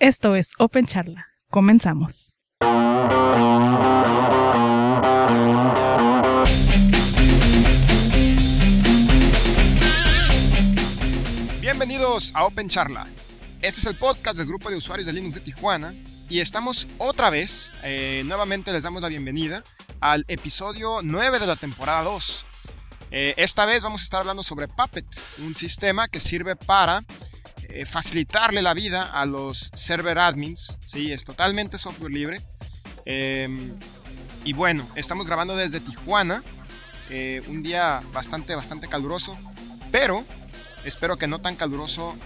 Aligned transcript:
Esto 0.00 0.36
es 0.36 0.52
Open 0.58 0.86
Charla. 0.86 1.26
Comenzamos. 1.50 2.40
Bienvenidos 11.60 12.30
a 12.32 12.44
Open 12.44 12.68
Charla. 12.68 13.08
Este 13.60 13.80
es 13.80 13.86
el 13.86 13.96
podcast 13.96 14.38
del 14.38 14.46
grupo 14.46 14.70
de 14.70 14.76
usuarios 14.76 15.04
de 15.04 15.12
Linux 15.12 15.34
de 15.34 15.40
Tijuana 15.40 15.92
y 16.28 16.38
estamos 16.38 16.86
otra 16.98 17.28
vez, 17.30 17.74
eh, 17.82 18.22
nuevamente 18.24 18.70
les 18.70 18.84
damos 18.84 19.02
la 19.02 19.08
bienvenida 19.08 19.64
al 19.98 20.24
episodio 20.28 21.00
9 21.02 21.40
de 21.40 21.46
la 21.48 21.56
temporada 21.56 22.04
2. 22.04 22.46
Eh, 23.10 23.34
esta 23.36 23.66
vez 23.66 23.82
vamos 23.82 24.02
a 24.02 24.04
estar 24.04 24.20
hablando 24.20 24.44
sobre 24.44 24.68
Puppet, 24.68 25.06
un 25.38 25.56
sistema 25.56 26.06
que 26.06 26.20
sirve 26.20 26.54
para 26.54 27.02
eh, 27.68 27.84
facilitarle 27.84 28.62
la 28.62 28.72
vida 28.72 29.02
a 29.04 29.26
los 29.26 29.70
server 29.74 30.18
admins. 30.18 30.78
Sí, 30.84 31.12
es 31.12 31.24
totalmente 31.24 31.78
software 31.78 32.10
libre. 32.10 32.40
Em, 33.04 33.78
y 34.44 34.54
bueno, 34.54 34.88
estamos 34.94 35.26
grabando 35.26 35.56
desde 35.56 35.80
Tijuana, 35.80 36.42
eh, 37.10 37.42
un 37.46 37.62
día 37.62 38.02
bastante, 38.12 38.54
bastante 38.54 38.88
caluroso, 38.88 39.36
pero 39.92 40.24
espero 40.84 41.18
que 41.18 41.26
no 41.26 41.38
tan 41.40 41.56
caluroso, 41.56 42.16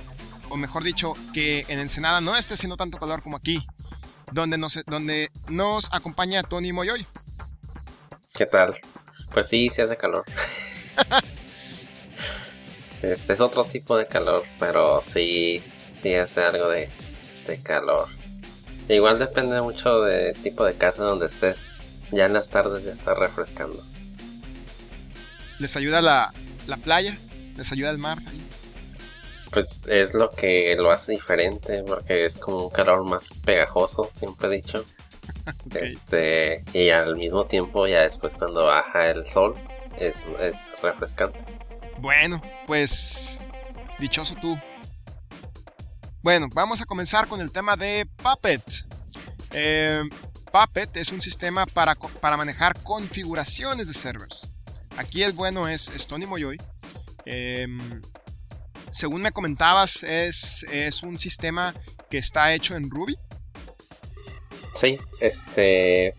o 0.49 0.57
mejor 0.57 0.85
dicho, 0.85 1.15
que 1.33 1.65
en 1.69 1.81
Ensenada 1.81 2.21
no 2.21 2.37
esté 2.37 2.57
siendo 2.57 2.77
tanto 2.77 2.99
calor 2.99 3.23
como 3.23 3.37
aquí, 3.37 3.67
donde 4.33 4.59
nos, 4.59 4.85
donde 4.87 5.31
nos 5.49 5.93
acompaña 5.93 6.43
Tony 6.43 6.73
Moyoy. 6.73 7.07
¿Qué 8.33 8.47
tal? 8.47 8.79
Pues 9.33 9.49
sí, 9.49 9.71
se 9.71 9.83
hace 9.83 9.97
calor. 9.97 10.25
este 13.03 13.33
es 13.33 13.41
otro 13.41 13.65
tipo 13.65 13.97
de 13.97 14.07
calor, 14.07 14.45
pero 14.59 15.03
sí, 15.03 15.63
sí 16.01 16.15
hace 16.15 16.41
algo 16.41 16.69
de, 16.69 16.89
calor. 17.63 18.09
Igual 18.89 19.19
depende 19.19 19.61
mucho 19.61 20.01
del 20.01 20.35
tipo 20.35 20.65
de 20.65 20.75
casa 20.75 21.03
donde 21.03 21.27
estés. 21.27 21.69
Ya 22.11 22.27
en 22.27 22.35
las 22.35 22.51
tardes 22.51 22.85
ya 22.85 22.93
está 22.93 23.15
refrescando. 23.15 23.83
¿Les 25.59 25.77
ayuda 25.77 26.01
la, 26.01 26.33
playa? 26.83 27.19
¿Les 27.57 27.73
ayuda 27.73 27.91
el 27.91 27.99
mar? 27.99 28.19
Pues 29.51 29.83
es 29.87 30.15
lo 30.15 30.31
que 30.31 30.75
lo 30.77 30.91
hace 30.91 31.13
diferente, 31.13 31.83
porque 31.87 32.27
es 32.27 32.39
como 32.39 32.67
un 32.67 32.71
calor 32.71 33.05
más 33.05 33.29
pegajoso, 33.45 34.09
siempre 34.11 34.49
he 34.49 34.51
dicho. 34.51 34.85
Este, 35.75 36.65
y 36.73 36.91
al 36.91 37.17
mismo 37.17 37.47
tiempo, 37.47 37.87
ya 37.87 38.03
después 38.03 38.35
cuando 38.35 38.67
baja 38.67 39.11
el 39.11 39.27
sol, 39.29 39.55
es, 39.99 40.25
refrescante. 40.83 41.39
Bueno, 42.03 42.43
pues 42.67 43.47
dichoso 44.01 44.35
tú. 44.35 44.59
Bueno, 46.21 46.49
vamos 46.53 46.81
a 46.81 46.85
comenzar 46.85 47.29
con 47.29 47.41
el 47.41 47.53
tema 47.53 47.77
de 47.77 48.09
Puppet. 48.17 48.61
Eh, 49.53 50.03
Puppet 50.51 50.97
es 50.97 51.13
un 51.13 51.23
sistema 51.23 51.65
para, 51.65 51.95
para, 51.95 52.37
manejar 52.37 52.83
configuraciones 52.83 53.87
de 53.87 53.95
servers. 53.95 54.51
Aquí 54.97 55.23
el 55.23 55.33
bueno 55.33 55.69
es, 55.69 55.93
Tony 56.09 56.27
Moyoy. 56.27 56.61
Em, 57.25 58.03
según 58.91 59.23
me 59.23 59.31
comentabas, 59.31 60.03
es, 60.03 60.65
es 60.73 61.05
un 61.05 61.21
sistema 61.21 61.73
que 62.11 62.19
está 62.19 62.53
hecho 62.53 62.75
en 62.75 62.91
Ruby. 62.91 63.17
Sí, 64.75 64.99
este 65.21 66.17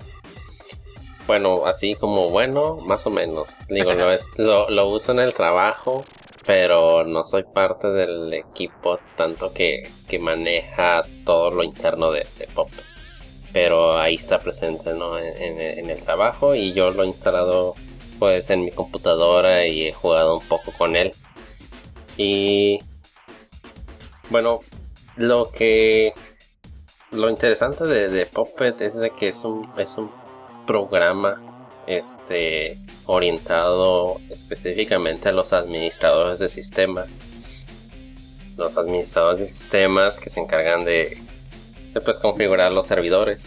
bueno, 1.28 1.66
así 1.66 1.96
como 1.96 2.30
bueno, 2.30 2.78
más 2.86 3.06
o 3.08 3.10
menos. 3.10 3.58
Digo, 3.70 3.92
lo, 4.38 4.70
lo, 4.70 4.88
uso 4.88 5.12
en 5.12 5.20
el 5.20 5.34
trabajo, 5.34 6.04
pero 6.46 7.06
no 7.06 7.24
soy 7.24 7.44
parte 7.44 7.88
del 7.90 8.34
equipo 8.34 9.00
tanto 9.16 9.54
que, 9.54 9.90
maneja 10.20 11.02
todo 11.26 11.50
lo 11.52 11.64
interno 11.64 12.12
de, 12.12 12.28
Pop. 12.54 12.70
Pero 13.52 13.98
ahí 13.98 14.16
está 14.16 14.40
presente 14.40 14.94
¿no? 14.94 15.18
En, 15.18 15.90
el 15.90 16.02
trabajo 16.04 16.56
y 16.56 16.74
yo 16.74 16.92
lo 16.92 17.04
he 17.04 17.08
instalado 17.08 17.76
pues 18.20 18.50
en 18.50 18.66
mi 18.66 18.72
computadora 18.72 19.66
y 19.66 19.88
he 19.88 19.94
jugado 19.94 20.38
un 20.38 20.48
poco 20.48 20.72
con 20.78 20.96
él. 20.96 21.12
Y 22.16 22.80
bueno, 24.30 24.60
lo 25.16 25.50
que 25.52 26.14
lo 27.12 27.30
interesante 27.30 27.86
de, 27.86 28.10
de 28.10 28.26
Puppet 28.26 28.82
es 28.82 28.96
de 28.96 29.12
que 29.12 29.30
es 29.30 29.44
un, 29.44 29.68
es 29.78 29.98
un 29.98 30.10
programa 30.66 31.42
este, 31.88 32.78
orientado 33.06 34.18
específicamente 34.30 35.30
a 35.30 35.32
los 35.32 35.54
administradores 35.54 36.40
de 36.40 36.50
sistemas. 36.50 37.08
Los 38.58 38.78
administradores 38.78 39.40
de 39.40 39.48
sistemas 39.48 40.20
que 40.20 40.30
se 40.30 40.40
encargan 40.40 40.86
de, 40.86 41.18
pues, 42.06 42.20
configurar 42.20 42.72
los 42.72 42.88
servidores. 42.88 43.44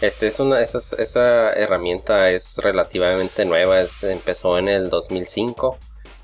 Este 0.00 0.26
es 0.26 0.40
una, 0.40 0.60
esa, 0.60 0.78
esa 0.96 1.50
herramienta 1.50 2.30
es 2.30 2.56
relativamente 2.56 3.44
nueva, 3.44 3.80
es, 3.80 4.02
empezó 4.02 4.58
en 4.58 4.68
el 4.68 4.90
2005 4.90 5.78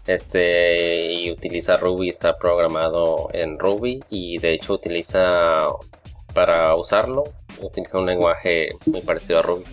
este 0.08 1.12
y 1.12 1.30
utiliza 1.30 1.76
Ruby, 1.76 2.08
está 2.08 2.38
programado 2.38 3.28
en 3.32 3.58
Ruby 3.58 4.02
y 4.08 4.38
de 4.38 4.54
hecho 4.54 4.72
utiliza 4.72 5.68
para 6.34 6.74
usarlo 6.74 7.24
utiliza 7.60 7.98
un 7.98 8.06
lenguaje 8.06 8.68
muy 8.86 9.00
parecido 9.00 9.38
a 9.38 9.42
Ruby. 9.42 9.64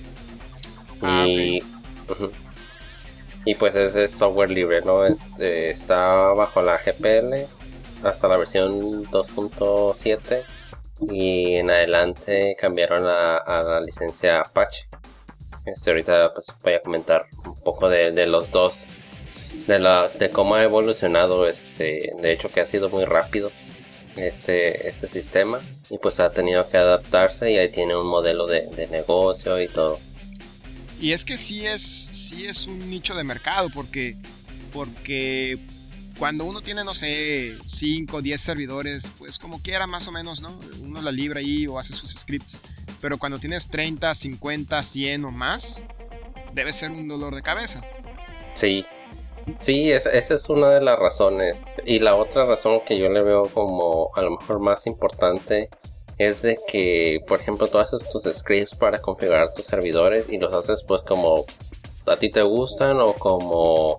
Ah, 1.01 1.25
y, 1.28 1.61
y 3.45 3.56
pues 3.56 3.75
ese 3.75 4.06
es 4.06 4.11
software 4.11 4.50
libre, 4.50 4.81
¿no? 4.81 5.06
Este, 5.06 5.72
está 5.72 6.33
bajo 6.33 6.61
la 6.61 6.78
GPL 6.78 7.45
hasta 8.03 8.28
la 8.28 8.38
versión 8.38 9.03
2.7 9.06 10.44
y 11.09 11.56
en 11.56 11.69
adelante 11.69 12.56
cambiaron 12.59 13.06
a, 13.06 13.63
la 13.63 13.81
licencia 13.81 14.41
Apache. 14.41 14.88
Este, 15.66 15.91
ahorita 15.91 16.33
pues 16.33 16.47
voy 16.63 16.73
a 16.73 16.81
comentar 16.81 17.25
un 17.45 17.56
poco 17.62 17.89
de, 17.89 18.25
los 18.27 18.51
dos, 18.51 18.85
de, 19.67 19.79
la, 19.79 20.07
de 20.07 20.29
cómo 20.29 20.56
ha 20.56 20.63
evolucionado, 20.63 21.47
este, 21.47 22.12
de 22.22 22.31
hecho 22.31 22.50
que 22.50 22.62
ha 22.62 22.66
sido 22.66 22.89
muy 22.89 23.06
rápido 23.06 23.50
este, 24.16 24.88
este 24.88 25.07
sistema 25.07 25.59
y 25.89 25.97
pues 25.97 26.19
ha 26.19 26.29
tenido 26.29 26.67
que 26.67 26.77
adaptarse 26.77 27.51
y 27.51 27.57
ahí 27.57 27.69
tiene 27.69 27.95
un 27.95 28.07
modelo 28.07 28.45
de, 28.47 28.67
de 28.67 28.88
negocio 28.88 29.62
y 29.62 29.67
todo. 29.67 30.00
Y 31.05 31.13
es 31.13 31.23
que 31.23 31.38
sí 31.38 31.67
es, 31.67 31.83
sí 31.83 32.47
es 32.47 32.66
un 32.66 32.89
nicho 32.89 33.13
de 33.13 33.23
mercado, 33.23 33.69
porque, 33.71 34.16
porque 34.73 35.59
cuando 36.17 36.45
uno 36.45 36.61
tiene, 36.61 36.83
no 36.83 36.95
sé, 36.95 37.59
5 37.67 38.17
o 38.17 38.21
10 38.23 38.41
servidores, 38.41 39.11
pues 39.19 39.38
como 39.38 39.61
quiera 39.61 39.85
más 39.85 40.07
o 40.07 40.11
menos, 40.11 40.41
¿no? 40.41 40.59
Uno 40.81 41.03
la 41.03 41.11
libra 41.11 41.41
ahí 41.41 41.67
o 41.67 41.77
hace 41.77 41.94
sus 41.94 42.09
scripts. 42.09 42.59
Pero 43.01 43.19
cuando 43.19 43.38
tienes 43.38 43.69
30, 43.69 44.15
50, 44.15 44.81
100 44.81 45.25
o 45.25 45.29
más, 45.31 45.83
debe 46.55 46.73
ser 46.73 46.89
un 46.89 47.07
dolor 47.07 47.35
de 47.35 47.44
cabeza. 47.44 47.83
Sí, 48.55 48.83
sí, 49.59 49.91
esa 49.91 50.09
es 50.09 50.49
una 50.49 50.71
de 50.71 50.81
las 50.81 50.97
razones. 50.97 51.61
Y 51.85 51.99
la 51.99 52.15
otra 52.15 52.47
razón 52.47 52.81
que 52.83 52.97
yo 52.97 53.09
le 53.09 53.23
veo 53.23 53.44
como 53.44 54.09
a 54.15 54.23
lo 54.23 54.39
mejor 54.39 54.59
más 54.59 54.88
importante 54.88 55.69
es 56.17 56.41
de 56.41 56.57
que, 56.67 57.19
por 57.27 57.41
ejemplo, 57.41 57.67
tú 57.67 57.77
haces 57.77 58.07
tus 58.09 58.23
scripts 58.23 58.75
para 58.75 58.99
configurar 58.99 59.53
tus 59.53 59.65
servidores 59.65 60.29
y 60.29 60.39
los 60.39 60.53
haces 60.53 60.83
pues 60.83 61.03
como 61.03 61.45
a 62.05 62.15
ti 62.17 62.29
te 62.29 62.41
gustan 62.41 62.99
o 62.99 63.13
como 63.13 63.97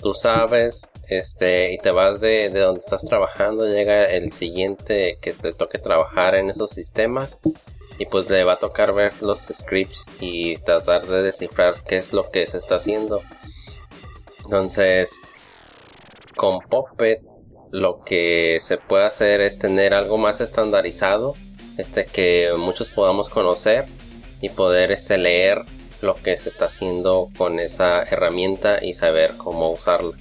tú 0.00 0.14
sabes, 0.14 0.90
este, 1.08 1.72
y 1.72 1.78
te 1.78 1.90
vas 1.90 2.20
de, 2.20 2.50
de 2.50 2.60
donde 2.60 2.80
estás 2.80 3.04
trabajando, 3.04 3.66
llega 3.66 4.04
el 4.04 4.32
siguiente 4.32 5.18
que 5.20 5.32
te 5.32 5.52
toque 5.52 5.78
trabajar 5.78 6.34
en 6.34 6.50
esos 6.50 6.70
sistemas 6.70 7.40
y 7.98 8.06
pues 8.06 8.28
le 8.28 8.44
va 8.44 8.54
a 8.54 8.58
tocar 8.58 8.92
ver 8.94 9.12
los 9.22 9.40
scripts 9.40 10.06
y 10.20 10.56
tratar 10.58 11.06
de 11.06 11.22
descifrar 11.22 11.74
qué 11.86 11.96
es 11.96 12.12
lo 12.12 12.30
que 12.30 12.46
se 12.46 12.58
está 12.58 12.76
haciendo. 12.76 13.22
Entonces, 14.44 15.12
con 16.36 16.60
Puppet 16.60 17.22
lo 17.72 18.04
que 18.04 18.58
se 18.60 18.76
puede 18.76 19.04
hacer 19.04 19.40
es 19.40 19.58
tener 19.58 19.92
algo 19.94 20.18
más 20.18 20.40
estandarizado 20.40 21.34
este, 21.76 22.06
que 22.06 22.52
muchos 22.56 22.88
podamos 22.88 23.28
conocer 23.28 23.86
y 24.40 24.48
poder 24.48 24.92
este, 24.92 25.18
leer 25.18 25.64
lo 26.00 26.14
que 26.14 26.36
se 26.36 26.48
está 26.48 26.66
haciendo 26.66 27.30
con 27.36 27.58
esa 27.58 28.02
herramienta 28.02 28.84
y 28.84 28.94
saber 28.94 29.36
cómo 29.36 29.70
usarla. 29.70 30.16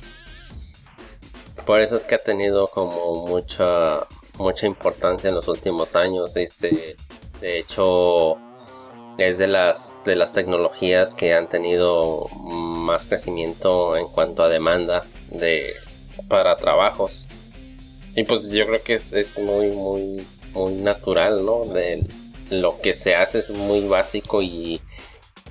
Por 1.65 1.81
eso 1.81 1.95
es 1.95 2.05
que 2.05 2.15
ha 2.15 2.19
tenido 2.19 2.67
como 2.67 3.27
mucha 3.27 4.07
mucha 4.37 4.67
importancia 4.67 5.29
en 5.29 5.35
los 5.35 5.47
últimos 5.47 5.95
años. 5.95 6.35
Este, 6.35 6.95
de 7.41 7.59
hecho, 7.59 8.37
es 9.17 9.37
de 9.37 9.47
las 9.47 9.95
de 10.05 10.15
las 10.15 10.33
tecnologías 10.33 11.13
que 11.13 11.33
han 11.33 11.47
tenido 11.49 12.27
más 12.35 13.07
crecimiento 13.07 13.95
en 13.95 14.07
cuanto 14.07 14.43
a 14.43 14.49
demanda 14.49 15.05
de 15.31 15.73
para 16.27 16.55
trabajos. 16.55 17.25
Y 18.15 18.23
pues 18.23 18.49
yo 18.49 18.65
creo 18.65 18.83
que 18.83 18.93
es, 18.95 19.13
es 19.13 19.37
muy 19.37 19.71
muy 19.71 20.25
muy 20.55 20.73
natural, 20.73 21.45
¿no? 21.45 21.65
De 21.65 22.03
lo 22.49 22.79
que 22.79 22.93
se 22.93 23.15
hace 23.15 23.39
es 23.39 23.49
muy 23.49 23.87
básico 23.87 24.41
y, 24.41 24.81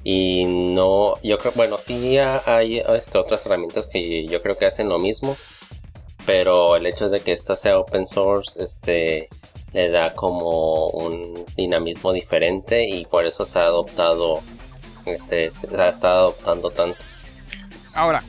y 0.03 0.45
no, 0.45 1.15
yo 1.23 1.39
creo, 1.39 1.53
bueno, 1.55 1.79
sí 1.79 2.19
hay 2.19 2.79
este, 2.79 3.19
otras 3.19 3.47
herramientas 3.47 3.87
que 3.87 4.27
yo 4.27 4.43
creo 4.43 4.57
que 4.57 4.67
hacen 4.67 4.89
lo 4.89 4.99
mismo, 4.99 5.37
pero 6.27 6.77
el 6.77 6.87
hecho 6.87 7.09
de 7.09 7.21
que 7.21 7.33
esta 7.33 7.57
sea 7.57 7.79
open 7.79 8.07
source, 8.07 8.63
este, 8.63 9.29
le 9.73 9.91
da 9.91 10.15
como 10.15 10.89
un 10.89 11.45
dinamismo 11.57 12.13
diferente 12.13 12.89
y 12.89 13.05
por 13.05 13.27
eso 13.27 13.45
se 13.45 13.59
ha 13.59 13.65
adoptado, 13.65 14.41
este, 15.05 15.51
se 15.51 15.67
ha 15.77 15.89
estado 15.89 16.19
adoptando 16.19 16.71
tanto. 16.71 16.99
Ahora, 17.93 18.25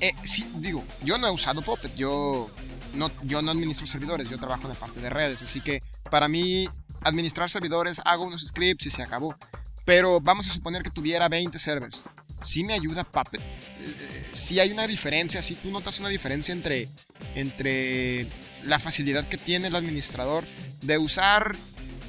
eh, 0.00 0.12
sí, 0.24 0.50
digo, 0.56 0.82
yo 1.02 1.16
no 1.16 1.28
he 1.28 1.30
usado 1.30 1.62
Puppet, 1.62 1.94
yo 1.94 2.48
no, 2.94 3.10
yo 3.24 3.42
no 3.42 3.50
administro 3.50 3.86
servidores, 3.86 4.28
yo 4.28 4.38
trabajo 4.38 4.62
en 4.62 4.70
la 4.70 4.78
parte 4.78 5.00
de 5.00 5.10
redes, 5.10 5.42
así 5.42 5.60
que 5.60 5.82
para 6.10 6.28
mí 6.28 6.68
administrar 7.00 7.50
servidores 7.50 8.00
hago 8.04 8.24
unos 8.24 8.46
scripts 8.46 8.86
y 8.86 8.90
se 8.90 9.02
acabó. 9.02 9.36
Pero 9.84 10.20
vamos 10.20 10.48
a 10.48 10.52
suponer 10.52 10.82
que 10.82 10.90
tuviera 10.90 11.28
20 11.28 11.58
servers. 11.58 12.04
Sí 12.42 12.64
me 12.64 12.74
ayuda 12.74 13.04
Puppet. 13.04 13.40
Eh, 13.40 14.30
sí 14.32 14.60
hay 14.60 14.70
una 14.70 14.86
diferencia, 14.86 15.42
sí 15.42 15.56
tú 15.56 15.70
notas 15.70 15.98
una 15.98 16.08
diferencia 16.08 16.52
entre, 16.52 16.88
entre 17.34 18.26
la 18.64 18.78
facilidad 18.78 19.28
que 19.28 19.38
tiene 19.38 19.68
el 19.68 19.76
administrador 19.76 20.44
de 20.82 20.98
usar 20.98 21.56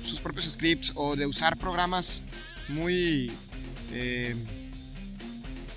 sus 0.04 0.22
propios 0.22 0.46
scripts 0.46 0.92
o 0.96 1.16
de 1.16 1.26
usar 1.26 1.58
programas 1.58 2.24
muy... 2.70 3.32
Eh, 3.92 4.36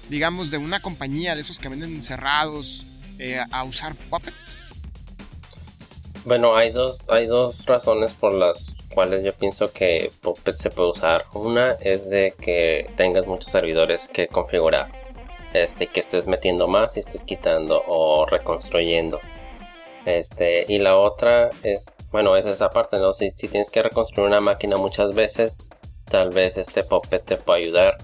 digamos, 0.08 0.50
de 0.50 0.58
una 0.58 0.80
compañía 0.80 1.34
de 1.34 1.40
esos 1.40 1.58
que 1.58 1.68
venden 1.68 1.94
encerrados 1.94 2.86
eh, 3.18 3.40
a 3.50 3.64
usar 3.64 3.94
Puppet? 3.94 4.34
Bueno, 6.26 6.56
hay 6.56 6.70
dos, 6.70 7.08
hay 7.08 7.26
dos 7.26 7.64
razones 7.66 8.12
por 8.12 8.34
las 8.34 8.74
cuales 8.92 9.22
yo 9.22 9.32
pienso 9.32 9.72
que 9.72 10.10
Puppet 10.22 10.56
se 10.56 10.70
puede 10.70 10.90
usar. 10.90 11.22
Una 11.34 11.72
es 11.80 12.10
de 12.10 12.34
que 12.40 12.90
tengas 12.96 13.28
muchos 13.28 13.52
servidores 13.52 14.08
que 14.08 14.26
configurar. 14.26 14.90
Este, 15.52 15.86
que 15.86 16.00
estés 16.00 16.26
metiendo 16.26 16.66
más 16.66 16.96
y 16.96 17.00
estés 17.00 17.22
quitando 17.22 17.80
o 17.86 18.26
reconstruyendo. 18.26 19.20
Este, 20.04 20.66
y 20.68 20.80
la 20.80 20.98
otra 20.98 21.50
es, 21.62 21.96
bueno, 22.10 22.36
es 22.36 22.44
esa 22.44 22.70
parte, 22.70 22.98
¿no? 22.98 23.12
Si, 23.12 23.30
si 23.30 23.46
tienes 23.46 23.70
que 23.70 23.82
reconstruir 23.82 24.26
una 24.26 24.40
máquina 24.40 24.76
muchas 24.76 25.14
veces, 25.14 25.68
tal 26.10 26.30
vez 26.30 26.58
este 26.58 26.82
Puppet 26.82 27.24
te 27.24 27.36
pueda 27.36 27.58
ayudar 27.58 27.96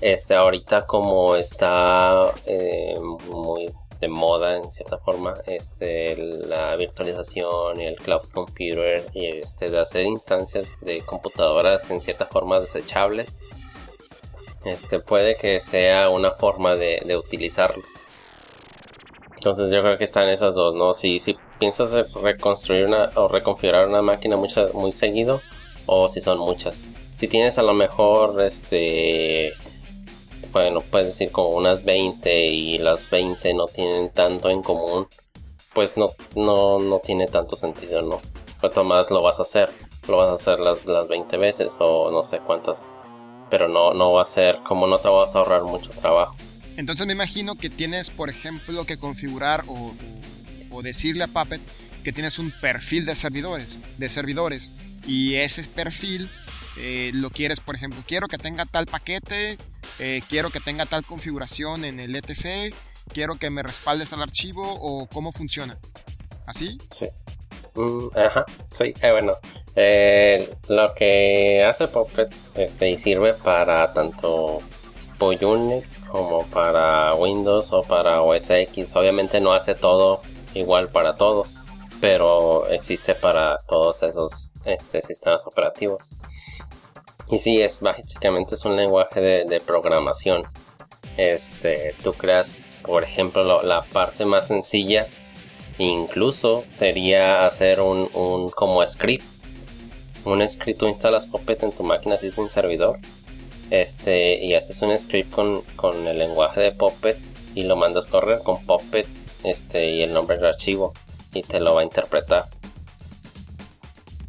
este, 0.00 0.34
ahorita 0.34 0.86
como 0.86 1.36
está 1.36 2.32
eh, 2.46 2.94
muy 3.28 3.66
de 4.00 4.08
moda 4.08 4.56
en 4.56 4.72
cierta 4.72 4.98
forma, 4.98 5.34
este, 5.46 6.16
la 6.46 6.76
virtualización 6.76 7.80
y 7.80 7.86
el 7.86 7.96
cloud 7.96 8.22
computer 8.32 9.06
y 9.12 9.26
este, 9.26 9.70
de 9.70 9.80
hacer 9.80 10.06
instancias 10.06 10.78
de 10.80 11.00
computadoras 11.00 11.90
en 11.90 12.00
cierta 12.00 12.26
forma 12.26 12.60
desechables, 12.60 13.36
este, 14.64 15.00
puede 15.00 15.34
que 15.36 15.60
sea 15.60 16.10
una 16.10 16.32
forma 16.32 16.74
de, 16.74 17.16
utilizarlo. 17.16 17.82
Entonces 19.34 19.70
yo 19.70 19.82
creo 19.82 19.98
que 19.98 20.04
están 20.04 20.28
esas 20.28 20.54
dos, 20.54 20.74
¿no? 20.74 20.94
Si, 20.94 21.20
si 21.20 21.36
piensas 21.58 22.12
reconstruir 22.12 22.86
una 22.86 23.10
o 23.14 23.28
reconfigurar 23.28 23.88
una 23.88 24.02
máquina 24.02 24.36
muy 24.36 24.92
seguido 24.92 25.40
o 25.86 26.08
si 26.08 26.20
son 26.20 26.38
muchas. 26.38 26.84
Si 27.14 27.26
tienes 27.28 27.58
a 27.58 27.62
lo 27.62 27.72
mejor 27.72 28.40
este 28.42 29.52
bueno, 30.52 30.80
puedes 30.80 31.08
decir 31.08 31.30
como 31.30 31.50
unas 31.50 31.84
20 31.84 32.46
y 32.46 32.78
las 32.78 33.10
20 33.10 33.54
no 33.54 33.66
tienen 33.66 34.10
tanto 34.10 34.50
en 34.50 34.62
común, 34.62 35.06
pues 35.74 35.96
no, 35.96 36.06
no, 36.34 36.78
no 36.78 36.98
tiene 37.00 37.26
tanto 37.26 37.56
sentido, 37.56 38.00
¿no? 38.00 38.20
Cuanto 38.60 38.84
más 38.84 39.10
lo 39.10 39.22
vas 39.22 39.38
a 39.38 39.42
hacer, 39.42 39.70
lo 40.08 40.18
vas 40.18 40.30
a 40.30 40.34
hacer 40.34 40.58
las, 40.58 40.84
las 40.86 41.06
20 41.06 41.36
veces 41.36 41.72
o 41.78 42.10
no 42.10 42.24
sé 42.24 42.38
cuántas, 42.44 42.92
pero 43.50 43.68
no, 43.68 43.94
no 43.94 44.12
va 44.12 44.22
a 44.22 44.26
ser 44.26 44.58
como 44.66 44.86
no 44.86 44.98
te 44.98 45.08
vas 45.08 45.34
a 45.34 45.38
ahorrar 45.38 45.62
mucho 45.62 45.90
trabajo. 45.90 46.36
Entonces 46.76 47.06
me 47.06 47.12
imagino 47.12 47.56
que 47.56 47.70
tienes, 47.70 48.10
por 48.10 48.30
ejemplo, 48.30 48.84
que 48.86 48.98
configurar 48.98 49.64
o, 49.66 49.94
o, 50.70 50.82
decirle 50.82 51.24
a 51.24 51.28
Puppet 51.28 51.60
que 52.04 52.12
tienes 52.12 52.38
un 52.38 52.52
perfil 52.52 53.04
de 53.04 53.16
servidores, 53.16 53.78
de 53.98 54.08
servidores 54.08 54.72
y 55.06 55.34
ese 55.34 55.64
perfil 55.64 56.30
eh, 56.78 57.10
lo 57.14 57.30
quieres, 57.30 57.60
por 57.60 57.74
ejemplo, 57.74 58.02
quiero 58.06 58.28
que 58.28 58.38
tenga 58.38 58.64
tal 58.64 58.86
paquete 58.86 59.58
eh, 59.98 60.22
quiero 60.28 60.50
que 60.50 60.60
tenga 60.60 60.86
tal 60.86 61.04
configuración 61.04 61.84
en 61.84 61.98
el 61.98 62.14
ETC, 62.14 62.72
quiero 63.12 63.36
que 63.36 63.50
me 63.50 63.62
respalde 63.62 64.06
tal 64.06 64.22
archivo 64.22 64.64
o 64.80 65.06
cómo 65.06 65.32
funciona. 65.32 65.78
¿Así? 66.46 66.78
Sí. 66.90 67.08
Mm, 67.74 68.08
ajá, 68.16 68.44
sí, 68.74 68.94
eh, 69.02 69.10
bueno. 69.10 69.32
Lo 70.68 70.94
que 70.94 71.64
hace 71.64 71.88
Puppet 71.88 72.34
este, 72.54 72.90
y 72.90 72.98
sirve 72.98 73.34
para 73.34 73.92
tanto 73.92 74.60
Unix 75.20 75.98
como 76.10 76.44
para 76.46 77.14
Windows 77.14 77.72
o 77.72 77.82
para 77.82 78.22
OS 78.22 78.50
X. 78.50 78.94
Obviamente 78.94 79.40
no 79.40 79.52
hace 79.52 79.74
todo 79.74 80.22
igual 80.54 80.88
para 80.88 81.16
todos, 81.16 81.56
pero 82.00 82.68
existe 82.68 83.14
para 83.14 83.58
todos 83.68 84.02
esos 84.02 84.52
este, 84.64 85.02
sistemas 85.02 85.46
operativos. 85.46 86.08
Y 87.30 87.38
sí, 87.38 87.60
es 87.60 87.80
básicamente 87.80 88.54
es 88.54 88.64
un 88.64 88.76
lenguaje 88.76 89.20
de, 89.20 89.60
programación. 89.60 90.44
Este, 91.16 91.94
tú 92.02 92.12
creas, 92.12 92.66
por 92.82 93.04
ejemplo, 93.04 93.62
la 93.62 93.82
parte 93.82 94.24
más 94.24 94.46
sencilla, 94.46 95.08
incluso 95.78 96.64
sería 96.66 97.46
hacer 97.46 97.80
un, 97.80 98.08
un 98.14 98.48
como 98.48 98.86
script. 98.86 99.24
Un 100.24 100.46
script, 100.48 100.78
tú 100.78 100.86
instalas 100.86 101.26
Puppet 101.26 101.62
en 101.62 101.72
tu 101.72 101.84
máquina 101.84 102.16
si 102.16 102.28
es 102.28 102.38
un 102.38 102.48
servidor. 102.48 102.98
Este, 103.70 104.42
y 104.42 104.54
haces 104.54 104.80
un 104.80 104.98
script 104.98 105.30
con, 105.30 105.60
con 105.76 106.06
el 106.06 106.18
lenguaje 106.18 106.60
de 106.62 106.72
Puppet 106.72 107.18
y 107.54 107.64
lo 107.64 107.76
mandas 107.76 108.06
correr 108.06 108.40
con 108.40 108.64
Puppet 108.64 109.06
este, 109.44 109.90
y 109.90 110.02
el 110.02 110.14
nombre 110.14 110.36
del 110.36 110.46
archivo 110.46 110.94
y 111.34 111.42
te 111.42 111.60
lo 111.60 111.74
va 111.74 111.82
a 111.82 111.84
interpretar 111.84 112.46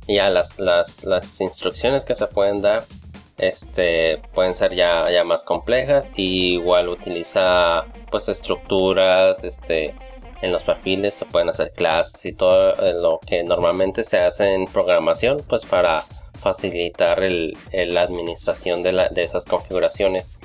ya 0.09 0.29
las, 0.29 0.59
las, 0.59 1.03
las 1.03 1.39
instrucciones 1.39 2.03
que 2.03 2.15
se 2.15 2.27
pueden 2.27 2.61
dar 2.61 2.83
este 3.37 4.17
pueden 4.33 4.55
ser 4.55 4.75
ya, 4.75 5.09
ya 5.09 5.23
más 5.23 5.43
complejas 5.43 6.09
igual 6.15 6.89
utiliza 6.89 7.85
pues 8.11 8.27
estructuras 8.27 9.43
este 9.43 9.95
en 10.41 10.51
los 10.51 10.63
perfiles 10.63 11.15
se 11.15 11.25
pueden 11.25 11.49
hacer 11.49 11.71
clases 11.71 12.25
y 12.25 12.33
todo 12.33 12.73
lo 12.93 13.19
que 13.25 13.43
normalmente 13.43 14.03
se 14.03 14.19
hace 14.19 14.53
en 14.53 14.65
programación 14.65 15.37
pues 15.47 15.65
para 15.65 16.05
facilitar 16.39 17.21
el, 17.23 17.57
la 17.73 18.01
administración 18.01 18.83
de, 18.83 18.93
la, 18.93 19.09
de 19.09 19.23
esas 19.23 19.43
configuraciones. 19.43 20.37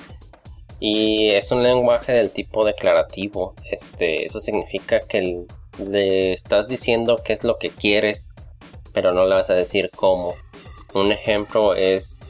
Y 0.80 1.28
es 1.30 1.52
un 1.52 1.62
lenguaje 1.62 2.10
del 2.10 2.32
tipo 2.32 2.64
declarativo 2.64 3.54
este 3.70 4.26
eso 4.26 4.40
significa 4.40 4.98
que 4.98 5.46
le 5.78 6.32
estás 6.32 6.66
diciendo 6.66 7.20
qué 7.24 7.32
es 7.32 7.44
lo 7.44 7.58
que 7.58 7.70
quieres 7.70 8.30
pero 8.94 9.12
no 9.12 9.26
le 9.26 9.34
vas 9.34 9.50
a 9.50 9.54
decir 9.54 9.90
cómo. 9.94 10.34
Un 10.94 11.12
ejemplo 11.12 11.74
es 11.74 12.20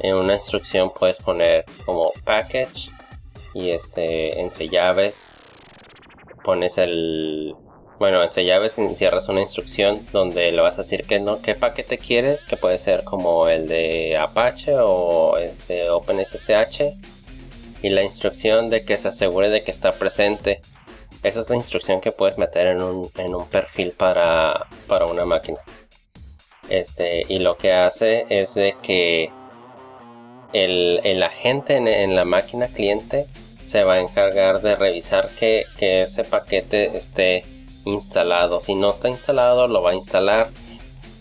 en 0.00 0.16
una 0.16 0.34
instrucción 0.34 0.90
puedes 0.90 1.16
poner 1.18 1.64
como 1.84 2.12
package 2.24 2.90
y 3.54 3.70
este 3.70 4.40
entre 4.40 4.68
llaves 4.68 5.28
pones 6.42 6.78
el 6.78 7.54
bueno 7.98 8.22
entre 8.22 8.44
llaves 8.44 8.78
cierras 8.96 9.28
una 9.28 9.40
instrucción 9.40 10.04
donde 10.12 10.50
le 10.50 10.60
vas 10.60 10.74
a 10.74 10.78
decir 10.78 11.04
que 11.06 11.20
no 11.20 11.40
qué 11.40 11.54
paquete 11.54 11.98
quieres 11.98 12.44
que 12.44 12.56
puede 12.56 12.78
ser 12.78 13.04
como 13.04 13.48
el 13.48 13.68
de 13.68 14.16
Apache 14.16 14.74
o 14.78 15.36
el 15.38 15.52
de 15.68 15.88
OpenSSH 15.90 16.82
y 17.82 17.88
la 17.90 18.02
instrucción 18.02 18.68
de 18.68 18.82
que 18.82 18.96
se 18.96 19.08
asegure 19.08 19.48
de 19.48 19.62
que 19.62 19.70
está 19.70 19.92
presente 19.92 20.60
esa 21.22 21.40
es 21.40 21.48
la 21.48 21.56
instrucción 21.56 22.00
que 22.00 22.12
puedes 22.12 22.36
meter 22.36 22.66
en 22.66 22.82
un, 22.82 23.08
en 23.16 23.34
un 23.34 23.48
perfil 23.48 23.92
para, 23.92 24.66
para 24.88 25.06
una 25.06 25.24
máquina 25.24 25.60
este, 26.68 27.24
y 27.28 27.38
lo 27.38 27.56
que 27.56 27.72
hace 27.72 28.26
es 28.28 28.54
de 28.54 28.76
que 28.82 29.30
el, 30.52 31.22
agente 31.22 31.76
en, 31.76 32.14
la 32.14 32.24
máquina 32.24 32.68
cliente 32.68 33.26
se 33.66 33.82
va 33.82 33.94
a 33.94 34.00
encargar 34.00 34.62
de 34.62 34.76
revisar 34.76 35.28
que, 35.30 35.64
ese 35.78 36.24
paquete 36.24 36.96
esté 36.96 37.42
instalado. 37.84 38.60
Si 38.60 38.74
no 38.74 38.90
está 38.90 39.08
instalado, 39.08 39.66
lo 39.68 39.82
va 39.82 39.90
a 39.90 39.94
instalar. 39.94 40.48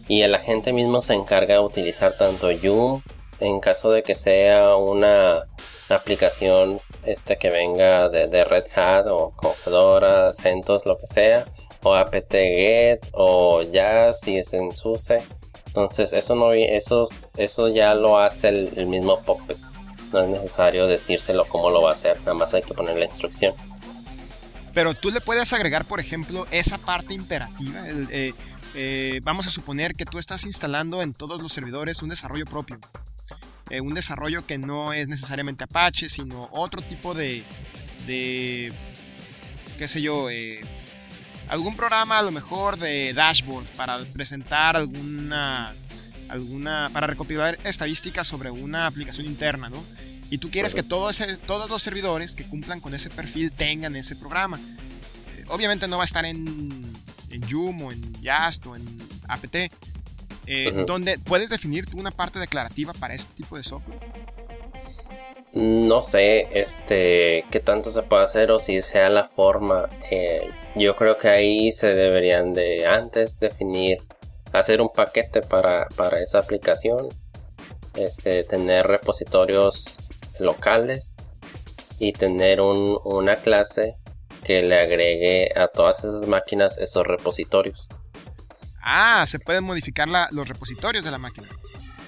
Y 0.07 0.21
el 0.21 0.35
agente 0.35 0.73
mismo 0.73 1.01
se 1.01 1.13
encarga 1.13 1.55
de 1.55 1.59
utilizar 1.61 2.17
tanto 2.17 2.51
Yum 2.51 3.01
en 3.39 3.59
caso 3.59 3.89
de 3.89 4.03
que 4.03 4.15
sea 4.15 4.75
una 4.75 5.47
aplicación 5.89 6.79
este 7.05 7.37
que 7.37 7.49
venga 7.49 8.09
de, 8.09 8.43
Red 8.43 8.65
Hat 8.75 9.07
o 9.07 9.33
Fedora, 9.63 10.33
CentOS, 10.33 10.85
lo 10.85 10.97
que 10.97 11.07
sea, 11.07 11.45
o 11.83 11.93
apt-get 11.93 13.05
o 13.13 13.61
ya 13.61 14.13
si 14.13 14.37
es 14.37 14.53
en 14.53 14.71
SUSE. 14.71 15.17
Entonces 15.67 16.13
eso 16.13 16.35
no 16.35 16.53
eso, 16.53 17.05
eso 17.37 17.67
ya 17.67 17.93
lo 17.95 18.19
hace 18.19 18.49
el, 18.49 18.85
mismo 18.87 19.19
Puppet. 19.21 19.57
No 20.11 20.21
es 20.21 20.27
necesario 20.27 20.87
decírselo 20.87 21.45
cómo 21.45 21.71
lo 21.71 21.81
va 21.81 21.91
a 21.91 21.93
hacer, 21.93 22.19
nada 22.19 22.35
más 22.35 22.53
hay 22.53 22.61
que 22.61 22.73
poner 22.73 22.97
la 22.97 23.05
instrucción. 23.05 23.53
Pero 24.73 24.93
tú 24.93 25.11
le 25.11 25.21
puedes 25.21 25.51
agregar, 25.53 25.85
por 25.85 25.99
ejemplo, 25.99 26.47
esa 26.51 26.77
parte 26.77 27.13
imperativa. 27.13 27.81
Eh, 28.11 28.33
eh, 28.75 29.19
vamos 29.23 29.47
a 29.47 29.51
suponer 29.51 29.93
que 29.93 30.05
tú 30.05 30.17
estás 30.17 30.45
instalando 30.45 31.01
en 31.01 31.13
todos 31.13 31.41
los 31.41 31.51
servidores 31.51 32.01
un 32.01 32.09
desarrollo 32.09 32.45
propio. 32.45 32.79
Eh, 33.69 33.81
un 33.81 33.93
desarrollo 33.93 34.45
que 34.45 34.57
no 34.57 34.93
es 34.93 35.07
necesariamente 35.07 35.63
Apache, 35.63 36.09
sino 36.09 36.49
otro 36.51 36.81
tipo 36.81 37.13
de, 37.13 37.43
de 38.05 38.71
qué 39.77 39.87
sé 39.87 40.01
yo, 40.01 40.29
algún 41.53 41.75
programa 41.75 42.17
a 42.17 42.23
lo 42.23 42.31
mejor 42.31 42.77
de 42.77 43.13
dashboard 43.13 43.67
para 43.77 43.99
presentar 44.05 44.75
alguna, 44.75 45.71
alguna, 46.27 46.89
para 46.91 47.05
recopilar 47.05 47.59
estadísticas 47.63 48.27
sobre 48.27 48.49
una 48.49 48.87
aplicación 48.87 49.27
interna, 49.27 49.69
¿no? 49.69 49.83
Y 50.31 50.39
tú 50.39 50.49
quieres 50.49 50.73
que 50.73 50.81
todo 50.81 51.11
ese, 51.11 51.37
todos 51.37 51.69
los 51.69 51.83
servidores 51.83 52.33
que 52.33 52.43
cumplan 52.43 52.81
con 52.81 52.95
ese 52.95 53.11
perfil 53.11 53.51
tengan 53.51 53.95
ese 53.95 54.15
programa. 54.15 54.59
Eh, 55.37 55.45
obviamente 55.47 55.87
no 55.87 55.97
va 55.97 56.03
a 56.03 56.05
estar 56.05 56.25
en, 56.25 56.91
en 57.29 57.47
Joom 57.47 57.83
o 57.83 57.91
en 57.91 58.13
Yast 58.19 58.65
o 58.65 58.75
en 58.75 58.83
apt, 59.27 59.55
eh, 60.47 60.83
donde 60.87 61.19
puedes 61.19 61.49
definir 61.49 61.85
tú 61.85 61.99
una 61.99 62.09
parte 62.09 62.39
declarativa 62.39 62.93
para 62.93 63.13
este 63.13 63.31
tipo 63.35 63.57
de 63.57 63.63
software. 63.63 63.99
No 65.53 66.01
sé, 66.01 66.47
este, 66.59 67.45
qué 67.51 67.59
tanto 67.59 67.91
se 67.91 68.01
puede 68.01 68.23
hacer 68.23 68.49
o 68.49 68.59
si 68.59 68.81
sea 68.81 69.09
la 69.09 69.27
forma. 69.27 69.87
Eh, 70.09 70.49
yo 70.75 70.95
creo 70.95 71.19
que 71.19 71.29
ahí 71.29 71.71
se 71.71 71.93
deberían 71.93 72.53
de 72.53 72.87
antes 72.87 73.39
definir, 73.39 73.97
hacer 74.51 74.81
un 74.81 74.89
paquete 74.89 75.41
para, 75.41 75.87
para 75.95 76.19
esa 76.19 76.39
aplicación, 76.39 77.07
este, 77.95 78.43
tener 78.43 78.87
repositorios 78.87 79.95
locales 80.39 81.15
y 81.99 82.13
tener 82.13 82.59
un, 82.59 82.99
una 83.03 83.35
clase 83.35 83.95
que 84.43 84.63
le 84.63 84.79
agregue 84.79 85.49
a 85.55 85.67
todas 85.67 85.99
esas 85.99 86.27
máquinas 86.27 86.77
esos 86.79 87.05
repositorios. 87.05 87.87
Ah, 88.81 89.23
se 89.27 89.39
pueden 89.39 89.63
modificar 89.63 90.07
los 90.31 90.47
repositorios 90.47 91.05
de 91.05 91.11
la 91.11 91.17
máquina. 91.17 91.47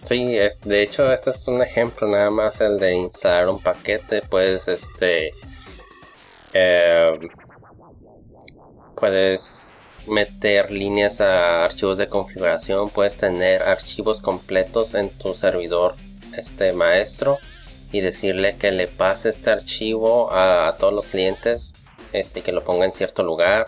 Sí, 0.05 0.37
es, 0.37 0.61
de 0.61 0.83
hecho 0.83 1.11
este 1.11 1.31
es 1.31 1.47
un 1.47 1.63
ejemplo 1.63 2.07
nada 2.07 2.29
más 2.29 2.61
el 2.61 2.77
de 2.77 2.93
instalar 2.93 3.49
un 3.49 3.59
paquete, 3.59 4.21
pues 4.29 4.67
este 4.67 5.31
em, 6.53 7.27
puedes 8.95 9.73
meter 10.05 10.71
líneas 10.71 11.21
a 11.21 11.63
archivos 11.65 11.97
de 11.97 12.07
configuración, 12.07 12.89
puedes 12.89 13.17
tener 13.17 13.63
archivos 13.63 14.21
completos 14.21 14.93
en 14.93 15.09
tu 15.09 15.33
servidor 15.33 15.95
este 16.37 16.71
maestro 16.71 17.39
y 17.91 18.01
decirle 18.01 18.57
que 18.57 18.71
le 18.71 18.87
pase 18.87 19.29
este 19.29 19.49
archivo 19.49 20.31
a, 20.31 20.75
todos 20.77 20.93
los 20.93 21.07
clientes, 21.07 21.73
este 22.13 22.43
que 22.43 22.51
lo 22.51 22.63
ponga 22.63 22.85
en 22.85 22.93
cierto 22.93 23.23
lugar, 23.23 23.65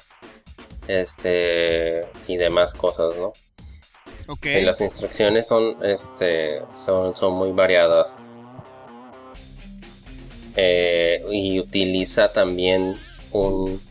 este 0.88 2.06
y 2.28 2.38
demás 2.38 2.76
cosas, 2.76 3.16
¿no? 3.16 3.34
Las 4.44 4.82
instrucciones 4.82 5.48
son, 5.48 5.78
este, 5.84 6.62
son, 6.76 7.16
son 7.16 7.34
muy 7.34 7.52
variadas. 7.52 8.18
Eh, 10.56 11.24
y 11.32 11.60
utiliza 11.60 12.34
también 12.34 12.96
un... 13.32 13.82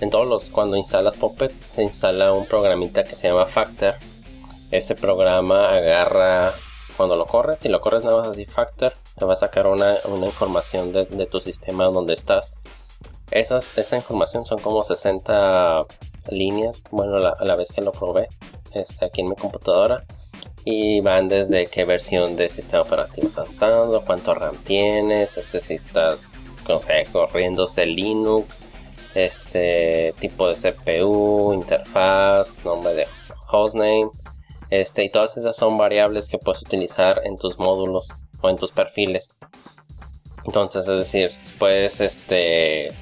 En 0.00 0.10
todos 0.10 0.28
los... 0.28 0.44
Cuando 0.50 0.76
instalas 0.76 1.16
Puppet, 1.16 1.52
se 1.74 1.82
instala 1.82 2.32
un 2.32 2.46
programita 2.46 3.02
que 3.02 3.16
se 3.16 3.28
llama 3.28 3.46
Factor. 3.46 3.96
Ese 4.70 4.94
programa 4.94 5.70
agarra... 5.70 6.52
Cuando 6.96 7.16
lo 7.16 7.26
corres, 7.26 7.58
si 7.58 7.68
lo 7.68 7.80
corres 7.80 8.04
nada 8.04 8.18
más 8.18 8.28
así 8.28 8.44
Factor, 8.44 8.92
te 9.18 9.24
va 9.24 9.34
a 9.34 9.38
sacar 9.38 9.66
una, 9.66 9.96
información 10.24 10.92
de, 10.92 11.26
tu 11.26 11.40
sistema 11.40 11.86
donde 11.86 12.14
estás. 12.14 12.54
Esas, 13.32 13.76
esa 13.78 13.96
información 13.96 14.46
son 14.46 14.58
como 14.58 14.82
60 14.82 15.86
líneas. 16.30 16.82
Bueno, 16.90 17.16
a 17.16 17.44
la 17.44 17.56
vez 17.56 17.72
que 17.72 17.80
lo 17.80 17.92
probé 17.92 18.28
este, 18.74 19.04
aquí 19.04 19.22
en 19.22 19.30
mi 19.30 19.36
computadora 19.36 20.04
y 20.64 21.00
van 21.00 21.28
desde 21.28 21.66
qué 21.66 21.84
versión 21.84 22.36
de 22.36 22.48
sistema 22.48 22.82
operativo 22.82 23.28
estás 23.28 23.48
usando, 23.48 24.02
cuánto 24.04 24.34
RAM 24.34 24.56
tienes, 24.64 25.36
este 25.36 25.60
si 25.60 25.74
estás, 25.74 26.30
no 26.68 26.78
sé, 26.78 27.04
corriendo 27.10 27.66
Linux, 27.84 28.60
este 29.14 30.14
tipo 30.20 30.48
de 30.48 30.54
CPU, 30.54 31.52
interfaz, 31.52 32.64
nombre 32.64 32.94
de 32.94 33.08
hostname, 33.50 34.08
este 34.70 35.04
y 35.04 35.10
todas 35.10 35.36
esas 35.36 35.56
son 35.56 35.76
variables 35.76 36.28
que 36.28 36.38
puedes 36.38 36.62
utilizar 36.62 37.20
en 37.24 37.36
tus 37.36 37.58
módulos 37.58 38.08
o 38.40 38.48
en 38.48 38.56
tus 38.56 38.70
perfiles. 38.70 39.30
Entonces, 40.44 40.88
es 40.88 40.98
decir, 40.98 41.32
puedes 41.58 42.00
este 42.00 42.92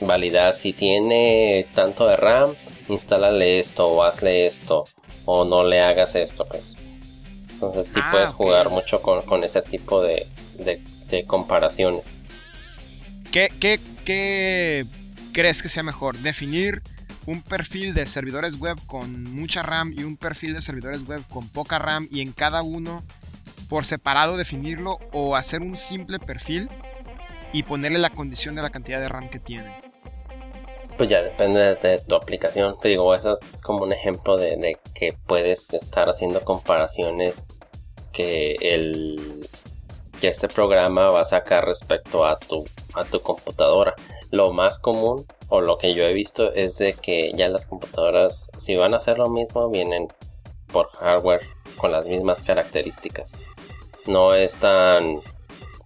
validar 0.00 0.54
si 0.54 0.72
tiene 0.72 1.66
tanto 1.74 2.06
de 2.06 2.16
RAM, 2.16 2.54
instálale 2.88 3.58
esto 3.58 3.86
o 3.88 4.02
hazle 4.02 4.46
esto 4.46 4.84
o 5.24 5.44
no 5.44 5.64
le 5.64 5.80
hagas 5.80 6.14
esto, 6.14 6.46
pues. 6.46 6.74
Entonces 7.50 7.88
sí 7.88 8.00
ah, 8.02 8.08
puedes 8.10 8.30
jugar 8.30 8.70
mucho 8.70 9.00
con, 9.00 9.42
ese 9.42 9.62
tipo 9.62 10.02
de, 10.02 10.26
comparaciones. 11.26 12.22
¿Qué, 13.32 13.50
qué, 14.04 14.86
crees 15.32 15.62
que 15.62 15.68
sea 15.68 15.82
mejor? 15.82 16.18
¿Definir 16.18 16.82
un 17.26 17.42
perfil 17.42 17.94
de 17.94 18.06
servidores 18.06 18.56
web 18.56 18.78
con 18.86 19.24
mucha 19.34 19.62
RAM 19.62 19.92
y 19.96 20.04
un 20.04 20.16
perfil 20.16 20.54
de 20.54 20.62
servidores 20.62 21.06
web 21.06 21.22
con 21.28 21.48
poca 21.48 21.78
RAM 21.78 22.06
y 22.10 22.20
en 22.20 22.32
cada 22.32 22.62
uno 22.62 23.02
por 23.68 23.84
separado 23.84 24.36
definirlo 24.36 24.98
o 25.12 25.34
hacer 25.34 25.60
un 25.60 25.76
simple 25.76 26.18
perfil 26.18 26.68
y 27.52 27.62
ponerle 27.62 27.98
la 27.98 28.10
condición 28.10 28.54
de 28.54 28.62
la 28.62 28.70
cantidad 28.70 29.00
de 29.00 29.08
RAM 29.08 29.28
que 29.28 29.40
tiene? 29.40 29.85
Pues 30.96 31.10
ya 31.10 31.22
depende 31.22 31.74
de, 31.74 31.98
tu 31.98 32.14
aplicación. 32.14 32.78
Te 32.80 32.88
digo, 32.88 33.14
eso 33.14 33.34
es 33.34 33.60
como 33.60 33.84
un 33.84 33.92
ejemplo 33.92 34.38
de, 34.38 34.78
que 34.94 35.14
puedes 35.26 35.72
estar 35.74 36.08
haciendo 36.08 36.40
comparaciones 36.42 37.46
que 38.12 38.56
el 38.60 39.46
que 40.20 40.28
este 40.28 40.48
programa 40.48 41.08
va 41.08 41.20
a 41.20 41.24
sacar 41.26 41.66
respecto 41.66 42.24
a 42.24 42.38
tu 42.38 42.64
a 42.94 43.04
tu 43.04 43.20
computadora. 43.20 43.94
Lo 44.30 44.52
más 44.52 44.78
común 44.78 45.26
o 45.48 45.60
lo 45.60 45.76
que 45.76 45.92
yo 45.92 46.04
he 46.04 46.14
visto 46.14 46.54
es 46.54 46.78
de 46.78 46.94
que 46.94 47.32
ya 47.34 47.48
las 47.48 47.66
computadoras 47.66 48.48
si 48.58 48.74
van 48.76 48.94
a 48.94 48.96
hacer 48.96 49.18
lo 49.18 49.28
mismo 49.28 49.68
vienen 49.68 50.08
por 50.72 50.88
hardware 50.92 51.42
con 51.76 51.92
las 51.92 52.06
mismas 52.06 52.42
características. 52.42 53.30
No 54.06 54.34
es 54.34 54.56
tan 54.56 55.16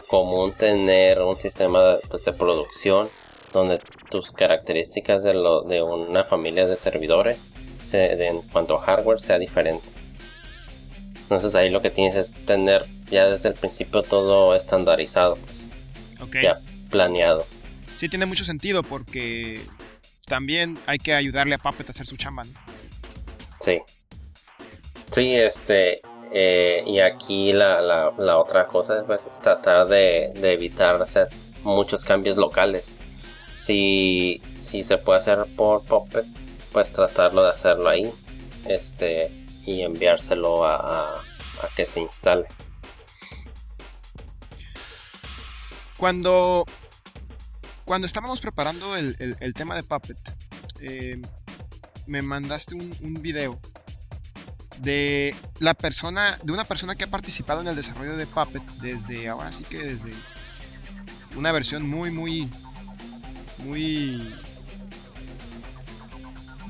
común 0.09 0.53
tener 0.53 1.21
un 1.23 1.37
sistema 1.41 1.83
de, 1.85 1.99
pues, 2.09 2.25
de 2.25 2.33
producción 2.33 3.09
donde 3.53 3.81
tus 4.11 4.33
características 4.33 5.23
de, 5.23 5.35
lo, 5.35 5.63
de 5.63 5.83
una 5.83 6.25
familia 6.25 6.67
de 6.67 6.77
servidores 6.77 7.49
en 7.93 8.41
cuanto 8.43 8.79
a 8.79 8.83
hardware 8.83 9.21
sea 9.21 9.39
diferente. 9.39 9.87
Entonces 11.23 11.55
ahí 11.55 11.71
lo 11.71 11.81
que 11.81 11.91
tienes 11.91 12.15
es 12.17 12.33
tener 12.45 12.87
ya 13.11 13.27
desde 13.27 13.49
el 13.49 13.55
principio 13.55 14.03
todo 14.03 14.55
estandarizado, 14.55 15.37
pues, 15.37 16.43
ya 16.43 16.61
planeado. 16.91 17.47
Sí, 17.97 18.09
tiene 18.09 18.27
mucho 18.27 18.45
sentido 18.45 18.83
porque 18.83 19.61
también 20.27 20.79
hay 20.87 20.99
que 20.99 21.15
ayudarle 21.15 21.55
a 21.55 21.59
Puppet 21.59 21.89
a 21.89 21.91
hacer 21.93 22.07
su 22.07 22.17
chamba. 22.17 22.45
Sí. 23.61 23.81
Sí, 25.13 25.35
este, 25.35 26.01
eh, 26.33 26.83
y 26.87 27.01
aquí 27.01 27.53
la, 27.53 27.81
la, 27.81 28.39
otra 28.39 28.67
cosa 28.67 29.03
pues, 29.07 29.21
es 29.31 29.41
tratar 29.41 29.89
de, 29.89 30.33
de 30.35 30.53
evitar 30.53 31.01
hacer 31.03 31.29
muchos 31.63 32.05
cambios 32.05 32.37
locales 32.37 32.95
si, 33.61 34.41
si 34.59 34.83
se 34.83 34.97
puede 34.97 35.19
hacer 35.19 35.45
por 35.55 35.85
Puppet, 35.85 36.27
pues 36.73 36.93
tratarlo 36.93 37.43
de 37.43 37.51
hacerlo 37.51 37.91
ahí 37.91 38.11
este, 38.67 39.31
y 39.67 39.83
enviárselo 39.83 40.65
a, 40.67 41.15
a, 41.15 41.23
que 41.77 41.87
se 41.87 42.01
instale. 42.01 42.47
Cuando, 45.99 46.65
cuando 47.85 48.07
estábamos 48.07 48.41
preparando 48.41 48.97
el, 48.97 49.55
tema 49.55 49.75
de 49.77 49.83
Puppet, 49.83 50.19
eh, 50.81 51.21
me 52.07 52.23
mandaste 52.23 52.75
un, 52.75 52.97
un, 53.03 53.21
video 53.21 53.61
de 54.79 55.37
la 55.59 55.75
persona, 55.75 56.39
de 56.43 56.53
una 56.53 56.65
persona 56.65 56.95
que 56.95 57.05
ha 57.05 57.11
participado 57.11 57.61
en 57.61 57.69
el 57.69 57.77
desarrollo 57.77 58.17
de 58.17 58.27
Puppet 58.27 58.63
desde 58.81 59.29
ahora 59.29 59.53
sí 59.53 59.65
que 59.65 59.77
desde 59.77 60.15
una 61.37 61.53
versión 61.53 61.87
muy 61.87 62.11
muy 62.11 62.51
muy 63.65 64.35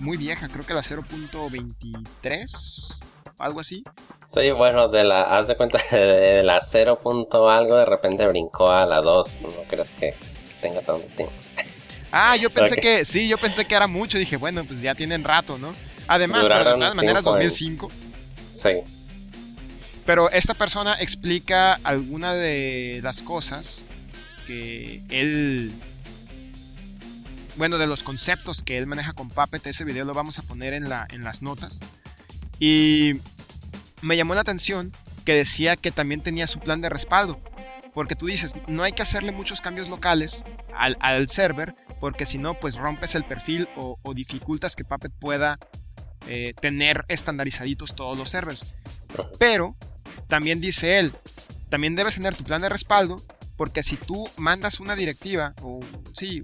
muy 0.01 0.17
vieja, 0.17 0.49
creo 0.49 0.65
que 0.65 0.75
la 0.75 0.81
0.23, 0.81 2.97
algo 3.39 3.61
así. 3.61 3.85
Sí, 4.33 4.51
bueno, 4.51 4.89
de 4.89 5.05
la, 5.05 5.39
haz 5.39 5.47
de 5.47 5.57
cuenta 5.57 5.79
de 5.91 6.43
la 6.43 6.61
0. 6.61 7.01
algo, 7.49 7.77
de 7.77 7.85
repente 7.85 8.27
brincó 8.27 8.71
a 8.71 8.87
la 8.87 9.03
2, 9.03 9.43
no 9.43 9.49
crees 9.69 9.91
que 9.91 10.15
tenga 10.61 10.81
tanto 10.81 11.05
tiempo. 11.17 11.35
Ah, 12.13 12.37
yo 12.37 12.51
pensé 12.51 12.77
que, 12.77 13.05
sí, 13.05 13.29
yo 13.29 13.39
pensé 13.39 13.67
que 13.67 13.75
era 13.75 13.87
mucho, 13.87 14.19
dije, 14.19 14.37
bueno, 14.37 14.65
pues 14.65 14.81
ya 14.81 14.95
tienen 14.95 15.23
rato, 15.23 15.59
¿no? 15.59 15.73
Además, 16.09 16.43
pero 16.43 16.59
de 16.59 16.75
todas 16.75 16.95
maneras, 16.95 17.23
2005. 17.23 17.91
Sí. 18.55 18.71
Pero 20.05 20.31
esta 20.31 20.55
persona 20.55 20.95
explica 20.95 21.75
alguna 21.85 22.35
de 22.35 23.01
las 23.03 23.23
cosas 23.23 23.85
que 24.47 25.03
él 25.09 25.73
bueno, 27.57 27.79
de 27.79 27.87
los 27.87 28.03
conceptos 28.03 28.63
que 28.63 28.79
él 28.79 28.87
maneja 28.87 29.13
con 29.13 29.29
Puppet, 29.29 29.67
ese 29.67 29.85
video 29.85 30.05
lo 30.05 30.15
vamos 30.15 30.39
a 30.39 30.43
poner 30.43 30.75
en, 30.75 30.89
la, 30.89 31.07
en 31.11 31.25
las 31.25 31.43
notas. 31.43 31.81
Y 32.59 33.21
me 34.03 34.17
llamó 34.17 34.35
la 34.35 34.43
atención 34.43 34.93
que 35.25 35.35
decía 35.35 35.77
que 35.77 35.91
también 35.91 36.23
tenía 36.23 36.47
su 36.47 36.59
plan 36.61 36.81
de 36.81 36.89
respaldo. 36.89 37.41
Porque 37.95 38.15
tú 38.15 38.27
dices, 38.27 38.55
no 38.69 38.83
hay 38.83 38.93
que 38.93 39.03
hacerle 39.03 39.33
muchos 39.33 39.61
cambios 39.61 39.89
locales 39.89 40.45
al, 40.75 41.29
server 41.29 41.75
porque 41.99 42.25
si 42.25 42.39
no, 42.39 42.55
pues 42.55 42.77
rompes 42.77 43.15
el 43.15 43.25
perfil 43.25 43.69
o, 43.77 43.99
dificultas 44.15 44.77
que 44.77 44.85
Puppet 44.85 45.13
pueda 45.13 45.59
eh, 46.29 46.55
tener 46.61 47.05
estandarizaditos 47.09 47.95
todos 47.95 48.17
los 48.17 48.31
servers. 48.31 48.67
Pero, 49.39 49.77
también 50.29 50.61
dice 50.61 50.99
él, 50.99 51.13
también 51.69 51.97
debes 51.97 52.15
tener 52.15 52.35
tu 52.35 52.45
plan 52.45 52.63
de 52.63 52.69
respaldo, 52.69 53.23
porque 53.61 53.83
si 53.83 53.99
tú 53.99 54.27
mandas 54.39 54.81
una 54.81 54.97
directiva 54.97 55.53
o 55.61 55.81
sí, 56.15 56.43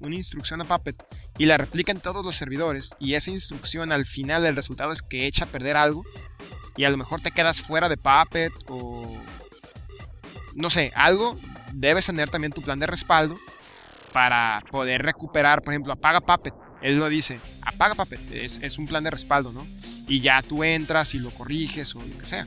una 0.00 0.16
instrucción 0.16 0.60
a 0.60 0.64
Puppet 0.64 1.00
y 1.38 1.46
la 1.46 1.56
replica 1.56 1.92
en 1.92 2.00
todos 2.00 2.24
los 2.24 2.34
servidores 2.34 2.96
y 2.98 3.14
esa 3.14 3.30
instrucción 3.30 3.92
al 3.92 4.04
final 4.04 4.44
el 4.44 4.56
resultado 4.56 4.90
es 4.90 5.00
que 5.00 5.28
echa 5.28 5.44
a 5.44 5.46
perder 5.46 5.76
algo 5.76 6.02
y 6.76 6.82
a 6.82 6.90
lo 6.90 6.96
mejor 6.96 7.20
te 7.20 7.30
quedas 7.30 7.60
fuera 7.60 7.88
de 7.88 7.96
Puppet 7.96 8.52
o 8.66 9.16
no 10.56 10.70
sé, 10.70 10.90
algo, 10.96 11.38
debes 11.72 12.06
tener 12.06 12.30
también 12.30 12.52
tu 12.52 12.62
plan 12.62 12.80
de 12.80 12.88
respaldo 12.88 13.36
para 14.12 14.64
poder 14.72 15.02
recuperar, 15.02 15.62
por 15.62 15.72
ejemplo, 15.72 15.92
apaga 15.92 16.20
Puppet. 16.20 16.54
Él 16.82 16.98
lo 16.98 17.08
dice, 17.08 17.38
apaga 17.62 17.94
Puppet, 17.94 18.28
es, 18.32 18.58
es 18.60 18.76
un 18.76 18.86
plan 18.86 19.04
de 19.04 19.12
respaldo, 19.12 19.52
¿no? 19.52 19.64
Y 20.08 20.18
ya 20.18 20.42
tú 20.42 20.64
entras 20.64 21.14
y 21.14 21.20
lo 21.20 21.32
corriges 21.32 21.94
o 21.94 22.00
lo 22.00 22.18
que 22.18 22.26
sea. 22.26 22.44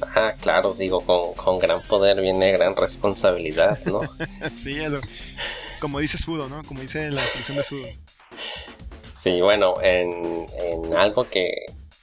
Ajá, 0.00 0.34
claro, 0.34 0.74
digo, 0.74 1.00
con, 1.00 1.34
con 1.34 1.58
gran 1.58 1.82
poder 1.82 2.20
viene 2.20 2.52
gran 2.52 2.76
responsabilidad, 2.76 3.78
¿no? 3.86 4.00
sí, 4.54 4.76
como 5.80 5.98
dice 6.00 6.18
Sudo, 6.18 6.48
¿no? 6.48 6.62
Como 6.64 6.80
dice 6.80 7.10
la 7.10 7.22
instrucción 7.22 7.56
de 7.56 7.62
Sudo. 7.62 7.86
Sí, 9.12 9.40
bueno, 9.40 9.74
en, 9.82 10.46
en 10.58 10.94
algo 10.94 11.28
que, 11.28 11.50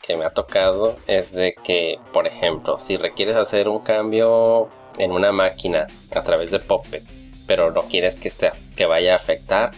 que 0.05 0.17
me 0.17 0.25
ha 0.25 0.31
tocado 0.31 0.97
es 1.07 1.31
de 1.31 1.55
que, 1.63 1.97
por 2.11 2.27
ejemplo, 2.27 2.79
si 2.79 2.97
requieres 2.97 3.35
hacer 3.35 3.67
un 3.67 3.79
cambio 3.79 4.69
en 4.97 5.11
una 5.11 5.31
máquina 5.31 5.87
a 6.11 6.23
través 6.23 6.51
de 6.51 6.59
Puppet, 6.59 7.03
pero 7.47 7.71
no 7.71 7.83
quieres 7.83 8.19
que, 8.19 8.27
esté, 8.27 8.51
que 8.75 8.85
vaya 8.85 9.13
a 9.13 9.17
afectar 9.17 9.71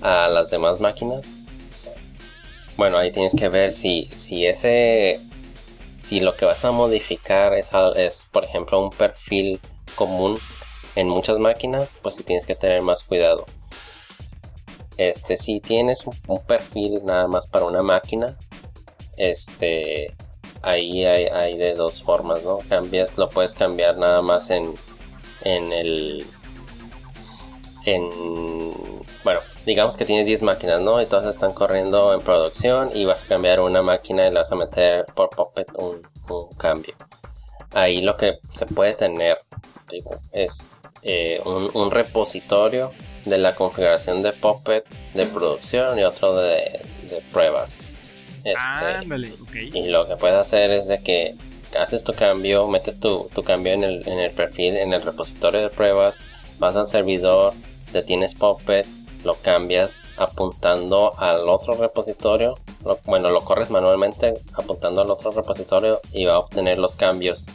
a 0.00 0.28
las 0.28 0.50
demás 0.50 0.80
máquinas, 0.80 1.36
bueno, 2.76 2.98
ahí 2.98 3.12
tienes 3.12 3.34
que 3.34 3.48
ver 3.48 3.72
si, 3.72 4.08
si 4.14 4.46
ese 4.46 5.20
si 6.02 6.18
lo 6.18 6.34
que 6.34 6.44
vas 6.44 6.64
a 6.64 6.72
modificar 6.72 7.54
es, 7.54 7.70
es, 7.94 8.26
por 8.32 8.44
ejemplo, 8.44 8.80
un 8.82 8.90
perfil 8.90 9.60
común 9.94 10.36
en 10.96 11.06
muchas 11.06 11.38
máquinas, 11.38 11.96
pues 12.02 12.16
si 12.16 12.24
tienes 12.24 12.44
que 12.44 12.56
tener 12.56 12.82
más 12.82 13.04
cuidado. 13.04 13.46
Este, 14.96 15.36
si 15.36 15.60
tienes 15.60 16.04
un, 16.04 16.44
perfil 16.44 17.04
nada 17.04 17.28
más 17.28 17.46
para 17.46 17.66
una 17.66 17.82
máquina, 17.82 18.36
este, 19.16 20.12
ahí 20.60 21.04
hay, 21.04 21.56
de 21.56 21.74
dos 21.74 22.02
formas, 22.02 22.42
¿no? 22.42 22.58
Cambias, 22.68 23.16
lo 23.16 23.30
puedes 23.30 23.54
cambiar 23.54 23.96
nada 23.96 24.22
más 24.22 24.50
en, 24.50 24.74
en 25.44 25.72
el, 25.72 26.26
en, 27.84 28.10
bueno, 29.22 29.38
digamos 29.66 29.96
que 29.96 30.04
tienes 30.04 30.26
10 30.26 30.42
máquinas, 30.42 30.80
¿no? 30.80 31.00
Y 31.00 31.06
todas 31.06 31.26
están 31.26 31.52
corriendo 31.52 32.14
en 32.14 32.20
producción 32.20 32.90
y 32.94 33.04
vas 33.04 33.22
a 33.22 33.26
cambiar 33.26 33.60
una 33.60 33.82
máquina 33.82 34.26
y 34.26 34.30
le 34.30 34.38
vas 34.38 34.50
a 34.50 34.56
meter 34.56 35.04
por 35.14 35.30
Puppet 35.30 35.68
un, 35.78 36.02
cambio. 36.56 36.94
Ahí 37.74 38.00
lo 38.00 38.16
que 38.16 38.38
se 38.54 38.66
puede 38.66 38.94
tener 38.94 39.38
es 40.32 40.68
eh, 41.02 41.40
un, 41.44 41.90
repositorio 41.90 42.92
de 43.24 43.36
la 43.36 43.54
configuración 43.54 44.20
de 44.20 44.32
Puppet 44.32 44.84
de 45.14 45.26
producción 45.26 45.98
y 45.98 46.04
otro 46.04 46.34
de, 46.34 46.80
pruebas. 47.30 47.76
Este, 48.44 49.78
y 49.78 49.88
lo 49.88 50.06
que 50.08 50.16
puedes 50.16 50.36
hacer 50.36 50.72
es 50.72 50.86
de 50.86 51.02
que 51.02 51.34
haces 51.78 52.02
tu 52.02 52.12
cambio, 52.12 52.66
metes 52.66 52.98
tu, 52.98 53.28
cambio 53.44 53.74
en 53.74 53.84
el, 53.84 54.08
en 54.08 54.18
el 54.18 54.30
perfil, 54.30 54.76
en 54.76 54.94
el 54.94 55.02
repositorio 55.02 55.60
de 55.60 55.68
pruebas, 55.68 56.20
vas 56.58 56.74
al 56.76 56.86
servidor, 56.86 57.52
detienes 57.92 58.34
Puppet 58.34 58.86
lo 59.24 59.34
cambias 59.36 60.02
apuntando 60.16 61.18
al 61.18 61.48
otro 61.48 61.74
repositorio. 61.74 62.58
bueno, 63.04 63.30
lo 63.30 63.40
corres 63.40 63.70
manualmente 63.70 64.34
apuntando 64.54 65.02
al 65.02 65.10
otro 65.10 65.30
repositorio 65.30 66.00
y 66.12 66.24
va 66.24 66.34
a 66.34 66.38
obtener 66.38 66.78
los 66.78 66.96
cambios 66.96 67.46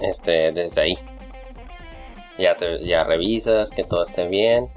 este, 0.00 0.52
desde 0.52 0.80
ahí. 0.80 0.98
Ya, 2.38 2.56
ya 2.82 3.04
revisas 3.04 3.70
que 3.70 3.84
todo 3.84 4.04
esté 4.04 4.26
bien. 4.28 4.68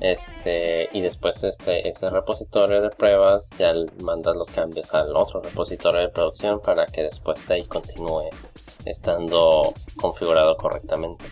Este, 0.00 0.88
y 0.92 1.02
después 1.02 1.44
este, 1.44 1.86
ese 1.86 2.08
repositorio 2.08 2.80
de 2.80 2.88
pruebas 2.88 3.50
ya 3.58 3.74
mandas 4.02 4.34
los 4.34 4.50
cambios 4.50 4.94
al 4.94 5.14
otro 5.14 5.42
repositorio 5.42 6.00
de 6.00 6.08
producción 6.08 6.58
para 6.60 6.86
que 6.86 7.02
después 7.02 7.46
de 7.46 7.56
ahí 7.56 7.64
continúe 7.64 8.30
estando 8.86 9.74
configurado 9.96 10.56
correctamente. 10.56 11.24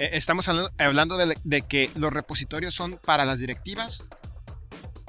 Eh, 0.00 0.16
estamos 0.16 0.48
hablando 0.78 1.18
de, 1.18 1.62
que 1.62 1.90
los 1.94 2.10
repositorios 2.10 2.74
son 2.74 2.98
para 3.04 3.26
las 3.26 3.38
directivas 3.38 4.06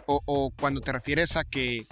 o, 0.05 0.51
cuando 0.59 0.81
te 0.81 0.91
refieres 0.91 1.37
a 1.37 1.45
que 1.45 1.85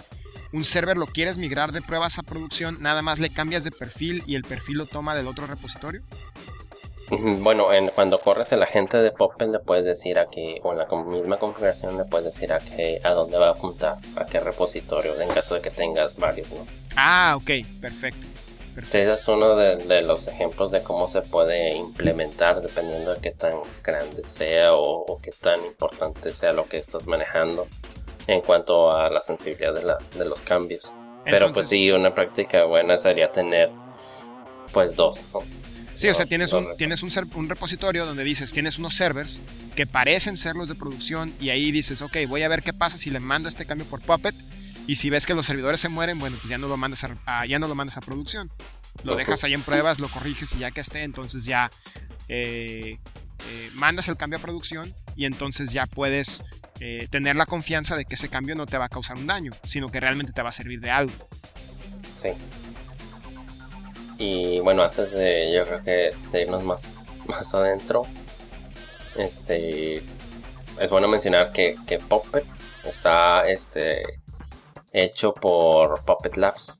un 0.52 0.66
server 0.66 0.98
lo 0.98 1.06
quieres 1.06 1.38
migrar 1.38 1.72
de 1.72 1.80
pruebas 1.80 2.18
a 2.18 2.22
producción, 2.22 2.76
nada 2.82 3.00
más 3.00 3.18
le 3.18 3.30
cambias 3.30 3.64
de 3.64 3.70
perfil 3.70 4.22
y 4.26 4.34
el 4.34 4.42
perfil 4.42 4.76
lo 4.76 4.84
toma 4.84 5.14
del 5.14 5.28
otro 5.28 5.46
repositorio. 5.46 6.02
Bueno, 7.08 7.72
en, 7.72 7.88
cuando 7.88 8.18
corres 8.18 8.52
el 8.52 8.62
agente 8.62 8.98
de 8.98 9.10
Puppet 9.12 9.48
le 9.48 9.60
puedes 9.60 9.86
decir 9.86 10.18
a 10.18 10.28
qué, 10.28 10.60
o 10.62 10.72
en 10.72 10.78
la 10.78 10.86
misma 10.86 11.38
configuración 11.38 11.96
le 11.96 12.04
puedes 12.04 12.26
decir 12.26 12.52
a 12.52 12.58
qué, 12.58 13.00
a 13.02 13.12
dónde 13.12 13.38
va 13.38 13.48
a 13.48 13.52
apuntar, 13.52 13.96
a 14.16 14.26
qué 14.26 14.40
repositorio, 14.40 15.18
en 15.18 15.28
caso 15.30 15.54
de 15.54 15.62
que 15.62 15.70
tengas 15.70 16.16
varios, 16.16 16.48
¿no? 16.50 16.66
Ah, 16.96 17.38
ok, 17.40 17.50
perfecto. 17.80 18.26
Ese 18.76 19.12
es 19.12 19.28
uno 19.28 19.56
de, 19.56 20.02
los 20.02 20.26
ejemplos 20.26 20.70
de 20.70 20.82
cómo 20.82 21.08
se 21.08 21.22
puede 21.22 21.74
implementar 21.74 22.60
dependiendo 22.62 23.14
de 23.14 23.20
qué 23.20 23.32
tan 23.32 23.54
grande 23.82 24.22
sea 24.24 24.74
o, 24.74 25.18
qué 25.22 25.30
tan 25.32 25.64
importante 25.64 26.32
sea 26.32 26.52
lo 26.52 26.64
que 26.66 26.76
estás 26.76 27.06
manejando 27.06 27.66
en 28.26 28.40
cuanto 28.40 28.92
a 28.92 29.10
la 29.10 29.20
sensibilidad 29.20 29.74
de, 29.74 30.24
los 30.24 30.42
cambios. 30.42 30.92
Pero 31.24 31.52
pues 31.52 31.68
sí, 31.68 31.90
una 31.90 32.14
práctica 32.14 32.64
buena 32.64 32.96
sería 32.96 33.30
tener 33.30 33.70
pues 34.72 34.94
dos. 34.94 35.20
Sí, 35.96 36.08
o 36.08 36.14
sea, 36.14 36.24
tienes, 36.24 36.52
un, 36.52 36.76
tienes 36.76 37.02
un, 37.02 37.10
un, 37.34 37.48
repositorio 37.48 38.06
donde 38.06 38.24
dices, 38.24 38.52
tienes 38.52 38.78
unos 38.78 38.94
servers 38.94 39.40
que 39.74 39.86
parecen 39.86 40.38
ser 40.38 40.56
los 40.56 40.68
de 40.68 40.74
producción 40.74 41.34
y 41.40 41.50
ahí 41.50 41.72
dices, 41.72 42.00
ok, 42.00 42.16
voy 42.26 42.42
a 42.42 42.48
ver 42.48 42.62
qué 42.62 42.72
pasa 42.72 42.96
si 42.96 43.10
le 43.10 43.20
mando 43.20 43.50
este 43.50 43.66
cambio 43.66 43.86
por 43.86 44.00
Puppet 44.00 44.34
y 44.86 44.96
si 44.96 45.10
ves 45.10 45.26
que 45.26 45.34
los 45.34 45.46
servidores 45.46 45.80
se 45.80 45.88
mueren, 45.88 46.18
bueno, 46.18 46.36
pues 46.40 46.48
ya 46.48 46.58
no 46.58 46.68
lo 46.68 46.76
mandas 46.76 47.04
a, 47.26 47.46
ya 47.46 47.58
no 47.58 47.68
lo 47.68 47.74
mandas 47.74 47.96
a 47.96 48.00
producción. 48.00 48.50
Lo 49.04 49.14
dejas 49.14 49.44
ahí 49.44 49.54
en 49.54 49.62
pruebas, 49.62 49.98
lo 49.98 50.08
corriges 50.08 50.54
y 50.54 50.58
ya 50.58 50.70
que 50.70 50.80
esté, 50.80 51.02
entonces 51.04 51.44
ya 51.44 51.70
eh, 52.28 52.98
eh, 53.48 53.70
mandas 53.74 54.08
el 54.08 54.16
cambio 54.16 54.38
a 54.38 54.42
producción 54.42 54.94
y 55.16 55.24
entonces 55.24 55.72
ya 55.72 55.86
puedes 55.86 56.42
eh, 56.80 57.06
tener 57.10 57.36
la 57.36 57.46
confianza 57.46 57.96
de 57.96 58.04
que 58.04 58.14
ese 58.14 58.28
cambio 58.28 58.54
no 58.56 58.66
te 58.66 58.78
va 58.78 58.86
a 58.86 58.88
causar 58.88 59.16
un 59.16 59.26
daño, 59.26 59.52
sino 59.64 59.88
que 59.88 60.00
realmente 60.00 60.32
te 60.32 60.42
va 60.42 60.50
a 60.50 60.52
servir 60.52 60.80
de 60.80 60.90
algo. 60.90 61.12
Sí. 62.20 62.30
Y 64.18 64.60
bueno, 64.60 64.82
antes 64.82 65.12
de 65.12 65.52
yo 65.54 65.64
creo 65.64 65.82
que 65.82 66.10
de 66.30 66.42
irnos 66.42 66.62
más, 66.62 66.90
más 67.26 67.54
adentro, 67.54 68.02
este 69.16 69.96
es 69.96 70.90
bueno 70.90 71.08
mencionar 71.08 71.52
que, 71.52 71.76
que 71.86 71.98
Puppet 71.98 72.44
está 72.84 73.48
este 73.48 74.19
hecho 74.92 75.32
por 75.32 76.04
Puppet 76.04 76.36
Labs, 76.36 76.78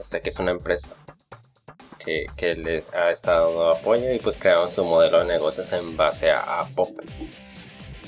este 0.00 0.20
que 0.20 0.30
es 0.30 0.38
una 0.38 0.52
empresa 0.52 0.94
que, 1.98 2.26
que 2.36 2.54
le 2.54 2.84
ha 2.94 3.10
estado 3.10 3.70
apoyo 3.70 4.12
y 4.12 4.18
pues 4.18 4.38
crearon 4.38 4.70
su 4.70 4.84
modelo 4.84 5.20
de 5.20 5.26
negocios 5.26 5.72
en 5.72 5.96
base 5.96 6.30
a, 6.30 6.64
Puppet. 6.74 7.08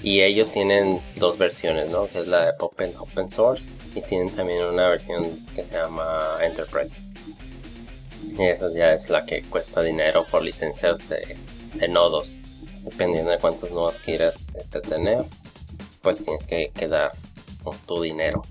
Y 0.03 0.23
ellos 0.23 0.51
tienen 0.51 1.03
dos 1.17 1.37
versiones, 1.37 1.91
¿no? 1.91 2.09
Que 2.09 2.21
es 2.21 2.29
la 2.29 2.47
de 2.47 2.53
Puppet 2.55 2.97
Open 2.97 3.31
Source 3.31 3.67
y 3.95 4.01
tienen 4.01 4.35
también 4.35 4.65
una 4.65 4.89
versión 4.89 5.45
que 5.55 5.65
se 5.65 5.73
llama 5.73 6.39
Enterprise. 6.41 6.99
Y 8.23 8.43
esa 8.45 8.71
ya 8.73 8.95
es 8.95 9.11
la 9.11 9.27
que 9.27 9.43
cuesta 9.43 9.83
dinero 9.83 10.25
por 10.31 10.43
licencias 10.43 11.07
de, 11.09 11.37
nodos. 11.89 12.35
Dependiendo 12.83 13.31
de 13.31 13.39
cuántos 13.39 13.71
nodos 13.73 13.99
quieras 13.99 14.47
este, 14.55 14.81
tener, 14.81 15.23
pues 16.01 16.25
tienes 16.25 16.47
que, 16.47 16.71
que 16.75 16.89
dar 16.89 17.13
tu 17.87 18.03
dinero. 18.03 18.43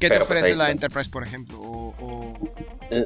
¿Qué 0.00 0.08
te 0.08 0.16
pues, 0.16 0.22
ofrece 0.22 0.56
la 0.56 0.70
Enterprise, 0.70 1.10
por 1.10 1.22
ejemplo? 1.22 1.92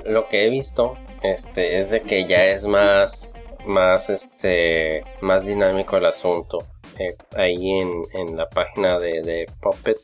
Lo 0.04 0.28
que 0.28 0.46
he 0.46 0.50
visto 0.50 0.96
este, 1.22 1.78
es 1.78 1.90
de 1.90 2.00
que 2.00 2.26
ya 2.26 2.44
es 2.44 2.64
más, 2.66 3.40
más, 3.66 4.10
este, 4.10 5.02
más 5.20 5.44
dinámico 5.44 5.96
el 5.96 6.06
asunto. 6.06 6.58
Eh, 6.98 7.16
ahí 7.36 7.80
en, 8.12 8.36
la 8.36 8.48
página 8.48 8.98
de, 8.98 9.46
Puppet 9.60 9.98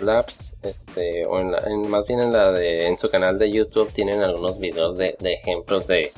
Labs, 0.00 0.56
este, 0.62 1.24
o 1.26 1.38
en, 1.38 1.88
más 1.88 2.04
bien 2.06 2.18
en 2.18 2.32
la 2.32 2.50
de, 2.50 2.88
en 2.88 2.98
su 2.98 3.08
canal 3.08 3.38
de 3.38 3.52
YouTube 3.52 3.92
tienen 3.92 4.22
algunos 4.22 4.58
videos 4.58 4.96
de, 4.98 5.16
ejemplos 5.22 5.86
de, 5.86 6.10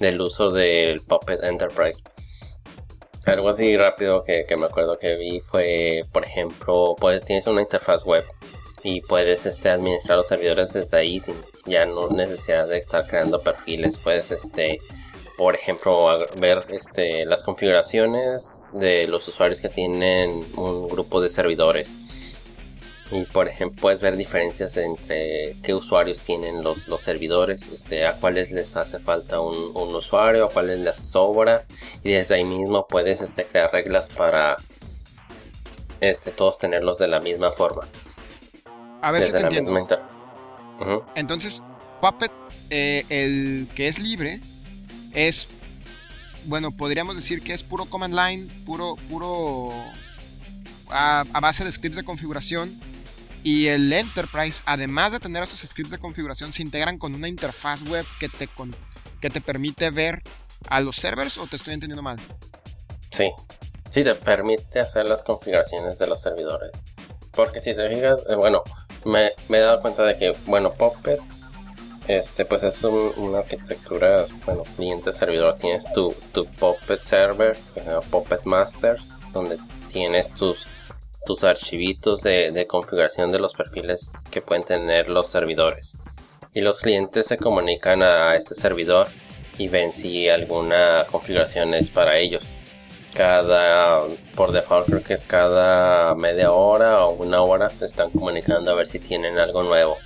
del 0.00 0.20
uso 0.20 0.50
del 0.50 1.00
Puppet 1.00 1.42
Enterprise. 1.42 2.02
Algo 3.24 3.50
así 3.50 3.76
rápido 3.76 4.24
que, 4.24 4.44
me 4.58 4.66
acuerdo 4.66 4.98
que 4.98 5.14
vi 5.16 5.40
fue, 5.40 6.00
por 6.12 6.24
ejemplo, 6.24 6.96
pues 6.98 7.24
tienes 7.24 7.46
una 7.46 7.62
interfaz 7.62 8.04
web 8.04 8.24
y 8.82 9.00
puedes 9.00 9.46
este, 9.46 9.70
administrar 9.70 10.18
los 10.18 10.26
servidores 10.26 10.72
desde 10.72 10.96
ahí 10.96 11.20
sin 11.20 11.36
ya 11.66 11.86
no 11.86 12.08
necesidad 12.08 12.66
de 12.66 12.78
estar 12.78 13.06
creando 13.06 13.40
perfiles. 13.40 13.96
Puedes 13.98 14.32
este, 14.32 14.78
por 15.36 15.54
ejemplo, 15.54 16.08
ver 16.40 16.66
este, 16.70 17.24
las 17.24 17.44
configuraciones 17.44 18.60
de 18.72 19.06
los 19.06 19.26
usuarios 19.28 19.60
que 19.60 19.68
tienen 19.68 20.44
un 20.56 20.88
grupo 20.88 21.20
de 21.20 21.28
servidores. 21.28 21.94
Y 23.12 23.24
por 23.24 23.46
ejemplo, 23.46 23.80
puedes 23.80 24.00
ver 24.00 24.16
diferencias 24.16 24.76
entre 24.78 25.54
qué 25.62 25.74
usuarios 25.74 26.22
tienen 26.22 26.62
los, 26.62 26.88
los 26.88 27.02
servidores, 27.02 27.66
este, 27.66 28.06
a 28.06 28.16
cuáles 28.16 28.50
les 28.50 28.74
hace 28.74 28.98
falta 29.00 29.38
un, 29.40 29.76
usuario, 29.94 30.46
a 30.46 30.48
cuáles 30.48 30.78
les 30.78 31.04
sobra. 31.04 31.64
Y 32.02 32.12
desde 32.12 32.36
ahí 32.36 32.44
mismo 32.44 32.86
puedes 32.88 33.20
este, 33.20 33.44
crear 33.44 33.70
reglas 33.70 34.08
para 34.08 34.56
este, 36.00 36.30
todos 36.30 36.58
tenerlos 36.58 36.98
de 36.98 37.08
la 37.08 37.20
misma 37.20 37.50
forma. 37.50 37.82
A 39.02 39.10
ver 39.10 39.22
si 39.22 39.32
te 39.32 39.40
entiendo. 39.40 39.86
Entonces, 41.14 41.62
Puppet, 42.00 42.32
eh, 42.70 43.04
el 43.10 43.68
que 43.74 43.88
es 43.88 43.98
libre, 43.98 44.40
es, 45.12 45.48
bueno, 46.46 46.70
podríamos 46.70 47.16
decir 47.16 47.42
que 47.42 47.52
es 47.52 47.62
puro 47.62 47.84
command 47.84 48.14
line, 48.14 48.48
puro, 48.64 48.96
puro 49.10 49.72
a, 50.88 51.24
base 51.40 51.64
de 51.64 51.72
scripts 51.72 51.96
de 51.96 52.04
configuración. 52.04 52.78
Y 53.44 53.66
el 53.66 53.92
Enterprise, 53.92 54.62
además 54.66 55.12
de 55.12 55.20
tener 55.20 55.42
estos 55.42 55.60
scripts 55.60 55.90
de 55.90 55.98
configuración, 55.98 56.52
se 56.52 56.62
integran 56.62 56.98
con 56.98 57.14
una 57.14 57.28
interfaz 57.28 57.82
web 57.82 58.06
que 58.20 58.28
te, 58.28 58.48
que 59.20 59.30
te 59.30 59.40
permite 59.40 59.90
ver 59.90 60.22
a 60.68 60.80
los 60.80 60.96
servers 60.96 61.38
o 61.38 61.46
te 61.46 61.56
estoy 61.56 61.74
entendiendo 61.74 62.02
mal. 62.02 62.18
Sí, 63.10 63.30
sí 63.90 64.04
te 64.04 64.14
permite 64.14 64.80
hacer 64.80 65.06
las 65.06 65.22
configuraciones 65.22 65.98
de 65.98 66.06
los 66.06 66.20
servidores. 66.20 66.70
Porque 67.32 67.60
si 67.60 67.74
te 67.74 67.88
fijas, 67.88 68.20
eh, 68.28 68.36
bueno, 68.36 68.62
me, 69.04 69.32
he 69.48 69.60
dado 69.60 69.80
cuenta 69.80 70.04
de 70.04 70.16
que, 70.16 70.36
bueno, 70.46 70.72
Puppet 70.72 71.20
este, 72.08 72.44
pues 72.44 72.62
es 72.64 72.82
una 72.82 73.38
arquitectura, 73.38 74.26
bueno, 74.44 74.64
cliente-servidor. 74.76 75.56
Tienes 75.58 75.84
tu, 75.92 76.14
tu 76.32 76.44
Puppet 76.44 77.02
Server, 77.04 77.56
Puppet 78.10 78.42
Master, 78.44 78.96
donde 79.32 79.56
tienes 79.92 80.32
tus, 80.34 80.66
tus 81.24 81.44
archivitos 81.44 82.22
de, 82.22 82.66
configuración 82.68 83.30
de 83.30 83.38
los 83.38 83.52
perfiles 83.54 84.12
que 84.30 84.42
pueden 84.42 84.64
tener 84.64 85.08
los 85.08 85.28
servidores. 85.28 85.96
Y 86.54 86.60
los 86.60 86.80
clientes 86.80 87.26
se 87.26 87.38
comunican 87.38 88.02
a 88.02 88.36
este 88.36 88.54
servidor 88.54 89.08
y 89.58 89.68
ven 89.68 89.92
si 89.92 90.28
alguna 90.28 91.04
configuración 91.10 91.74
es 91.74 91.88
para 91.88 92.16
ellos. 92.16 92.44
Cada, 93.14 94.02
por 94.34 94.52
default 94.52 94.86
creo 94.86 95.02
que 95.02 95.14
es 95.14 95.24
cada 95.24 96.14
media 96.14 96.50
hora 96.52 97.04
o 97.04 97.12
una 97.12 97.42
hora, 97.42 97.70
están 97.80 98.10
comunicando 98.10 98.70
a 98.70 98.74
ver 98.74 98.88
si 98.88 98.98
tienen 98.98 99.38
algo 99.38 99.62
nuevo 99.62 99.96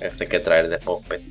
este 0.00 0.26
que 0.26 0.40
traer 0.40 0.68
de 0.68 0.78
Puppet. 0.78 1.22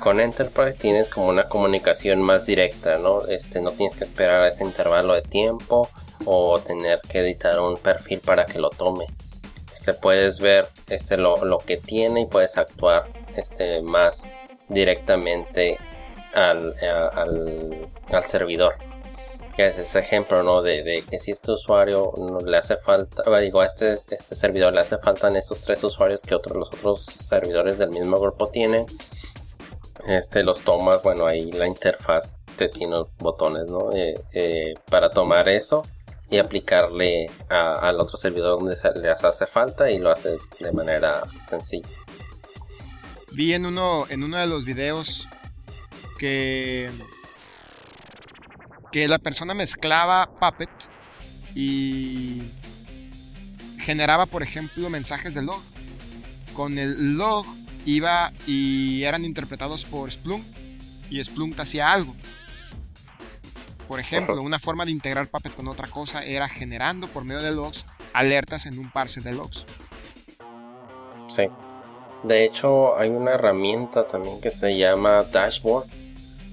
Con 0.00 0.20
Enterprise 0.20 0.78
tienes 0.78 1.08
como 1.08 1.28
una 1.28 1.48
comunicación 1.48 2.22
más 2.22 2.46
directa, 2.46 2.98
¿no? 2.98 3.26
Este, 3.26 3.60
no 3.60 3.72
tienes 3.72 3.96
que 3.96 4.04
esperar 4.04 4.46
ese 4.46 4.62
intervalo 4.62 5.14
de 5.14 5.22
tiempo 5.22 5.88
o 6.24 6.58
tener 6.60 7.00
que 7.08 7.20
editar 7.20 7.60
un 7.60 7.76
perfil 7.76 8.20
para 8.20 8.46
que 8.46 8.58
lo 8.58 8.70
tome. 8.70 9.06
Este, 9.74 9.92
puedes 9.94 10.40
ver 10.40 10.66
este, 10.88 11.16
lo, 11.16 11.58
que 11.64 11.76
tiene 11.76 12.22
y 12.22 12.26
puedes 12.26 12.56
actuar 12.56 13.08
este, 13.36 13.82
más 13.82 14.34
directamente 14.68 15.78
al, 16.34 16.74
al 16.82 18.24
servidor 18.26 18.74
que 19.56 19.66
es 19.66 19.78
ese 19.78 20.00
ejemplo, 20.00 20.42
¿no? 20.42 20.60
De, 20.60 21.02
que 21.08 21.18
si 21.18 21.30
este 21.30 21.52
usuario 21.52 22.12
no 22.18 22.38
le 22.40 22.58
hace 22.58 22.76
falta, 22.76 23.22
digo, 23.40 23.62
a 23.62 23.66
este, 23.66 23.94
este 23.94 24.34
servidor 24.34 24.74
le 24.74 24.82
hace 24.82 24.98
falta 24.98 25.28
en 25.28 25.36
estos 25.36 25.62
tres 25.62 25.82
usuarios 25.82 26.20
que 26.20 26.34
otros, 26.34 26.56
los 26.56 26.68
otros 26.68 27.06
servidores 27.26 27.78
del 27.78 27.88
mismo 27.88 28.20
grupo 28.20 28.48
tienen, 28.48 28.84
este 30.06 30.42
los 30.42 30.60
tomas, 30.60 31.02
bueno, 31.02 31.26
ahí 31.26 31.50
la 31.52 31.66
interfaz 31.66 32.32
te 32.58 32.68
tiene 32.68 32.96
botones, 33.18 33.70
¿no? 33.70 33.90
Eh, 33.92 34.14
eh, 34.32 34.74
para 34.90 35.08
tomar 35.08 35.48
eso 35.48 35.82
y 36.30 36.38
aplicarle 36.38 37.30
al 37.48 38.00
otro 38.00 38.16
servidor 38.16 38.60
donde 38.60 38.76
le 39.00 39.10
hace 39.10 39.46
falta 39.46 39.90
y 39.90 39.98
lo 39.98 40.10
hace 40.10 40.36
de 40.58 40.72
manera 40.72 41.22
sencilla. 41.48 41.88
Vi 43.32 43.52
en 43.52 43.66
uno, 43.66 44.06
en 44.08 44.22
uno 44.24 44.38
de 44.38 44.46
los 44.46 44.64
videos 44.64 45.28
que 46.18 46.90
que 48.96 49.08
la 49.08 49.18
persona 49.18 49.52
mezclaba 49.52 50.30
Puppet 50.40 50.70
y 51.54 52.42
generaba, 53.78 54.24
por 54.24 54.42
ejemplo, 54.42 54.88
mensajes 54.88 55.34
de 55.34 55.42
log. 55.42 55.60
Con 56.54 56.78
el 56.78 57.18
log 57.18 57.44
iba 57.84 58.32
y 58.46 59.02
eran 59.02 59.26
interpretados 59.26 59.84
por 59.84 60.10
Splunk 60.10 60.44
y 61.10 61.22
Splunk 61.22 61.60
hacía 61.60 61.92
algo. 61.92 62.14
Por 63.88 64.00
ejemplo, 64.00 64.40
una 64.42 64.58
forma 64.58 64.84
de 64.84 64.90
integrar 64.90 65.28
Puppet 65.28 65.54
con 65.54 65.68
otra 65.68 65.88
cosa 65.88 66.24
era 66.24 66.48
generando 66.48 67.06
por 67.08 67.24
medio 67.24 67.40
de 67.40 67.52
logs 67.52 67.86
alertas 68.12 68.66
en 68.66 68.78
un 68.78 68.90
parser 68.90 69.22
de 69.22 69.32
logs. 69.32 69.66
Sí. 71.28 71.44
De 72.22 72.44
hecho, 72.44 72.98
hay 72.98 73.10
una 73.10 73.32
herramienta 73.32 74.06
también 74.06 74.40
que 74.40 74.50
se 74.50 74.76
llama 74.76 75.22
Dashboard 75.24 75.86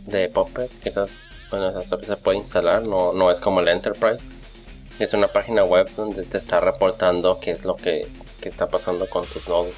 de 0.06 0.28
Puppet, 0.30 0.70
que 0.80 0.90
esas 0.90 1.18
bueno, 1.54 1.72
se 1.84 2.18
puede 2.18 2.40
instalar, 2.40 2.88
no, 2.88 3.14
no 3.14 3.30
es 3.30 3.40
como 3.40 3.60
el 3.60 3.68
Enterprise. 3.68 4.28
Es 4.98 5.14
una 5.14 5.28
página 5.28 5.64
web 5.64 5.88
donde 5.96 6.24
te 6.24 6.40
está 6.40 6.60
reportando 6.60 7.40
qué 7.40 7.52
es 7.52 7.64
lo 7.64 7.76
que, 7.76 8.08
está 8.42 8.70
pasando 8.70 9.08
con 9.08 9.24
tus 9.28 9.48
nodos. 9.48 9.76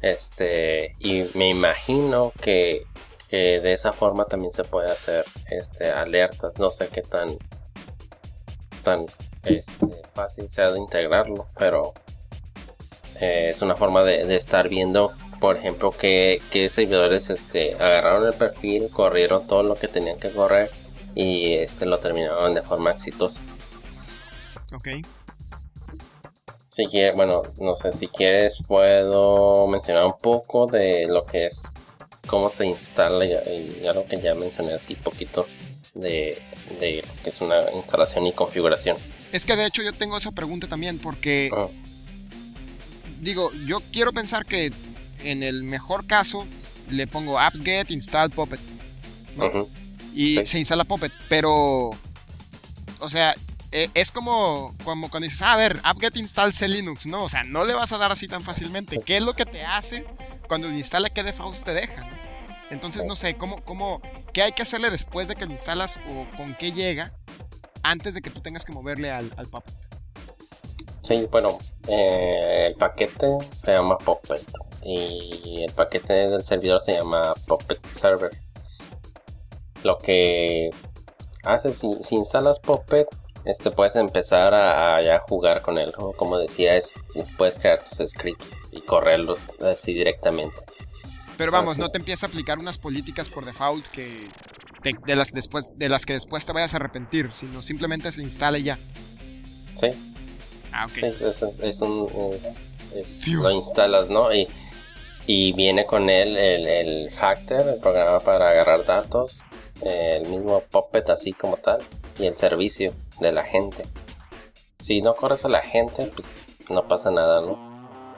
Este, 0.00 0.94
y 1.00 1.24
me 1.34 1.48
imagino 1.48 2.32
que, 2.40 2.86
de 3.36 3.72
esa 3.72 3.92
forma 3.92 4.24
también 4.24 4.52
se 4.52 4.64
puede 4.64 4.90
hacer 4.90 5.24
este, 5.50 5.90
alertas. 5.90 6.58
No 6.58 6.70
sé 6.70 6.88
qué 6.88 7.02
tan, 7.02 7.36
tan 8.82 9.04
este, 9.44 9.86
fácil 10.14 10.48
sea 10.48 10.72
de 10.72 10.78
integrarlo, 10.78 11.48
pero 11.58 11.92
eh, 13.20 13.50
es 13.50 13.62
una 13.62 13.76
forma 13.76 14.02
de, 14.04 14.34
estar 14.36 14.68
viendo 14.68 15.12
por 15.40 15.56
ejemplo, 15.56 15.92
que, 15.92 16.40
servidores 16.70 17.30
este, 17.30 17.74
agarraron 17.74 18.26
el 18.26 18.34
perfil, 18.34 18.90
corrieron 18.90 19.46
todo 19.46 19.62
lo 19.62 19.76
que 19.76 19.88
tenían 19.88 20.18
que 20.18 20.32
correr 20.32 20.70
y 21.14 21.54
este, 21.54 21.86
lo 21.86 21.98
terminaron 21.98 22.54
de 22.54 22.62
forma 22.62 22.90
exitosa. 22.90 23.40
Ok. 24.74 24.88
Si 26.70 26.86
quieres, 26.86 27.14
bueno, 27.14 27.42
no 27.58 27.76
sé, 27.76 27.92
si 27.92 28.08
quieres 28.08 28.56
puedo 28.66 29.66
mencionar 29.66 30.06
un 30.06 30.18
poco 30.20 30.66
de 30.66 31.06
lo 31.08 31.24
que 31.24 31.46
es, 31.46 31.72
cómo 32.28 32.48
se 32.48 32.66
instala, 32.66 33.24
ya, 33.24 33.42
ya 33.82 33.92
lo 33.92 34.04
que 34.06 34.20
ya 34.20 34.36
mencioné 34.36 34.74
así 34.74 34.94
poquito 34.94 35.46
de, 35.94 36.40
de, 36.78 37.02
lo 37.02 37.22
que 37.22 37.30
es 37.30 37.40
una 37.40 37.72
instalación 37.72 38.26
y 38.26 38.32
configuración. 38.32 38.96
Es 39.32 39.44
que 39.44 39.56
de 39.56 39.66
hecho 39.66 39.82
yo 39.82 39.92
tengo 39.92 40.16
esa 40.16 40.30
pregunta 40.30 40.68
también 40.68 40.98
porque... 40.98 41.50
Ah. 41.52 41.66
Digo, 43.20 43.50
yo 43.66 43.80
quiero 43.90 44.12
pensar 44.12 44.46
que 44.46 44.70
en 45.24 45.42
el 45.42 45.62
mejor 45.62 46.06
caso, 46.06 46.46
le 46.90 47.06
pongo 47.06 47.38
apt-get 47.38 47.90
install 47.90 48.30
puppet. 48.30 48.60
Y 50.14 50.44
se 50.46 50.58
instala 50.58 50.84
puppet, 50.84 51.12
pero. 51.28 51.90
O 53.00 53.08
sea, 53.08 53.34
e, 53.70 53.88
es 53.94 54.10
como, 54.10 54.74
como 54.84 55.10
cuando 55.10 55.28
dices, 55.28 55.42
ah, 55.42 55.52
a 55.52 55.56
ver, 55.56 55.80
apt-get 55.82 56.16
install 56.16 56.52
C 56.52 56.68
Linux, 56.68 57.06
¿no? 57.06 57.22
O 57.22 57.28
sea, 57.28 57.44
no 57.44 57.64
le 57.64 57.74
vas 57.74 57.92
a 57.92 57.98
dar 57.98 58.10
así 58.10 58.26
tan 58.26 58.42
fácilmente. 58.42 58.98
¿Qué 59.04 59.18
es 59.18 59.22
lo 59.22 59.34
que 59.34 59.44
te 59.44 59.64
hace 59.64 60.04
cuando 60.48 60.70
instala 60.70 61.10
qué 61.10 61.22
defaults 61.22 61.64
te 61.64 61.74
deja? 61.74 62.08
Entonces, 62.70 63.04
no 63.06 63.16
sé, 63.16 63.36
¿cómo, 63.36 63.64
cómo, 63.64 64.00
¿qué 64.32 64.42
hay 64.42 64.52
que 64.52 64.62
hacerle 64.62 64.90
después 64.90 65.28
de 65.28 65.36
que 65.36 65.46
lo 65.46 65.52
instalas 65.52 65.98
o 66.08 66.36
con 66.36 66.54
qué 66.54 66.72
llega 66.72 67.12
antes 67.82 68.14
de 68.14 68.20
que 68.20 68.30
tú 68.30 68.40
tengas 68.40 68.64
que 68.64 68.72
moverle 68.72 69.10
al, 69.10 69.32
al 69.36 69.46
Puppet? 69.46 69.74
Sí, 71.08 71.26
bueno, 71.30 71.56
eh, 71.88 72.66
el 72.66 72.74
paquete 72.74 73.26
se 73.64 73.72
llama 73.72 73.96
Puppet 73.96 74.44
y 74.82 75.64
el 75.64 75.72
paquete 75.72 76.28
del 76.28 76.44
servidor 76.44 76.82
se 76.84 76.96
llama 76.96 77.32
Puppet 77.46 77.82
Server. 77.96 78.30
Lo 79.84 79.96
que 79.96 80.68
hace 81.44 81.72
si, 81.72 81.88
instalas 82.10 82.58
Puppet, 82.60 83.06
este 83.46 83.70
puedes 83.70 83.96
empezar 83.96 84.54
a, 84.54 85.00
jugar 85.28 85.62
con 85.62 85.78
él. 85.78 85.92
Como 86.16 86.36
decía, 86.36 86.76
es, 86.76 86.94
puedes 87.38 87.58
crear 87.58 87.82
tus 87.84 88.06
scripts 88.10 88.44
y 88.70 88.82
correrlos 88.82 89.38
así 89.62 89.94
directamente. 89.94 90.56
Pero 91.38 91.50
vamos, 91.50 91.78
no 91.78 91.88
te 91.88 91.96
empieza 91.96 92.26
a 92.26 92.28
aplicar 92.28 92.58
unas 92.58 92.76
políticas 92.76 93.30
por 93.30 93.46
default 93.46 93.86
que 93.86 94.06
de, 95.06 95.16
las 95.16 95.32
después, 95.32 95.70
de 95.76 95.88
las 95.88 96.04
que 96.04 96.12
después 96.12 96.44
te 96.44 96.52
vayas 96.52 96.74
a 96.74 96.76
arrepentir, 96.76 97.32
sino 97.32 97.62
simplemente 97.62 98.12
se 98.12 98.22
instale 98.22 98.62
ya. 98.62 98.78
Sí. 99.80 99.88
Ah, 100.72 100.86
ok. 100.86 100.98
Es, 101.62 101.80
un, 101.80 102.06
lo 103.40 103.50
instalas, 103.50 104.10
¿no? 104.10 104.34
Y 104.34 104.46
y 105.28 105.52
viene 105.52 105.84
con 105.84 106.08
él 106.08 106.38
el, 106.38 106.66
el 106.66 107.12
Factor, 107.12 107.68
el 107.68 107.78
programa 107.80 108.18
para 108.20 108.48
agarrar 108.48 108.86
datos, 108.86 109.42
el 109.82 110.26
mismo 110.26 110.62
Puppet 110.70 111.10
así 111.10 111.34
como 111.34 111.58
tal, 111.58 111.82
y 112.18 112.24
el 112.24 112.34
servicio 112.34 112.94
de 113.20 113.32
la 113.32 113.44
gente. 113.44 113.84
Si 114.78 115.02
no 115.02 115.14
corres 115.14 115.44
a 115.44 115.50
la 115.50 115.60
gente, 115.60 116.10
pues 116.16 116.26
no 116.70 116.88
pasa 116.88 117.10
nada, 117.10 117.42
¿no? 117.42 117.67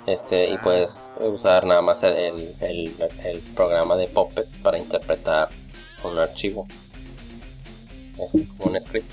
Este, 0.06 0.50
y 0.50 0.58
puedes 0.58 1.10
usar 1.20 1.66
nada 1.66 1.82
más 1.82 2.02
el, 2.02 2.54
el, 2.60 3.42
programa 3.54 3.96
de 3.96 4.06
Puppet 4.06 4.48
para 4.62 4.78
interpretar 4.78 5.48
un 6.04 6.18
archivo. 6.18 6.66
Un 8.58 8.80
script. 8.80 9.10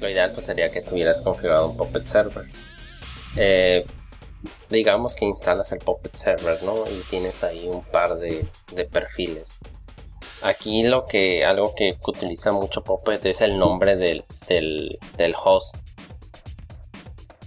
Lo 0.00 0.08
ideal 0.08 0.32
pues 0.32 0.46
sería 0.46 0.70
que 0.72 0.82
tuvieras 0.82 1.20
configurado 1.20 1.68
un 1.68 1.76
Puppet 1.76 2.06
Server. 2.06 2.44
Eh, 3.36 3.86
digamos 4.68 5.14
que 5.14 5.24
instalas 5.24 5.70
el 5.72 5.78
Puppet 5.78 6.14
Server, 6.14 6.62
¿no? 6.62 6.84
Y 6.88 7.00
tienes 7.08 7.44
ahí 7.44 7.68
un 7.68 7.82
par 7.84 8.18
de, 8.18 8.46
perfiles. 8.90 9.58
Aquí 10.42 10.82
lo 10.82 11.06
que, 11.06 11.44
algo 11.44 11.74
que 11.74 11.96
utiliza 12.06 12.50
mucho 12.50 12.82
Puppet 12.82 13.24
es 13.26 13.40
el 13.42 13.56
nombre 13.56 13.96
del, 13.96 14.24
del, 14.48 15.34
host. 15.42 15.76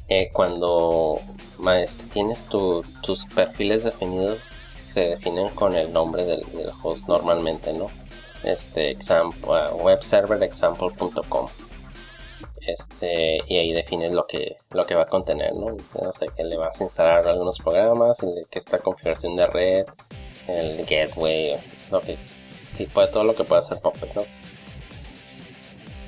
Eh, 0.08 0.30
cuando 0.32 1.20
tienes 2.14 2.44
tus 2.46 3.26
perfiles 3.34 3.84
definidos, 3.84 4.40
se 4.82 5.02
definen 5.02 5.50
con 5.50 5.76
el 5.76 5.92
nombre 5.92 6.24
del, 6.26 6.44
host 6.84 7.08
normalmente, 7.08 7.74
¿no? 7.74 7.88
Este, 8.44 8.92
example, 8.92 9.50
uh, 9.50 9.76
webserverexample.com 9.84 11.50
este, 12.66 13.40
y 13.48 13.58
ahí 13.58 13.74
defines 13.74 14.12
lo 14.12 14.26
que, 14.26 14.58
lo 14.72 14.86
que 14.86 14.96
va 14.96 15.04
a 15.04 15.08
contener, 15.08 15.54
¿no? 15.54 15.78
O 15.94 16.14
sea, 16.14 16.28
que 16.36 16.44
le 16.44 16.58
vas 16.58 16.80
a 16.80 16.84
instalar 16.84 17.28
algunos 17.28 17.60
programas, 17.60 18.18
que 18.50 18.60
esta 18.60 18.80
configuración 18.80 19.36
de 19.36 19.48
red, 19.48 19.86
el 20.48 20.86
gateway, 20.86 21.58
lo 21.92 22.02
que, 22.02 22.18
sí, 22.76 22.88
puede, 22.88 23.08
todo 23.10 23.24
lo 23.24 23.36
que 23.36 23.44
puede 23.44 23.62
hacer 23.62 23.80
Puppet, 23.82 24.16
¿no? 24.16 24.24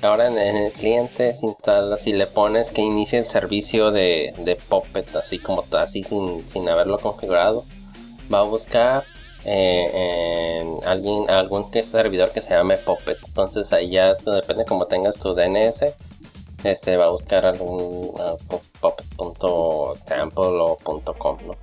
Ahora 0.01 0.27
en, 0.27 0.37
el 0.37 0.71
cliente 0.73 1.33
se 1.33 1.45
instala, 1.45 1.97
si 1.97 2.13
le 2.13 2.27
pones 2.27 2.69
que 2.69 2.81
inicie 2.81 3.19
el 3.19 3.25
servicio 3.25 3.91
de, 3.91 4.33
de 4.37 4.55
Puppet, 4.55 5.15
así 5.15 5.39
como 5.39 5.63
así 5.71 6.03
sin, 6.03 6.47
sin 6.47 6.69
haberlo 6.69 6.99
configurado, 6.99 7.65
va 8.31 8.39
a 8.39 8.43
buscar 8.43 9.03
eh, 9.43 10.59
en 10.59 10.83
alguien, 10.85 11.29
algún 11.29 11.71
servidor 11.81 12.31
que 12.31 12.41
se 12.41 12.49
llame 12.51 12.77
Puppet. 12.77 13.17
Entonces 13.25 13.71
ahí 13.73 13.91
ya 13.91 14.13
depende 14.13 14.65
como 14.65 14.85
tengas 14.85 15.17
tu 15.17 15.33
DNS, 15.33 15.85
este 16.63 16.97
va 16.97 17.05
a 17.05 17.09
buscar 17.11 17.45
algún 17.45 17.79
uh, 17.79 18.37
o 18.81 19.97
.com, 21.17 21.37
¿no? 21.45 21.55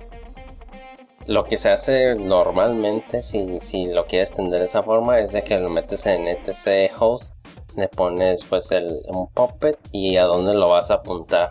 Lo 1.27 1.43
que 1.43 1.57
se 1.57 1.69
hace 1.69 2.15
normalmente, 2.15 3.23
si, 3.23 3.59
si 3.59 3.85
lo 3.85 4.05
quieres 4.05 4.31
tender 4.31 4.59
de 4.59 4.65
esa 4.67 4.83
forma, 4.83 5.19
es 5.19 5.31
de 5.31 5.43
que 5.43 5.57
lo 5.59 5.69
metes 5.69 6.05
en 6.05 6.27
etc 6.27 6.91
host, 6.99 7.35
le 7.75 7.87
pones 7.87 8.43
pues 8.43 8.71
el, 8.71 9.01
un 9.07 9.27
puppet 9.27 9.77
y 9.91 10.17
a 10.17 10.23
dónde 10.23 10.53
lo 10.53 10.69
vas 10.69 10.91
a 10.91 10.95
apuntar. 10.95 11.49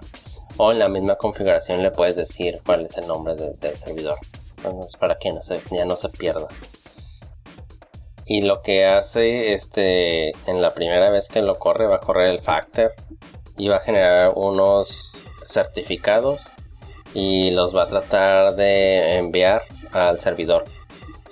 O 0.57 0.73
en 0.73 0.79
la 0.79 0.89
misma 0.89 1.17
configuración 1.17 1.83
le 1.83 1.91
puedes 1.91 2.17
decir 2.17 2.61
cuál 2.65 2.87
es 2.87 2.97
el 2.99 3.09
nombre 3.09 3.35
del 3.35 3.77
servidor. 3.77 4.19
Entonces, 4.59 4.97
para 4.97 5.17
que 5.19 5.31
no 5.31 5.43
se, 5.43 5.61
ya 5.71 5.85
no 5.85 5.97
se 5.97 6.09
pierda. 6.11 6.47
Y 8.27 8.43
lo 8.43 8.63
que 8.63 8.87
hace 8.87 9.53
este 9.53 10.31
en 10.49 10.63
la 10.63 10.73
primera 10.73 11.11
vez 11.11 11.29
que 11.29 11.43
lo 11.43 11.59
corre 11.59 11.87
va 11.87 11.97
a 11.97 12.01
correr 12.01 12.29
el 12.29 12.41
factor 12.41 12.95
y 13.59 13.69
va 13.69 13.77
a 13.77 13.81
generar 13.81 14.33
unos 14.35 15.23
certificados 15.47 16.51
y 17.13 17.51
los 17.51 17.77
va 17.77 17.83
a 17.83 17.89
tratar 17.89 18.57
de 18.57 19.19
enviar 19.19 19.63
al 19.93 20.21
servidor. 20.21 20.65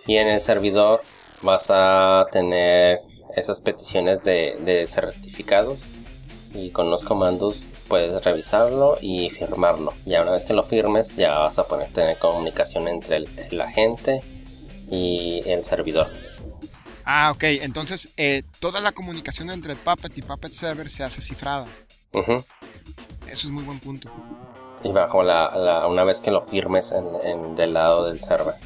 Y 0.06 0.16
en 0.16 0.28
el 0.28 0.40
servidor 0.40 1.00
vas 1.42 1.66
a 1.70 2.26
tener 2.30 3.00
esas 3.36 3.60
peticiones 3.60 4.22
de, 4.22 4.84
certificados 4.86 5.80
y 6.54 6.70
con 6.70 6.90
los 6.90 7.02
comandos 7.04 7.64
puedes 7.88 8.24
revisarlo 8.24 8.98
y 9.00 9.30
firmarlo. 9.30 9.94
Ya 10.04 10.22
una 10.22 10.32
vez 10.32 10.44
que 10.44 10.52
lo 10.52 10.62
firmes 10.62 11.16
ya 11.16 11.38
vas 11.38 11.58
a 11.58 11.64
poder 11.64 11.90
tener 11.92 12.18
comunicación 12.18 12.88
entre 12.88 13.16
el, 13.16 13.60
agente 13.60 14.20
y 14.90 15.42
el 15.46 15.64
servidor. 15.64 16.08
Ah, 17.04 17.32
ok. 17.34 17.44
Entonces 17.62 18.12
eh, 18.16 18.42
toda 18.60 18.80
la 18.80 18.92
comunicación 18.92 19.50
entre 19.50 19.74
Puppet 19.76 20.16
y 20.16 20.22
Puppet 20.22 20.52
Server 20.52 20.90
se 20.90 21.04
hace 21.04 21.20
cifrada. 21.20 21.66
Eso 22.12 23.46
es 23.46 23.50
muy 23.50 23.64
buen 23.64 23.80
punto. 23.80 24.10
Y 24.84 24.90
bajo 24.90 25.22
la, 25.22 25.86
una 25.88 26.04
vez 26.04 26.20
que 26.20 26.30
lo 26.30 26.42
firmes 26.42 26.92
en, 26.92 27.56
del 27.56 27.72
lado 27.72 28.06
del 28.06 28.20
server. 28.20 28.56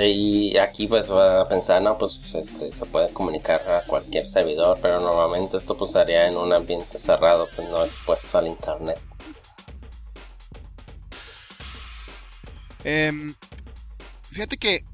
Y 0.00 0.56
aquí 0.56 0.86
pues 0.86 1.10
va 1.10 1.42
a 1.42 1.48
pensar, 1.48 1.82
no, 1.82 1.98
pues 1.98 2.18
este, 2.32 2.72
se 2.72 2.86
puede 2.86 3.12
comunicar 3.12 3.60
a 3.70 3.82
cualquier 3.86 4.26
servidor, 4.26 4.78
pero 4.80 5.00
normalmente 5.00 5.58
esto 5.58 5.76
pues 5.76 5.92
en 5.94 6.36
un 6.36 6.52
ambiente 6.52 6.98
cerrado, 6.98 7.46
pues 7.54 7.68
no 7.68 7.84
expuesto 7.84 8.38
al 8.38 8.48
internet. 8.48 8.98
Em, 12.84 13.34
fíjate 14.30 14.56
que 14.56 14.84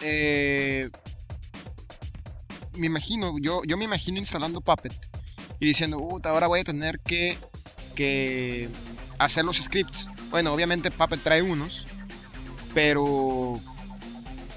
eh, 0.00 0.90
me 2.74 2.86
imagino, 2.86 3.36
yo, 3.40 3.62
yo 3.64 3.76
me 3.76 3.84
imagino 3.84 4.18
instalando 4.18 4.60
Puppet 4.60 4.92
y 5.60 5.66
diciendo, 5.66 5.98
ahora 6.24 6.48
voy 6.48 6.60
a 6.60 6.64
tener 6.64 6.98
que, 6.98 7.38
que 7.94 8.68
hacer 9.18 9.44
los 9.44 9.58
scripts. 9.58 10.08
Bueno, 10.30 10.52
obviamente 10.52 10.90
Puppet 10.90 11.22
trae 11.22 11.42
unos, 11.42 11.86
pero 12.74 13.60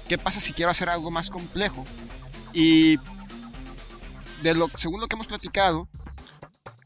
¿qué 0.08 0.18
pasa 0.18 0.40
si 0.40 0.52
quiero 0.52 0.70
hacer 0.70 0.88
algo 0.88 1.10
más 1.10 1.30
complejo? 1.30 1.84
Y 2.52 2.98
de 4.42 4.54
lo, 4.54 4.70
según 4.76 5.00
lo 5.00 5.08
que 5.08 5.16
hemos 5.16 5.26
platicado, 5.26 5.88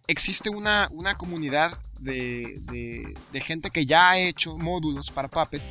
existe 0.06 0.50
una, 0.50 0.88
una 0.92 1.16
comunidad 1.16 1.78
de, 1.98 3.14
gente 3.34 3.70
que 3.70 3.86
ya 3.86 4.10
ha 4.10 4.18
hecho 4.18 4.58
módulos 4.58 5.10
para 5.10 5.28
Puppet, 5.28 5.62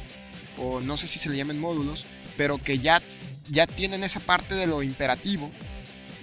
o 0.58 0.80
no 0.82 0.98
sé 0.98 1.08
si 1.08 1.20
se 1.20 1.30
le 1.30 1.38
llamen 1.38 1.60
módulos, 1.60 2.06
pero 2.38 2.58
que 2.58 2.80
ya 2.80 3.02
ya 3.50 3.68
tienen 3.68 4.04
esa 4.04 4.20
parte 4.20 4.56
de 4.56 4.68
lo 4.68 4.84
imperativo 4.84 5.52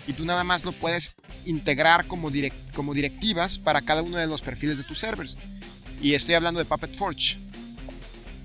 y 0.06 0.12
tú 0.12 0.24
nada 0.24 0.44
más 0.44 0.64
lo 0.64 0.72
puedes 0.72 1.16
integrar 1.44 2.06
como, 2.06 2.30
como 2.74 2.94
directivas 2.94 3.58
para 3.58 3.82
cada 3.82 4.02
uno 4.02 4.16
de 4.16 4.26
los 4.26 4.42
perfiles 4.42 4.78
de 4.78 4.84
tus 4.84 5.00
servers. 5.00 5.36
Y 6.00 6.14
estoy 6.14 6.34
hablando 6.34 6.60
de 6.60 6.66
Puppet 6.66 6.94
Forge. 6.94 7.38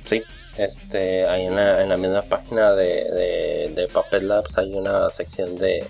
Sí, 0.06 0.24
este, 0.58 1.26
hay 1.26 1.46
en 1.46 1.56
la 1.56 1.98
misma 1.98 2.22
página 2.22 2.74
de, 2.74 3.72
de, 3.76 3.88
Puppet 3.88 4.24
Labs 4.24 4.58
hay 4.58 4.74
una 4.74 5.10
sección 5.10 5.56
de 5.58 5.86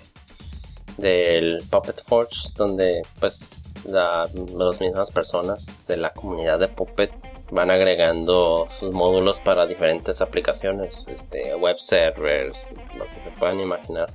del 0.98 1.62
Puppet 1.70 2.02
Forge 2.06 2.50
donde 2.54 3.02
pues 3.18 3.64
las 3.84 4.80
mismas 4.80 5.10
personas 5.10 5.66
de 5.86 5.96
la 5.96 6.10
comunidad 6.10 6.58
de 6.58 6.68
Puppet 6.68 7.12
van 7.50 7.70
agregando 7.70 8.66
sus 8.78 8.92
módulos 8.92 9.40
para 9.40 9.66
diferentes 9.66 10.20
aplicaciones, 10.20 11.04
este, 11.08 11.54
web 11.54 11.78
servers, 11.78 12.58
lo 12.96 13.04
que 13.04 13.20
se 13.20 13.30
puedan 13.32 13.60
imaginar 13.60 14.08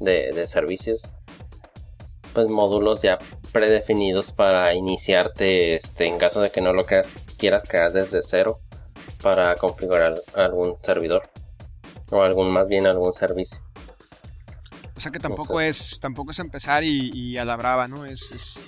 de, 0.00 0.46
servicios. 0.46 1.02
Pues 2.32 2.48
módulos 2.48 3.02
ya 3.02 3.18
predefinidos 3.52 4.32
para 4.32 4.74
iniciarte 4.74 5.74
este, 5.74 6.06
en 6.06 6.18
caso 6.18 6.40
de 6.40 6.50
que 6.50 6.60
no 6.60 6.72
lo 6.72 6.84
quieras 7.38 7.64
crear 7.68 7.92
desde 7.92 8.22
cero 8.22 8.60
para 9.26 9.56
configurar 9.56 10.14
algún 10.36 10.76
servidor 10.82 11.28
o 12.12 12.22
algún 12.22 12.48
más 12.52 12.68
bien 12.68 12.86
algún 12.86 13.12
servicio. 13.12 13.58
O 14.96 15.00
sea 15.00 15.10
que 15.10 15.18
tampoco 15.18 15.60
es 15.60 15.98
tampoco 15.98 16.30
es 16.30 16.38
empezar 16.38 16.84
y, 16.84 17.36
a 17.36 17.44
la 17.44 17.56
brava, 17.56 17.88
¿no? 17.88 18.06
Es, 18.06 18.62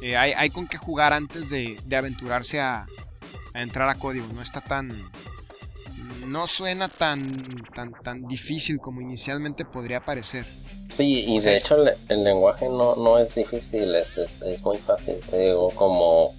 eh, 0.00 0.16
hay, 0.16 0.48
con 0.48 0.66
qué 0.66 0.78
jugar 0.78 1.12
antes 1.12 1.50
de 1.50 1.76
aventurarse 1.94 2.58
a, 2.58 2.86
entrar 3.52 3.86
a 3.90 3.96
código. 3.96 4.26
No 4.32 4.40
está 4.40 4.62
tan. 4.62 4.88
No 6.26 6.46
suena 6.46 6.88
tan, 6.88 7.62
tan, 7.74 7.92
tan 7.92 8.26
difícil 8.26 8.78
como 8.78 9.02
inicialmente 9.02 9.66
podría 9.66 10.02
parecer. 10.02 10.46
Sí, 10.88 11.24
y 11.26 11.38
de 11.38 11.56
hecho 11.56 11.76
el, 11.86 12.24
lenguaje 12.24 12.66
no, 12.66 12.94
no 12.96 13.18
es 13.18 13.34
difícil, 13.34 13.94
es, 13.94 14.16
es, 14.16 14.62
muy 14.62 14.78
fácil. 14.78 15.16
Te 15.30 15.38
digo, 15.38 15.70
como 15.74 16.34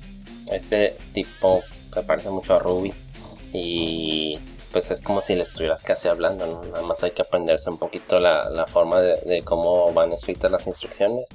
ese 0.48 0.98
tipo 1.14 1.62
que 1.94 2.02
parece 2.02 2.32
mucho 2.32 2.56
a 2.56 2.60
Ruby. 2.60 2.92
Y 3.54 4.38
pues 4.72 4.92
es 4.92 5.02
como 5.02 5.22
si 5.22 5.36
le 5.36 5.44
estuvieras 5.44 5.84
casi 5.84 6.08
hablando, 6.08 6.46
¿no? 6.46 6.64
Nada 6.64 6.84
más 6.84 7.02
hay 7.04 7.12
que 7.12 7.22
aprenderse 7.22 7.70
un 7.70 7.80
poquito 7.80 8.20
la, 8.20 8.50
la 8.50 8.66
forma 8.68 9.00
de, 9.00 9.20
de, 9.22 9.42
cómo 9.42 9.92
van 9.94 10.12
escritas 10.12 10.52
las 10.52 10.66
instrucciones. 10.68 11.26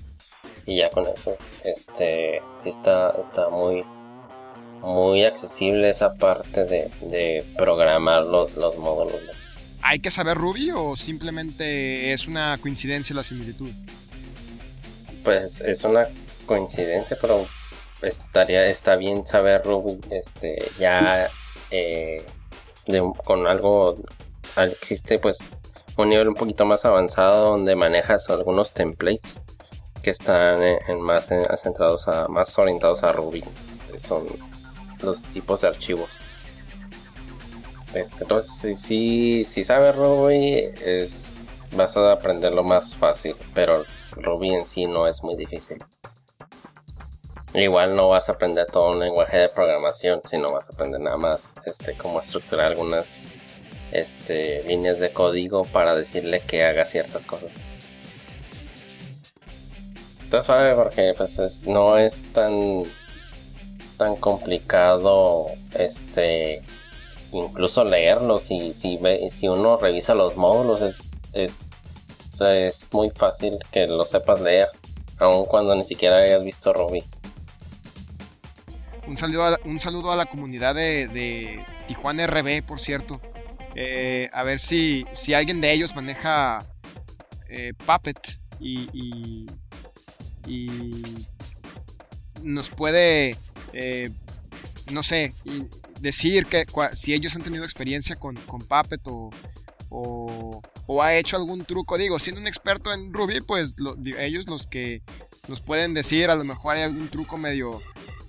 Y 0.66 0.76
ya 0.76 0.90
con 0.90 1.06
eso, 1.06 1.36
este, 1.64 2.40
sí 2.62 2.70
está, 2.70 3.14
está 3.22 3.50
muy, 3.50 3.84
muy 4.80 5.24
accesible 5.24 5.90
esa 5.90 6.14
parte 6.14 6.64
de, 6.64 7.44
programar 7.56 8.24
los, 8.26 8.54
los 8.56 8.76
módulos. 8.76 9.20
¿Hay 9.82 9.98
que 9.98 10.10
saber 10.10 10.36
Ruby 10.36 10.70
o 10.74 10.96
simplemente 10.96 12.12
es 12.12 12.26
una 12.26 12.56
coincidencia 12.58 13.14
la 13.14 13.22
similitud? 13.22 13.70
Pues 15.22 15.60
es 15.60 15.84
una 15.84 16.08
coincidencia, 16.46 17.18
pero 17.20 17.46
estaría 18.00 18.66
está 18.66 18.96
bien 18.96 19.26
saber 19.26 19.62
Ruby 19.64 20.00
este 20.10 20.62
ya 20.78 21.28
eh, 21.74 22.24
con 23.24 23.46
algo 23.46 23.94
existe 24.56 25.18
pues 25.18 25.38
un 25.96 26.08
nivel 26.08 26.28
un 26.28 26.34
poquito 26.34 26.64
más 26.66 26.84
avanzado 26.84 27.50
donde 27.52 27.74
manejas 27.74 28.28
algunos 28.30 28.72
templates 28.72 29.40
que 30.02 30.10
están 30.10 30.62
en, 30.62 31.00
más 31.00 31.30
centrados 31.56 32.06
a 32.08 32.28
más 32.28 32.56
orientados 32.58 33.02
a 33.02 33.12
Ruby 33.12 33.42
este, 33.70 34.00
son 34.00 34.26
los 35.02 35.22
tipos 35.22 35.60
de 35.60 35.68
archivos. 35.68 36.10
Este, 37.94 38.22
entonces, 38.22 38.80
si, 38.80 39.44
si 39.44 39.62
sabes 39.62 39.94
Ruby, 39.94 40.68
es, 40.84 41.30
vas 41.72 41.96
a 41.96 42.12
aprenderlo 42.12 42.64
más 42.64 42.94
fácil, 42.96 43.36
pero 43.54 43.84
Ruby 44.12 44.54
en 44.54 44.66
sí 44.66 44.86
no 44.86 45.06
es 45.06 45.22
muy 45.22 45.36
difícil. 45.36 45.78
Igual 47.54 47.94
no 47.94 48.08
vas 48.08 48.28
a 48.28 48.32
aprender 48.32 48.66
todo 48.66 48.90
un 48.90 48.98
lenguaje 48.98 49.38
de 49.38 49.48
programación, 49.48 50.20
sino 50.24 50.50
vas 50.50 50.68
a 50.68 50.72
aprender 50.72 51.00
nada 51.00 51.16
más 51.16 51.54
este, 51.64 51.96
cómo 51.96 52.18
estructurar 52.18 52.66
algunas 52.66 53.22
este, 53.92 54.64
líneas 54.64 54.98
de 54.98 55.12
código 55.12 55.64
para 55.64 55.94
decirle 55.94 56.40
que 56.40 56.64
haga 56.64 56.84
ciertas 56.84 57.24
cosas. 57.24 57.52
Está 60.24 60.42
suave 60.42 60.74
porque 60.74 61.14
pues 61.16 61.62
no 61.62 61.96
es 61.96 62.24
tan 62.32 62.82
tan 63.96 64.16
complicado 64.16 65.46
este 65.78 66.60
incluso 67.30 67.84
leerlos 67.84 68.42
si, 68.42 68.72
si, 68.72 68.98
si 69.30 69.46
uno 69.46 69.76
revisa 69.76 70.16
los 70.16 70.36
módulos 70.36 70.80
es, 70.80 71.02
es, 71.32 71.60
es 72.40 72.88
muy 72.92 73.10
fácil 73.10 73.58
que 73.70 73.86
lo 73.86 74.04
sepas 74.04 74.40
leer 74.40 74.68
aun 75.18 75.44
cuando 75.46 75.76
ni 75.76 75.84
siquiera 75.84 76.18
hayas 76.18 76.44
visto 76.44 76.72
Ruby. 76.72 77.04
Un 79.06 79.18
saludo 79.18 79.44
a, 79.44 79.58
un 79.64 79.80
saludo 79.80 80.12
a 80.12 80.16
la 80.16 80.26
comunidad 80.26 80.74
de, 80.74 81.64
Tijuana 81.86 82.26
RB, 82.26 82.62
por 82.64 82.80
cierto. 82.80 83.20
Eh, 83.74 84.30
a 84.32 84.42
ver 84.44 84.58
si, 84.58 85.04
si 85.12 85.34
alguien 85.34 85.60
de 85.60 85.72
ellos 85.72 85.94
maneja 85.94 86.66
eh, 87.48 87.74
Puppet 87.86 88.40
y, 88.60 88.88
y, 90.46 91.26
nos 92.42 92.68
puede, 92.68 93.36
eh, 93.72 94.10
no 94.92 95.02
sé, 95.02 95.34
decir 96.00 96.46
que 96.46 96.66
si 96.92 97.14
ellos 97.14 97.34
han 97.34 97.42
tenido 97.42 97.64
experiencia 97.64 98.16
con, 98.16 98.36
Puppet 98.36 99.00
o, 99.06 99.30
o, 99.90 101.02
ha 101.02 101.14
hecho 101.14 101.36
algún 101.36 101.64
truco. 101.64 101.98
Digo, 101.98 102.18
siendo 102.18 102.40
un 102.40 102.46
experto 102.46 102.92
en 102.92 103.12
Ruby, 103.12 103.40
pues 103.40 103.74
ellos 104.18 104.46
los 104.46 104.66
que 104.66 105.02
nos 105.48 105.60
pueden 105.60 105.94
decir, 105.94 106.30
a 106.30 106.36
lo 106.36 106.44
mejor 106.44 106.76
hay 106.76 106.82
algún 106.82 107.08
truco 107.08 107.36
medio 107.38 107.82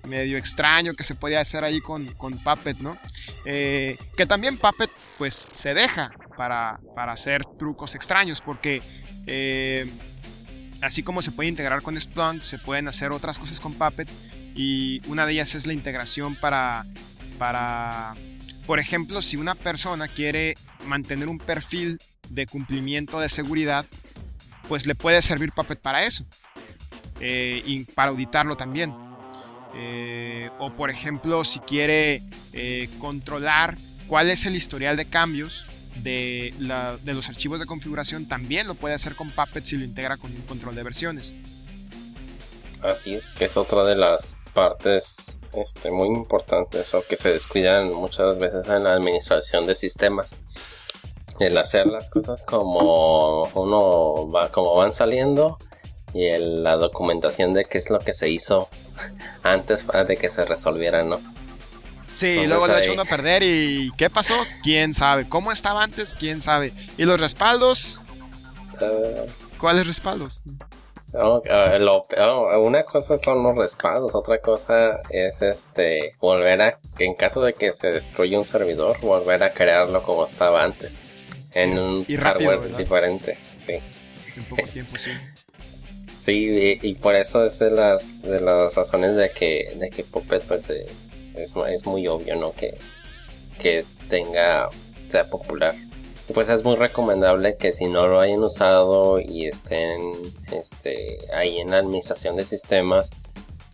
medio 0.06 0.38
extraño 0.38 0.94
que 0.94 1.04
se 1.04 1.14
podía 1.14 1.40
hacer 1.40 1.64
ahí 1.64 1.80
con, 1.80 2.06
con 2.14 2.38
Puppet, 2.38 2.78
¿no? 2.78 2.96
Eh, 3.44 3.98
que 4.16 4.26
también 4.26 4.56
Puppet 4.56 4.90
pues 5.18 5.48
se 5.52 5.74
deja 5.74 6.10
para, 6.36 6.78
hacer 6.94 7.44
trucos 7.58 7.94
extraños 7.94 8.40
porque 8.40 8.82
eh, 9.26 9.90
así 10.80 11.02
como 11.02 11.22
se 11.22 11.32
puede 11.32 11.48
integrar 11.48 11.82
con 11.82 12.00
Splunk, 12.00 12.42
se 12.42 12.58
pueden 12.58 12.88
hacer 12.88 13.12
otras 13.12 13.38
cosas 13.38 13.60
con 13.60 13.74
Puppet 13.74 14.08
y 14.54 15.02
una 15.08 15.26
de 15.26 15.32
ellas 15.32 15.54
es 15.54 15.66
la 15.66 15.72
integración 15.72 16.34
para, 16.34 16.84
para 17.38 18.14
por 18.66 18.80
ejemplo, 18.80 19.22
si 19.22 19.36
una 19.36 19.54
persona 19.54 20.08
quiere 20.08 20.54
mantener 20.86 21.28
un 21.28 21.38
perfil 21.38 21.98
de 22.28 22.46
cumplimiento 22.46 23.20
de 23.20 23.28
seguridad, 23.28 23.86
pues 24.68 24.86
le 24.86 24.96
puede 24.96 25.22
servir 25.22 25.52
Puppet 25.52 25.80
para 25.80 26.04
eso. 26.04 26.26
Eh, 27.20 27.62
y 27.64 27.84
para 27.84 28.10
auditarlo 28.10 28.56
también. 28.56 28.92
Eh, 29.78 30.50
o 30.58 30.72
por 30.72 30.90
ejemplo, 30.90 31.44
si 31.44 31.60
quiere 31.60 32.22
eh, 32.52 32.88
controlar 32.98 33.76
cuál 34.08 34.30
es 34.30 34.46
el 34.46 34.56
historial 34.56 34.96
de 34.96 35.04
cambios 35.04 35.66
de, 36.02 36.54
los 37.04 37.28
archivos 37.28 37.60
de 37.60 37.66
configuración, 37.66 38.26
también 38.26 38.66
lo 38.66 38.74
puede 38.74 38.94
hacer 38.94 39.14
con 39.14 39.30
Puppet 39.30 39.64
si 39.64 39.76
lo 39.76 39.84
integra 39.84 40.16
con 40.16 40.30
un 40.30 40.42
control 40.42 40.74
de 40.74 40.82
versiones. 40.82 41.34
Así 42.82 43.14
es, 43.14 43.32
que 43.34 43.46
es 43.46 43.56
otra 43.56 43.84
de 43.84 43.96
las 43.96 44.36
partes 44.54 45.16
este, 45.52 45.90
muy 45.90 46.08
importantes 46.08 46.94
o 46.94 47.04
que 47.06 47.16
se 47.16 47.32
descuidan 47.32 47.92
muchas 47.92 48.38
veces 48.38 48.66
en 48.68 48.84
la 48.84 48.94
administración 48.94 49.66
de 49.66 49.74
sistemas. 49.74 50.38
El 51.38 51.58
hacer 51.58 51.86
las 51.86 52.08
cosas 52.08 52.42
como 52.44 53.42
uno 53.54 54.30
va, 54.30 54.50
como 54.50 54.74
van 54.74 54.94
saliendo 54.94 55.58
y 56.16 56.38
la 56.38 56.76
documentación 56.76 57.52
de 57.52 57.66
qué 57.66 57.76
es 57.78 57.90
lo 57.90 57.98
que 57.98 58.14
se 58.14 58.30
hizo 58.30 58.68
antes 59.42 59.84
de 60.08 60.16
que 60.16 60.30
se 60.30 60.44
resolviera, 60.46 61.04
¿no? 61.04 61.20
Sí, 62.14 62.46
luego 62.46 62.66
lo 62.66 62.78
echó 62.78 62.94
uno 62.94 63.02
a 63.02 63.04
perder 63.04 63.42
y 63.42 63.92
¿qué 63.98 64.08
pasó? 64.08 64.34
¿Quién 64.62 64.94
sabe? 64.94 65.28
¿Cómo 65.28 65.52
estaba 65.52 65.82
antes? 65.82 66.14
¿Quién 66.14 66.40
sabe? 66.40 66.72
¿Y 66.96 67.04
los 67.04 67.20
respaldos? 67.20 68.00
Uh, 68.80 69.26
¿Cuáles 69.58 69.86
respaldos? 69.86 70.42
Uh, 71.12 71.40
uh, 71.40 72.60
una 72.66 72.84
cosa 72.84 73.18
son 73.18 73.42
los 73.42 73.54
respaldos, 73.56 74.14
otra 74.14 74.38
cosa 74.38 75.00
es 75.10 75.42
este 75.42 76.14
volver 76.18 76.62
a, 76.62 76.78
en 76.98 77.14
caso 77.14 77.42
de 77.42 77.52
que 77.52 77.72
se 77.72 77.88
destruya 77.88 78.38
un 78.38 78.46
servidor, 78.46 78.98
volver 79.00 79.42
a 79.42 79.52
crearlo 79.52 80.02
como 80.02 80.26
estaba 80.26 80.64
antes, 80.64 80.92
en 81.52 81.78
un 81.78 82.04
hardware 82.04 82.74
diferente, 82.76 83.38
sí. 83.58 83.78
En 84.36 84.44
poco 84.44 84.62
tiempo, 84.68 84.96
sí. 84.96 85.10
Sí, 86.26 86.80
y, 86.82 86.94
por 86.94 87.14
eso 87.14 87.46
es 87.46 87.60
de 87.60 87.70
las, 87.70 88.20
de 88.20 88.40
las 88.40 88.74
razones 88.74 89.14
de 89.14 89.30
que, 89.30 89.72
de 89.76 89.90
que 89.90 90.02
Puppet 90.02 90.42
pues, 90.42 90.68
eh, 90.70 90.88
es, 91.36 91.52
es, 91.68 91.86
muy 91.86 92.08
obvio, 92.08 92.34
¿no? 92.34 92.50
Que, 92.52 92.76
que 93.62 93.84
tenga, 94.10 94.68
sea 95.08 95.30
popular. 95.30 95.76
Pues 96.34 96.48
es 96.48 96.64
muy 96.64 96.74
recomendable 96.74 97.56
que 97.56 97.72
si 97.72 97.84
no 97.84 98.08
lo 98.08 98.18
hayan 98.18 98.42
usado 98.42 99.20
y 99.20 99.46
estén 99.46 100.00
este, 100.50 101.18
ahí 101.32 101.58
en 101.58 101.70
la 101.70 101.76
administración 101.76 102.34
de 102.34 102.44
sistemas, 102.44 103.12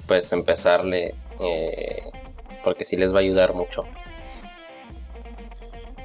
pues 0.07 0.31
empezarle, 0.33 1.15
eh, 1.41 2.03
porque 2.63 2.85
sí 2.85 2.99
les 2.99 3.15
va 3.15 3.21
a 3.21 3.23
ayudar 3.23 3.55
mucho. 3.55 3.85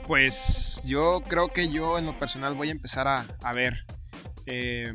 Pues 0.07 0.85
yo 0.87 1.21
creo 1.27 1.49
que 1.49 1.67
yo 1.67 1.97
en 1.97 2.05
lo 2.05 2.17
personal 2.17 2.55
voy 2.55 2.69
a 2.69 2.71
empezar 2.71 3.09
a, 3.09 3.25
a 3.43 3.51
ver. 3.51 3.83
Eh, 4.45 4.93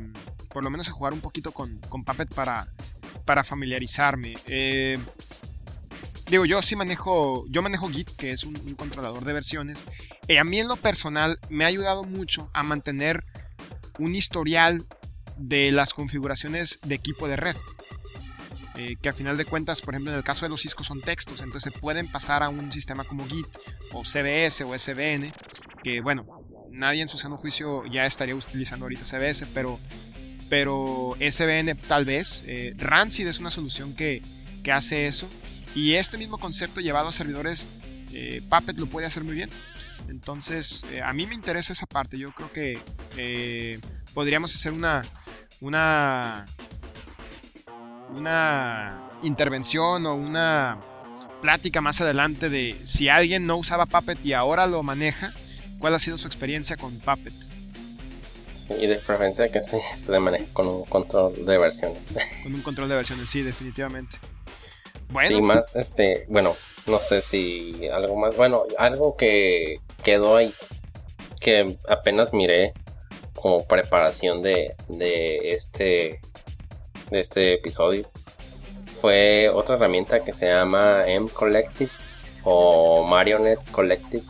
por 0.53 0.63
lo 0.63 0.69
menos 0.69 0.87
a 0.87 0.91
jugar 0.91 1.13
un 1.13 1.21
poquito 1.21 1.51
con, 1.51 1.79
Puppet 1.79 2.33
para, 2.33 2.67
para 3.25 3.43
familiarizarme. 3.43 4.35
Eh, 4.47 4.99
digo, 6.29 6.45
yo 6.45 6.61
sí 6.61 6.75
manejo, 6.75 7.45
yo 7.49 7.61
manejo 7.61 7.89
Git, 7.89 8.09
que 8.15 8.31
es 8.31 8.43
un, 8.43 8.53
controlador 8.75 9.25
de 9.25 9.33
versiones. 9.33 9.85
y 10.27 10.37
a 10.37 10.43
mí 10.43 10.59
en 10.59 10.67
lo 10.67 10.77
personal 10.77 11.39
me 11.49 11.65
ha 11.65 11.67
ayudado 11.67 12.03
mucho 12.03 12.49
a 12.53 12.63
mantener 12.63 13.25
un 13.99 14.15
historial 14.15 14.85
de 15.37 15.71
las 15.71 15.93
configuraciones 15.93 16.79
de 16.83 16.95
equipo 16.95 17.27
de 17.27 17.35
red. 17.35 17.55
Eh, 18.75 18.95
que 18.99 19.09
a 19.09 19.13
final 19.13 19.37
de 19.37 19.45
cuentas, 19.45 19.81
por 19.81 19.93
ejemplo, 19.93 20.11
en 20.11 20.17
el 20.17 20.23
caso 20.23 20.45
de 20.45 20.49
los 20.49 20.61
Cisco 20.61 20.83
son 20.83 20.99
textos, 21.01 21.41
entonces 21.41 21.71
se 21.71 21.79
pueden 21.79 22.07
pasar 22.07 22.41
a 22.41 22.49
un 22.49 22.71
sistema 22.71 23.03
como 23.03 23.27
Git 23.27 23.45
o 23.91 24.03
CBS 24.03 24.63
o 24.63 24.77
SBN, 24.77 25.31
que 25.83 26.01
bueno, 26.01 26.25
nadie 26.71 27.03
en 27.03 27.07
su 27.07 27.19
sano 27.19 27.37
juicio 27.37 27.85
ya 27.85 28.05
estaría 28.05 28.35
utilizando 28.35 28.85
ahorita 28.85 29.05
CBS, 29.05 29.45
pero 29.53 29.79
pero 30.49 31.15
SBN 31.19 31.75
tal 31.87 32.05
vez. 32.05 32.43
Eh, 32.45 32.73
Rancid 32.77 33.27
es 33.27 33.39
una 33.39 33.51
solución 33.51 33.93
que, 33.95 34.21
hace 34.71 35.07
eso. 35.07 35.27
Y 35.75 35.93
este 35.93 36.17
mismo 36.17 36.37
concepto 36.37 36.79
llevado 36.79 37.09
a 37.09 37.11
servidores, 37.11 37.67
eh, 38.11 38.41
Puppet 38.49 38.77
lo 38.77 38.85
puede 38.87 39.07
hacer 39.07 39.23
muy 39.23 39.35
bien. 39.35 39.49
Entonces, 40.07 40.83
eh, 40.91 41.01
a 41.01 41.11
mí 41.13 41.25
me 41.25 41.35
interesa 41.35 41.73
esa 41.73 41.85
parte. 41.85 42.17
Yo 42.17 42.31
creo 42.31 42.51
que 42.51 43.79
podríamos 44.13 44.55
hacer 44.55 44.71
una, 44.71 45.03
una, 45.59 46.45
una 48.09 49.09
intervención 49.23 50.05
o 50.05 50.13
una 50.15 50.79
plática 51.41 51.81
más 51.81 51.99
adelante 51.99 52.49
de 52.49 52.79
si 52.85 53.09
alguien 53.09 53.45
no 53.45 53.57
usaba 53.57 53.85
Puppet 53.85 54.25
y 54.25 54.31
ahora 54.31 54.65
lo 54.65 54.81
maneja, 54.81 55.33
cuál 55.79 55.95
ha 55.95 55.99
sido 55.99 56.17
su 56.17 56.27
experiencia 56.27 56.77
con 56.77 56.99
Puppet 56.99 57.52
y 58.69 58.87
de 58.87 58.95
preferencia 58.95 59.49
que 59.49 59.61
se, 59.61 59.81
se 59.95 60.19
maneje 60.19 60.45
con 60.53 60.67
un 60.67 60.85
control 60.85 61.45
de 61.45 61.57
versiones. 61.57 62.13
Con 62.43 62.55
un 62.55 62.61
control 62.61 62.89
de 62.89 62.95
versiones, 62.95 63.29
sí, 63.29 63.41
definitivamente. 63.41 64.17
Bueno. 65.09 65.29
Sí, 65.29 65.41
más, 65.41 65.75
este, 65.75 66.25
bueno, 66.29 66.55
no 66.87 66.99
sé 66.99 67.21
si 67.21 67.87
algo 67.89 68.15
más, 68.15 68.35
bueno, 68.35 68.63
algo 68.77 69.15
que 69.15 69.79
quedó 70.03 70.37
ahí, 70.37 70.53
que 71.39 71.77
apenas 71.87 72.33
miré 72.33 72.73
como 73.35 73.67
preparación 73.67 74.41
de, 74.41 74.75
de 74.87 75.51
este, 75.51 76.19
de 77.11 77.19
este 77.19 77.53
episodio, 77.55 78.09
fue 79.01 79.49
otra 79.49 79.75
herramienta 79.75 80.23
que 80.23 80.31
se 80.31 80.45
llama 80.45 81.03
M 81.05 81.29
Collective 81.29 81.91
o 82.43 83.05
Marionette 83.05 83.59
Collective. 83.71 84.23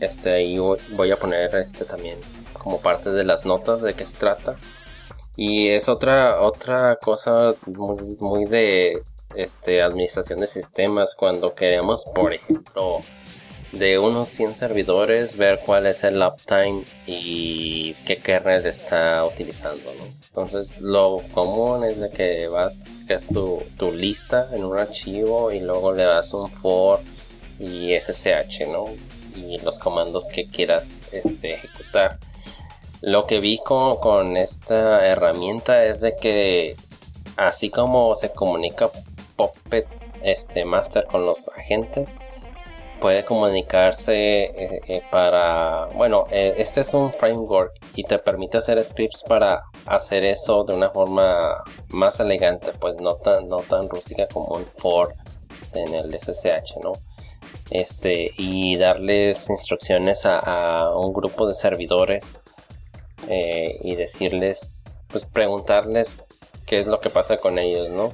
Este, 0.00 0.42
y 0.42 0.58
voy 0.58 1.10
a 1.10 1.16
poner 1.16 1.54
este 1.54 1.84
también 1.84 2.18
como 2.62 2.80
parte 2.80 3.10
de 3.10 3.24
las 3.24 3.44
notas 3.44 3.80
de 3.82 3.94
qué 3.94 4.04
se 4.04 4.16
trata. 4.16 4.56
Y 5.36 5.68
es 5.68 5.88
otra, 5.88 6.40
otra 6.42 6.96
cosa 6.96 7.54
muy, 7.66 8.16
muy 8.20 8.44
de 8.44 9.00
este, 9.34 9.82
administración 9.82 10.40
de 10.40 10.46
sistemas 10.46 11.14
cuando 11.14 11.54
queremos, 11.54 12.04
por 12.14 12.34
ejemplo, 12.34 13.00
de 13.72 13.98
unos 13.98 14.28
100 14.28 14.56
servidores, 14.56 15.36
ver 15.36 15.60
cuál 15.64 15.86
es 15.86 16.04
el 16.04 16.22
uptime 16.22 16.84
y 17.06 17.94
qué 18.06 18.18
kernel 18.18 18.66
está 18.66 19.24
utilizando. 19.24 19.90
Entonces, 20.28 20.80
lo 20.80 21.22
común 21.32 21.84
es 21.84 21.98
de 21.98 22.10
que 22.10 22.48
vas, 22.48 22.78
creas 23.06 23.26
tu, 23.26 23.62
tu 23.78 23.90
lista 23.90 24.50
en 24.52 24.64
un 24.64 24.78
archivo 24.78 25.50
y 25.50 25.60
luego 25.60 25.92
le 25.92 26.04
das 26.04 26.34
un 26.34 26.50
for 26.50 27.00
y 27.58 27.94
SSH, 27.98 28.66
¿no? 28.70 28.84
y 29.36 29.58
los 29.58 29.78
comandos 29.78 30.26
que 30.28 30.46
quieras 30.48 31.02
este, 31.12 31.54
ejecutar. 31.54 32.18
Lo 33.02 33.26
que 33.26 33.40
vi 33.40 33.58
con, 33.58 33.96
con 33.96 34.36
esta 34.36 35.06
herramienta 35.06 35.84
es 35.84 36.00
de 36.00 36.16
que 36.16 36.76
así 37.36 37.68
como 37.70 38.14
se 38.14 38.30
comunica 38.32 38.90
Puppet 39.36 39.86
este, 40.22 40.64
Master 40.64 41.04
con 41.06 41.26
los 41.26 41.48
agentes, 41.56 42.14
puede 43.00 43.24
comunicarse 43.24 44.44
eh, 44.44 44.80
eh, 44.86 45.02
para, 45.10 45.86
bueno, 45.86 46.26
eh, 46.30 46.54
este 46.58 46.82
es 46.82 46.94
un 46.94 47.12
framework 47.12 47.72
y 47.96 48.04
te 48.04 48.20
permite 48.20 48.58
hacer 48.58 48.82
scripts 48.84 49.24
para 49.24 49.64
hacer 49.86 50.24
eso 50.24 50.62
de 50.62 50.74
una 50.74 50.90
forma 50.90 51.64
más 51.88 52.20
elegante, 52.20 52.68
pues 52.78 52.94
no 53.00 53.16
tan, 53.16 53.48
no 53.48 53.56
tan 53.56 53.88
rústica 53.88 54.28
como 54.28 54.54
un 54.54 54.64
for 54.76 55.12
en 55.74 55.92
el 55.94 56.14
SSH, 56.14 56.78
¿no? 56.80 56.92
Este, 57.70 58.30
y 58.36 58.76
darles 58.76 59.48
instrucciones 59.50 60.24
a, 60.24 60.94
un 60.94 61.12
grupo 61.12 61.46
de 61.46 61.54
servidores 61.54 62.38
y 63.28 63.94
decirles, 63.94 64.84
pues 65.08 65.26
preguntarles 65.26 66.18
qué 66.66 66.80
es 66.80 66.86
lo 66.86 67.00
que 67.00 67.10
pasa 67.10 67.36
con 67.36 67.58
ellos, 67.58 67.90
¿no? 67.90 68.12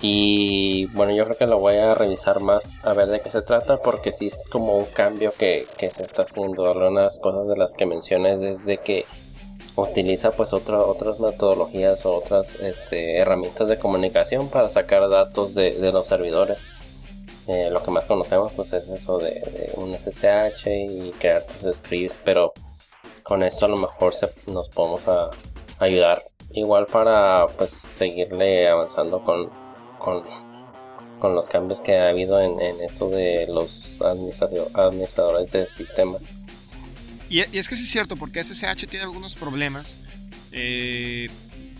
Y 0.00 0.86
bueno, 0.86 1.12
yo 1.12 1.24
creo 1.24 1.36
que 1.36 1.46
lo 1.46 1.58
voy 1.58 1.74
a 1.74 1.92
revisar 1.92 2.40
más 2.40 2.72
a 2.84 2.92
ver 2.92 3.08
de 3.08 3.20
qué 3.20 3.30
se 3.30 3.42
trata, 3.42 3.78
porque 3.78 4.12
sí 4.12 4.28
es 4.28 4.44
como 4.48 4.76
un 4.76 4.84
cambio 4.84 5.32
que, 5.36 5.66
se 5.78 6.02
está 6.04 6.22
haciendo. 6.22 6.70
Algunas 6.70 7.18
cosas 7.18 7.48
de 7.48 7.56
las 7.56 7.74
que 7.74 7.84
mencionas 7.86 8.40
es 8.42 8.64
de 8.64 8.78
que 8.78 9.06
utiliza 9.74 10.30
pues 10.30 10.52
otras 10.52 11.20
metodologías 11.20 12.04
o 12.06 12.14
otras 12.14 12.54
este, 12.56 13.18
herramientas 13.18 13.68
de 13.68 13.78
comunicación 13.78 14.48
para 14.48 14.68
sacar 14.68 15.08
datos 15.08 15.54
de, 15.54 15.92
los 15.92 16.06
servidores. 16.06 16.60
Eh, 17.48 17.70
lo 17.72 17.82
que 17.82 17.90
más 17.90 18.04
conocemos 18.04 18.52
pues 18.52 18.72
es 18.74 18.86
eso 18.88 19.18
de, 19.18 19.72
un 19.76 19.94
SSH 19.98 20.68
y 20.68 21.10
crear 21.18 21.42
scripts, 21.72 22.20
pero 22.24 22.52
con 23.28 23.42
esto 23.42 23.66
a 23.66 23.68
lo 23.68 23.76
mejor 23.76 24.14
se, 24.14 24.26
nos 24.46 24.70
podemos 24.70 25.02
ayudar 25.78 26.22
igual 26.52 26.86
para 26.86 27.46
pues 27.46 27.70
seguirle 27.70 28.66
avanzando 28.66 29.22
con, 29.22 29.50
con, 29.98 30.24
con 31.20 31.34
los 31.34 31.46
cambios 31.46 31.82
que 31.82 31.98
ha 31.98 32.08
habido 32.08 32.40
en, 32.40 32.80
esto 32.80 33.10
de 33.10 33.46
los 33.48 34.00
administradores 34.00 35.52
de 35.52 35.66
sistemas. 35.66 36.22
Y, 37.28 37.40
es 37.40 37.68
que 37.68 37.76
sí 37.76 37.82
es 37.82 37.90
cierto, 37.90 38.16
porque 38.16 38.42
SSH 38.42 38.86
tiene 38.88 39.04
algunos 39.04 39.34
problemas. 39.34 39.98
Eh, 40.50 41.28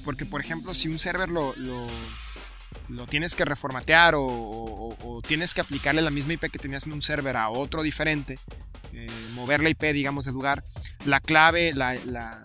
porque, 0.05 0.27
por 0.27 0.43
ejemplo, 0.43 0.75
si 0.75 0.89
un 0.89 0.99
server 0.99 1.31
lo, 1.31 1.55
tienes 3.09 3.37
que 3.37 3.45
reformatear 3.45 4.15
o, 4.17 5.21
tienes 5.27 5.53
que 5.53 5.61
aplicarle 5.61 6.01
la 6.01 6.11
misma 6.11 6.35
IP 6.35 6.51
que 6.51 6.59
tenías 6.59 6.87
en 6.87 6.93
un 6.93 7.03
server 7.03 7.37
a 7.37 7.51
otro 7.51 7.83
diferente, 7.83 8.39
eh, 8.93 9.07
mover 9.35 9.63
la 9.63 9.69
IP, 9.69 9.93
digamos, 9.93 10.25
de 10.25 10.33
lugar, 10.33 10.65
la 11.05 11.21
clave, 11.21 11.75
la, 11.75 11.95
la, 12.07 12.41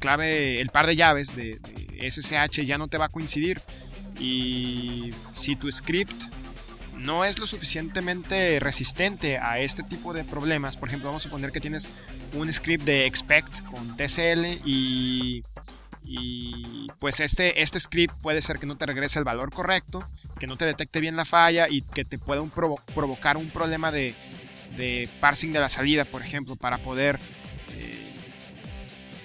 clave, 0.00 0.60
el 0.60 0.68
par 0.68 0.86
de 0.86 0.96
llaves 0.96 1.34
de, 1.34 1.58
de 1.58 2.10
SSH 2.10 2.64
ya 2.64 2.78
no 2.78 2.88
te 2.88 2.98
va 2.98 3.06
a 3.06 3.08
coincidir. 3.08 3.60
Y 4.18 5.12
si 5.34 5.56
tu 5.56 5.70
script 5.72 6.22
no 7.02 7.24
es 7.24 7.38
lo 7.38 7.46
suficientemente 7.46 8.60
resistente 8.60 9.38
a 9.38 9.58
este 9.58 9.82
tipo 9.82 10.12
de 10.12 10.24
problemas, 10.24 10.76
por 10.76 10.88
ejemplo, 10.88 11.08
vamos 11.08 11.22
a 11.22 11.28
suponer 11.28 11.50
que 11.50 11.60
tienes 11.60 11.88
un 12.34 12.52
script 12.52 12.84
de 12.84 13.06
expect 13.06 13.52
con 13.64 13.96
TCL 13.96 14.64
y, 14.64 15.42
pues 16.98 17.20
este, 17.20 17.62
este 17.62 17.80
script 17.80 18.14
puede 18.20 18.42
ser 18.42 18.58
que 18.58 18.66
no 18.66 18.76
te 18.76 18.86
regrese 18.86 19.18
el 19.18 19.24
valor 19.24 19.52
correcto, 19.52 20.06
que 20.38 20.46
no 20.46 20.56
te 20.56 20.66
detecte 20.66 21.00
bien 21.00 21.16
la 21.16 21.24
falla 21.24 21.68
y 21.68 21.82
que 21.82 22.04
te 22.04 22.18
pueda 22.18 22.42
provocar 22.94 23.36
un 23.36 23.50
problema 23.50 23.90
de, 23.90 24.14
de, 24.76 25.08
parsing 25.20 25.52
de 25.52 25.60
la 25.60 25.68
salida, 25.68 26.04
por 26.04 26.22
ejemplo, 26.22 26.56
para 26.56 26.78
poder 26.78 27.18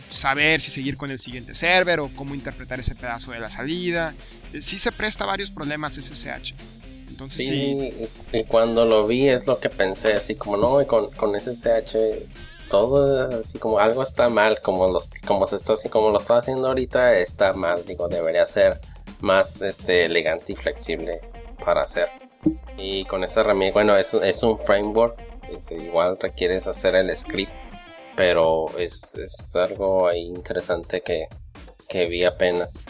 saber 0.10 0.62
si 0.62 0.72
seguir 0.72 0.98
con 0.98 1.12
el 1.12 1.20
siguiente 1.20 1.54
server 1.54 2.00
o 2.00 2.10
cómo 2.10 2.36
interpretar 2.36 2.80
ese 2.80 2.96
pedazo 2.96 3.32
de 3.32 3.40
la 3.40 3.50
salida. 3.50 4.14
Eh, 4.54 4.62
sí 4.62 4.80
se 4.80 4.92
presta 4.92 5.26
varios 5.26 5.52
problemas 5.52 5.96
SSH. 5.96 6.54
Entonces 7.08 7.48
sí, 7.48 7.92
Y 8.32 8.44
cuando 8.44 8.86
lo 8.86 9.08
vi 9.08 9.30
es 9.30 9.48
lo 9.48 9.58
que 9.58 9.70
pensé, 9.70 10.14
así 10.14 10.36
como 10.36 10.58
no, 10.58 10.86
con, 10.88 11.12
con 11.12 11.40
SSH 11.40 11.96
todo 12.70 13.40
así 13.40 13.60
como 13.60 13.80
algo 13.80 14.04
está 14.04 14.30
mal, 14.30 14.62
como 14.62 14.88
los 14.88 15.10
como 15.26 15.48
se 15.48 15.56
está 15.56 15.74
así 15.74 15.90
como 15.90 16.12
lo 16.12 16.20
está 16.20 16.38
haciendo 16.38 16.68
ahorita 16.68 17.18
está 17.20 17.54
mal, 17.54 17.86
digo, 17.86 18.08
debería 18.08 18.46
ser 18.46 18.80
más 19.22 19.62
este 19.62 20.06
elegante 20.06 20.54
y 20.54 20.56
flexible 20.56 21.22
para 21.64 21.84
hacer. 21.84 22.10
Y 22.78 23.06
con 23.06 23.24
esa 23.24 23.42
herramienta, 23.42 23.74
bueno, 23.74 23.98
es, 23.98 24.14
es 24.14 24.44
un 24.44 24.60
framework, 24.60 25.20
igual 25.72 26.18
requieres 26.20 26.68
hacer 26.68 26.96
el 26.96 27.16
script 27.16 27.52
pero 28.18 28.66
es, 28.80 29.16
algo 29.54 30.08
ahí 30.08 30.22
interesante 30.22 31.02
que, 31.02 31.28
vi 32.08 32.26
apenas. 32.26 32.84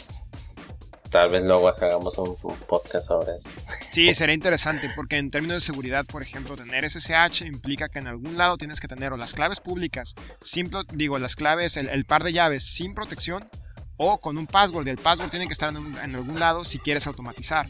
Tal 1.11 1.29
vez 1.29 1.43
luego 1.43 1.69
hagamos 1.69 2.17
un, 2.17 2.35
podcast 2.67 3.07
sobre 3.07 3.37
eso. 3.37 3.49
Sí, 3.91 4.13
sería 4.13 4.35
interesante 4.35 4.89
porque 4.95 5.17
en 5.17 5.31
términos 5.31 5.61
de 5.61 5.65
seguridad, 5.65 6.05
por 6.05 6.21
ejemplo, 6.21 6.55
tener 6.55 6.89
SSH 6.89 7.45
implica 7.45 7.87
que 7.87 7.99
en 7.99 8.07
algún 8.07 8.37
lado 8.37 8.57
tienes 8.57 8.81
que 8.81 8.87
tener 8.87 9.13
o 9.13 9.17
las 9.17 9.33
claves 9.33 9.59
públicas, 9.59 10.15
simple, 10.41 10.81
digo, 10.93 11.17
las 11.17 11.35
claves, 11.35 11.77
el, 11.77 12.05
par 12.05 12.23
de 12.23 12.33
llaves 12.33 12.63
sin 12.63 12.93
protección 12.93 13.49
o 13.95 14.19
con 14.19 14.37
un 14.37 14.47
password. 14.47 14.87
El 14.87 14.97
password 14.97 15.29
tiene 15.29 15.47
que 15.47 15.53
estar 15.53 15.73
en, 15.73 16.15
algún 16.15 16.39
lado 16.39 16.65
si 16.65 16.77
quieres 16.79 17.07
automatizar. 17.07 17.67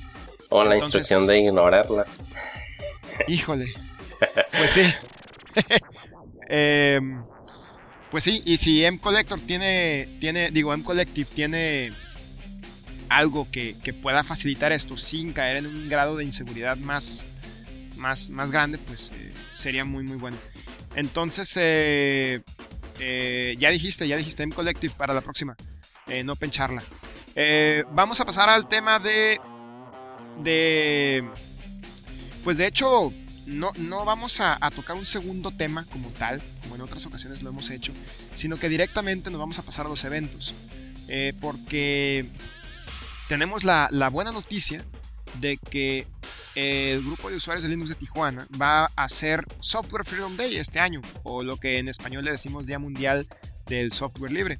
O 0.50 0.64
la 0.64 0.78
instrucción 0.78 1.28
de 1.28 1.40
ignorarlas. 1.40 2.18
Híjole. 3.28 3.74
Pues 4.52 4.72
sí. 4.72 4.94
eh, 6.50 7.00
pues 8.10 8.24
sí, 8.24 8.42
y 8.46 8.58
si 8.58 8.86
M-Collector 8.86 9.40
tiene, 9.42 10.08
tiene, 10.20 10.50
digo, 10.50 10.74
M-Collective 10.74 11.30
tiene 11.34 11.92
algo 13.10 13.47
que, 13.51 13.76
pueda 14.01 14.24
facilitar 14.24 14.72
esto 14.72 14.97
sin 14.97 15.34
caer 15.34 15.58
en 15.58 15.68
un 15.68 15.89
grado 15.89 16.16
de 16.16 16.24
inseguridad 16.24 16.78
más, 16.78 17.30
más, 17.95 18.30
más 18.30 18.51
grande, 18.51 18.78
pues 18.78 19.12
eh, 19.16 19.34
sería 19.53 19.86
muy, 19.86 20.03
muy 20.03 20.18
bueno. 20.18 20.38
Entonces, 20.95 21.51
eh, 21.58 22.41
eh, 22.99 23.55
ya 23.60 23.70
dijiste, 23.70 24.08
ya 24.08 24.18
dijiste 24.18 24.43
M-Collective 24.43 24.93
para 24.95 25.14
la 25.14 25.22
próxima, 25.22 25.55
no 26.24 26.36
pencharla. 26.36 26.84
vamos 27.91 28.20
a 28.22 28.26
pasar 28.26 28.49
al 28.49 28.68
tema 28.68 28.99
de, 28.99 29.39
de, 30.41 31.28
pues 32.43 32.58
de 32.58 32.68
hecho, 32.68 33.12
no, 33.45 33.72
no 33.78 34.05
vamos 34.05 34.39
a, 34.39 34.58
tocar 34.76 34.95
un 34.95 35.05
segundo 35.05 35.51
tema 35.51 35.86
como 35.86 36.10
tal, 36.12 36.41
como 36.62 36.76
en 36.76 36.82
otras 36.82 37.05
ocasiones 37.05 37.41
lo 37.41 37.49
hemos 37.49 37.70
hecho, 37.70 37.93
sino 38.34 38.58
que 38.58 38.70
directamente 38.70 39.30
nos 39.30 39.39
vamos 39.39 39.60
a 39.60 39.64
pasar 39.64 39.86
a 39.86 39.89
los 39.89 40.03
eventos. 40.03 40.53
Porque 41.39 42.26
tenemos 43.28 43.63
la, 43.63 44.09
buena 44.11 44.32
noticia 44.32 44.84
de 45.39 45.57
que 45.57 46.07
el 46.55 47.03
grupo 47.03 47.30
de 47.30 47.36
usuarios 47.36 47.63
de 47.63 47.69
Linux 47.69 47.89
de 47.89 47.95
Tijuana 47.95 48.47
va 48.59 48.86
a 48.86 49.03
hacer 49.03 49.45
Software 49.61 50.05
Freedom 50.05 50.36
Day 50.36 50.57
este 50.57 50.80
año, 50.80 51.01
o 51.23 51.43
lo 51.43 51.57
que 51.57 51.78
en 51.78 51.88
español 51.88 52.25
le 52.25 52.32
decimos 52.32 52.65
Día 52.65 52.80
Mundial 52.80 53.28
del 53.67 53.91
Software 53.91 54.32
Libre. 54.32 54.59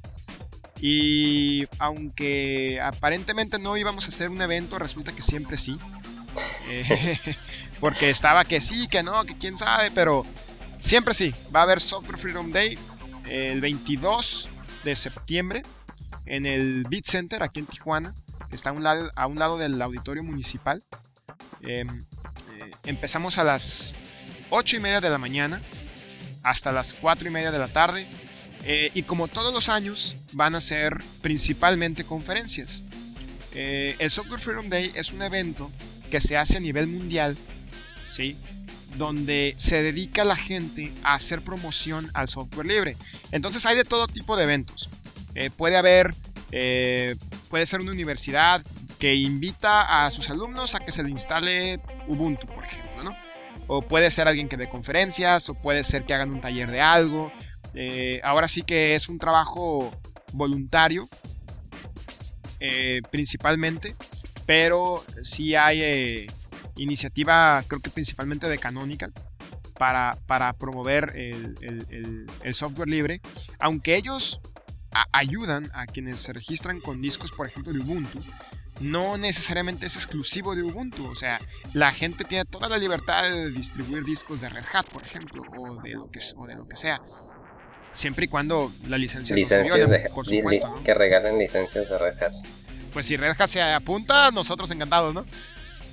Y 0.80 1.66
aunque 1.78 2.80
aparentemente 2.80 3.58
no 3.58 3.76
íbamos 3.76 4.06
a 4.06 4.08
hacer 4.10 4.30
un 4.30 4.40
evento, 4.40 4.78
resulta 4.78 5.12
que 5.12 5.22
siempre 5.22 5.56
sí. 5.56 5.76
Eh, 6.68 7.18
porque 7.80 8.10
estaba 8.10 8.44
que 8.44 8.60
sí, 8.60 8.86
que 8.86 9.02
no, 9.02 9.24
que 9.24 9.36
quién 9.36 9.58
sabe, 9.58 9.90
pero 9.90 10.24
siempre 10.78 11.14
sí. 11.14 11.34
Va 11.54 11.60
a 11.60 11.62
haber 11.64 11.80
Software 11.80 12.18
Freedom 12.18 12.52
Day 12.52 12.78
el 13.28 13.60
22 13.60 14.48
de 14.84 14.94
septiembre 14.94 15.62
en 16.26 16.46
el 16.46 16.84
Beat 16.88 17.06
Center 17.06 17.42
aquí 17.42 17.60
en 17.60 17.66
Tijuana, 17.66 18.14
que 18.48 18.56
está 18.56 18.70
a 18.70 18.72
un 18.72 18.82
lado, 18.82 19.10
a 19.14 19.26
un 19.26 19.38
lado 19.38 19.58
del 19.58 19.80
auditorio 19.80 20.22
municipal. 20.22 20.82
Em, 21.62 21.88
eh, 21.88 22.70
empezamos 22.84 23.38
a 23.38 23.44
las 23.44 23.92
8 24.50 24.76
y 24.76 24.80
media 24.80 25.00
de 25.00 25.10
la 25.10 25.18
mañana 25.18 25.62
hasta 26.42 26.72
las 26.72 26.94
4 26.94 27.28
y 27.28 27.30
media 27.30 27.50
de 27.50 27.58
la 27.58 27.68
tarde. 27.68 28.06
Eh, 28.64 28.90
y 28.94 29.04
como 29.04 29.28
todos 29.28 29.52
los 29.52 29.68
años, 29.68 30.16
van 30.32 30.54
a 30.54 30.60
ser 30.60 31.02
principalmente 31.22 32.04
conferencias. 32.04 32.84
el 33.54 34.10
Software 34.10 34.38
Freedom 34.38 34.68
Day 34.68 34.92
es 34.94 35.12
un 35.12 35.20
evento 35.20 35.68
que 36.12 36.20
se 36.20 36.36
hace 36.36 36.58
a 36.58 36.60
nivel 36.60 36.86
mundial, 36.86 37.36
¿sí? 38.08 38.38
donde 38.96 39.54
se 39.58 39.82
dedica 39.82 40.24
la 40.24 40.36
gente 40.36 40.92
a 41.02 41.14
hacer 41.14 41.42
promoción 41.42 42.10
al 42.14 42.28
software 42.28 42.66
libre. 42.66 42.96
Entonces 43.32 43.66
hay 43.66 43.76
de 43.76 43.84
todo 43.84 44.06
tipo 44.08 44.36
de 44.36 44.44
eventos. 44.44 44.88
Eh, 45.34 45.50
puede 45.50 45.76
haber, 45.76 46.14
eh, 46.52 47.16
puede 47.48 47.66
ser 47.66 47.80
una 47.80 47.92
universidad 47.92 48.62
que 48.98 49.14
invita 49.14 50.04
a 50.04 50.10
sus 50.10 50.30
alumnos 50.30 50.74
a 50.74 50.80
que 50.80 50.92
se 50.92 51.02
le 51.02 51.10
instale 51.10 51.80
Ubuntu, 52.06 52.46
por 52.46 52.64
ejemplo, 52.64 53.04
¿no? 53.04 53.16
O 53.66 53.82
puede 53.82 54.10
ser 54.10 54.28
alguien 54.28 54.48
que 54.48 54.56
dé 54.56 54.68
conferencias, 54.68 55.48
o 55.48 55.54
puede 55.54 55.84
ser 55.84 56.04
que 56.04 56.14
hagan 56.14 56.32
un 56.32 56.40
taller 56.40 56.70
de 56.70 56.80
algo. 56.80 57.30
Eh, 57.74 58.20
ahora 58.24 58.48
sí 58.48 58.62
que 58.62 58.94
es 58.94 59.08
un 59.08 59.18
trabajo 59.18 59.92
voluntario, 60.32 61.08
principalmente, 63.10 63.94
pero 64.48 65.04
sí 65.22 65.54
hay 65.54 65.82
eh, 65.82 66.26
iniciativa, 66.78 67.62
creo 67.66 67.82
que 67.82 67.90
principalmente 67.90 68.48
de 68.48 68.56
Canonical, 68.56 69.12
para, 69.78 70.16
para 70.26 70.54
promover 70.54 71.12
el, 71.14 72.26
software 72.54 72.88
libre, 72.88 73.20
aunque 73.58 73.96
ellos 73.96 74.40
ayudan 75.12 75.70
a 75.74 75.86
quienes 75.86 76.20
se 76.20 76.32
registran 76.32 76.80
con 76.80 77.00
discos, 77.00 77.32
por 77.32 77.46
ejemplo, 77.46 77.72
de 77.72 77.80
Ubuntu, 77.80 78.22
no 78.80 79.18
necesariamente 79.18 79.86
es 79.86 79.96
exclusivo 79.96 80.54
de 80.54 80.62
Ubuntu. 80.62 81.06
O 81.06 81.16
sea, 81.16 81.40
la 81.72 81.92
gente 81.92 82.24
tiene 82.24 82.44
toda 82.44 82.68
la 82.68 82.78
libertad 82.78 83.24
de 83.24 83.50
distribuir 83.50 84.04
discos 84.04 84.40
de 84.40 84.48
Red 84.48 84.64
Hat, 84.72 84.90
por 84.92 85.02
ejemplo, 85.04 85.42
o 85.56 85.80
de 85.82 85.90
lo 85.90 86.10
que, 86.10 86.20
o 86.36 86.46
de 86.46 86.54
lo 86.54 86.68
que 86.68 86.76
sea. 86.76 87.00
Siempre 87.92 88.26
y 88.26 88.28
cuando 88.28 88.72
la 88.86 88.98
licencia 88.98 89.34
licencias 89.34 89.88
de, 89.88 90.10
por 90.14 90.26
supuesto. 90.26 90.82
Que 90.84 90.94
regalen 90.94 91.38
licencias 91.38 91.88
de 91.88 91.98
Red 91.98 92.22
Hat. 92.22 92.32
Pues 92.92 93.06
si 93.06 93.16
Red 93.16 93.34
Hat 93.38 93.48
se 93.48 93.62
apunta, 93.62 94.30
nosotros 94.30 94.70
encantados, 94.70 95.14
¿no? 95.14 95.26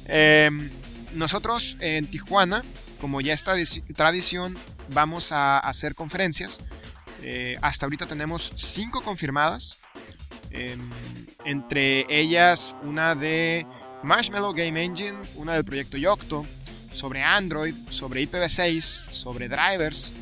Em, 0.05 0.69
nosotros 1.13 1.77
en 1.79 2.05
Tijuana, 2.07 2.63
como 3.01 3.21
ya 3.21 3.33
está 3.33 3.55
tradición, 3.95 4.57
vamos 4.89 5.31
a 5.31 5.57
hacer 5.59 5.95
conferencias. 5.95 6.59
Eh, 7.21 7.57
hasta 7.61 7.85
ahorita 7.85 8.05
tenemos 8.05 8.53
cinco 8.55 9.01
confirmadas. 9.01 9.77
Em, 10.51 10.89
entre 11.43 12.05
ellas 12.09 12.75
una 12.83 13.13
de 13.13 13.65
Marshmallow 14.03 14.53
Game 14.53 14.81
Engine, 14.83 15.17
una 15.35 15.53
del 15.53 15.65
proyecto 15.65 15.97
Yocto, 15.97 16.45
sobre 16.93 17.23
Android, 17.23 17.75
sobre 17.89 18.21
IPv6, 18.21 19.11
sobre 19.11 19.49
drivers. 19.49 20.13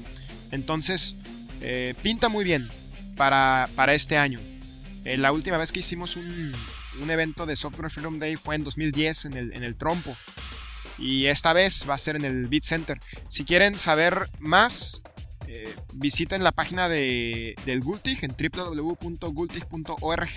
Entonces, 0.51 1.15
eh, 1.61 1.93
pinta 2.01 2.29
muy 2.29 2.43
bien 2.43 2.69
para, 3.15 3.69
este 3.93 4.17
año. 4.17 4.39
Eh, 5.05 5.17
la 5.17 5.31
última 5.31 5.57
vez 5.57 5.71
que 5.71 5.79
hicimos 5.79 6.15
un, 6.15 6.53
evento 7.09 7.45
de 7.45 7.55
Software 7.55 7.89
Freedom 7.89 8.19
Day 8.19 8.35
fue 8.35 8.55
en 8.55 8.63
2010 8.63 9.25
en 9.25 9.33
el, 9.33 9.53
en 9.53 9.63
el 9.63 9.75
Trompo. 9.75 10.15
Y 10.97 11.25
esta 11.25 11.53
vez 11.53 11.85
va 11.89 11.95
a 11.95 11.97
ser 11.97 12.15
en 12.15 12.25
el 12.25 12.47
Beat 12.47 12.63
Center. 12.63 12.99
Si 13.29 13.43
quieren 13.45 13.79
saber 13.79 14.29
más, 14.39 15.01
eh, 15.47 15.75
visiten 15.93 16.43
la 16.43 16.51
página 16.51 16.89
de, 16.89 17.55
del 17.65 17.81
Gultig 17.81 18.23
en 18.23 18.35
www.gultig.org 18.35 20.29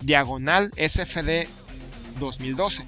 diagonal 0.00 0.70
SFD 0.76 1.48
2012. 2.18 2.86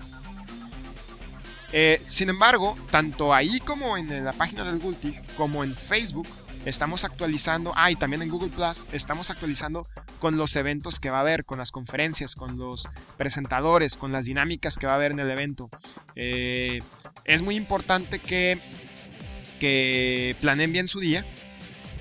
sin 2.06 2.28
embargo, 2.28 2.76
tanto 2.90 3.32
ahí 3.32 3.60
como 3.60 3.96
en 3.96 4.24
la 4.24 4.32
página 4.32 4.64
del 4.64 4.78
Gultig, 4.78 5.22
como 5.36 5.64
en 5.64 5.74
Facebook, 5.74 6.28
estamos 6.64 7.04
actualizando, 7.04 7.72
ah, 7.76 7.90
y 7.90 7.96
también 7.96 8.22
en 8.22 8.28
Google 8.28 8.50
Plus, 8.50 8.86
estamos 8.92 9.30
actualizando 9.30 9.86
con 10.18 10.36
los 10.36 10.54
eventos 10.56 11.00
que 11.00 11.10
va 11.10 11.18
a 11.18 11.20
haber, 11.20 11.44
con 11.44 11.58
las 11.58 11.72
conferencias, 11.72 12.34
con 12.34 12.58
los 12.58 12.88
presentadores, 13.16 13.96
con 13.96 14.12
las 14.12 14.26
dinámicas 14.26 14.76
que 14.76 14.86
va 14.86 14.92
a 14.92 14.96
haber 14.96 15.12
en 15.12 15.20
el 15.20 15.30
evento. 15.30 15.70
Eh, 16.14 16.80
es 17.24 17.42
muy 17.42 17.56
importante 17.56 18.18
que, 18.18 18.58
que 19.58 20.36
planeen 20.40 20.72
bien 20.72 20.88
su 20.88 21.00
día, 21.00 21.24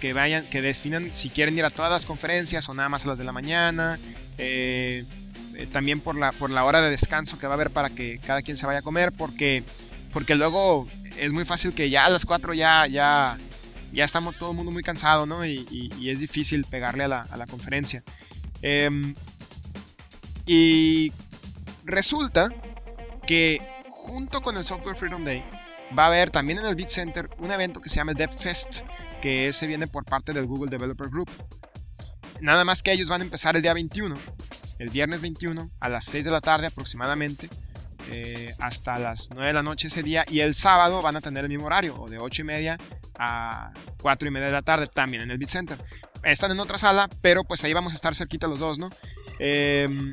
que 0.01 0.11
vayan, 0.13 0.43
que 0.45 0.61
definan 0.61 1.11
si 1.13 1.29
quieren 1.29 1.57
ir 1.57 1.63
a 1.63 1.69
todas 1.69 1.91
las 1.91 2.05
conferencias 2.05 2.67
o 2.67 2.73
nada 2.73 2.89
más 2.89 3.05
a 3.05 3.09
las 3.09 3.17
de 3.17 3.23
la 3.23 3.31
mañana. 3.31 3.99
Eh, 4.37 5.05
eh, 5.55 5.67
también 5.71 6.01
por 6.01 6.17
la, 6.17 6.31
por 6.31 6.49
la 6.49 6.65
hora 6.65 6.81
de 6.81 6.89
descanso 6.89 7.37
que 7.37 7.45
va 7.45 7.53
a 7.53 7.55
haber 7.55 7.69
para 7.69 7.89
que 7.91 8.19
cada 8.19 8.41
quien 8.41 8.57
se 8.57 8.65
vaya 8.65 8.79
a 8.79 8.81
comer, 8.81 9.11
porque, 9.11 9.63
porque 10.11 10.35
luego 10.35 10.87
es 11.17 11.31
muy 11.31 11.45
fácil 11.45 11.73
que 11.73 11.89
ya 11.89 12.05
a 12.05 12.09
las 12.09 12.25
4 12.25 12.53
ya, 12.55 12.87
ya, 12.87 13.37
ya 13.93 14.03
estamos 14.03 14.35
todo 14.35 14.51
el 14.51 14.57
mundo 14.57 14.71
muy 14.71 14.81
cansado, 14.81 15.25
¿no? 15.27 15.45
Y, 15.45 15.87
es 16.03 16.19
difícil 16.19 16.65
pegarle 16.65 17.03
a 17.03 17.07
la, 17.07 17.45
conferencia. 17.47 18.03
Em, 18.63 19.13
y 20.47 21.11
resulta 21.85 22.49
que 23.27 23.61
junto 23.87 24.41
con 24.41 24.57
el 24.57 24.65
Software 24.65 24.95
Freedom 24.95 25.23
Day 25.23 25.43
va 25.97 26.03
a 26.03 26.07
haber 26.07 26.29
también 26.29 26.59
en 26.59 26.65
el 26.65 26.75
Beat 26.75 26.89
Center 26.89 27.29
un 27.39 27.51
evento 27.51 27.81
que 27.81 27.89
se 27.89 27.97
llama 27.97 28.11
el 28.11 28.17
DevFest, 28.17 28.81
que 29.21 29.51
se 29.53 29.67
viene 29.67 29.87
por 29.87 30.05
parte 30.05 30.33
del 30.33 30.45
Google 30.45 30.69
Developer 30.69 31.09
Group. 31.09 31.29
Nada 32.39 32.65
más 32.65 32.81
que 32.81 32.91
ellos 32.91 33.09
van 33.09 33.21
a 33.21 33.23
empezar 33.23 33.55
el 33.55 33.61
día 33.61 33.73
21, 33.73 34.15
el 34.79 34.89
viernes 34.89 35.21
21, 35.21 35.69
a 35.79 35.89
las 35.89 36.05
6 36.05 36.25
de 36.25 36.31
la 36.31 36.41
tarde 36.41 36.67
aproximadamente. 36.67 37.49
Eh, 38.09 38.55
hasta 38.57 38.97
las 38.97 39.29
9 39.29 39.47
de 39.47 39.53
la 39.53 39.61
noche 39.61 39.87
ese 39.87 40.01
día 40.01 40.25
y 40.27 40.39
el 40.39 40.55
sábado 40.55 41.03
van 41.03 41.15
a 41.15 41.21
tener 41.21 41.43
el 41.43 41.49
mismo 41.49 41.67
horario 41.67 41.95
o 42.01 42.09
de 42.09 42.17
8 42.17 42.41
y 42.41 42.45
media 42.45 42.77
a 43.17 43.71
4 44.01 44.27
y 44.27 44.31
media 44.31 44.47
de 44.47 44.53
la 44.53 44.63
tarde 44.63 44.87
también 44.87 45.21
en 45.21 45.31
el 45.31 45.37
Beat 45.37 45.51
Center. 45.51 45.77
Están 46.23 46.51
en 46.51 46.59
otra 46.59 46.79
sala, 46.79 47.07
pero 47.21 47.43
pues 47.43 47.63
ahí 47.63 47.73
vamos 47.73 47.93
a 47.93 47.95
estar 47.95 48.15
cerquita 48.15 48.47
los 48.47 48.59
dos, 48.59 48.79
¿no? 48.79 48.89
Em, 49.37 50.11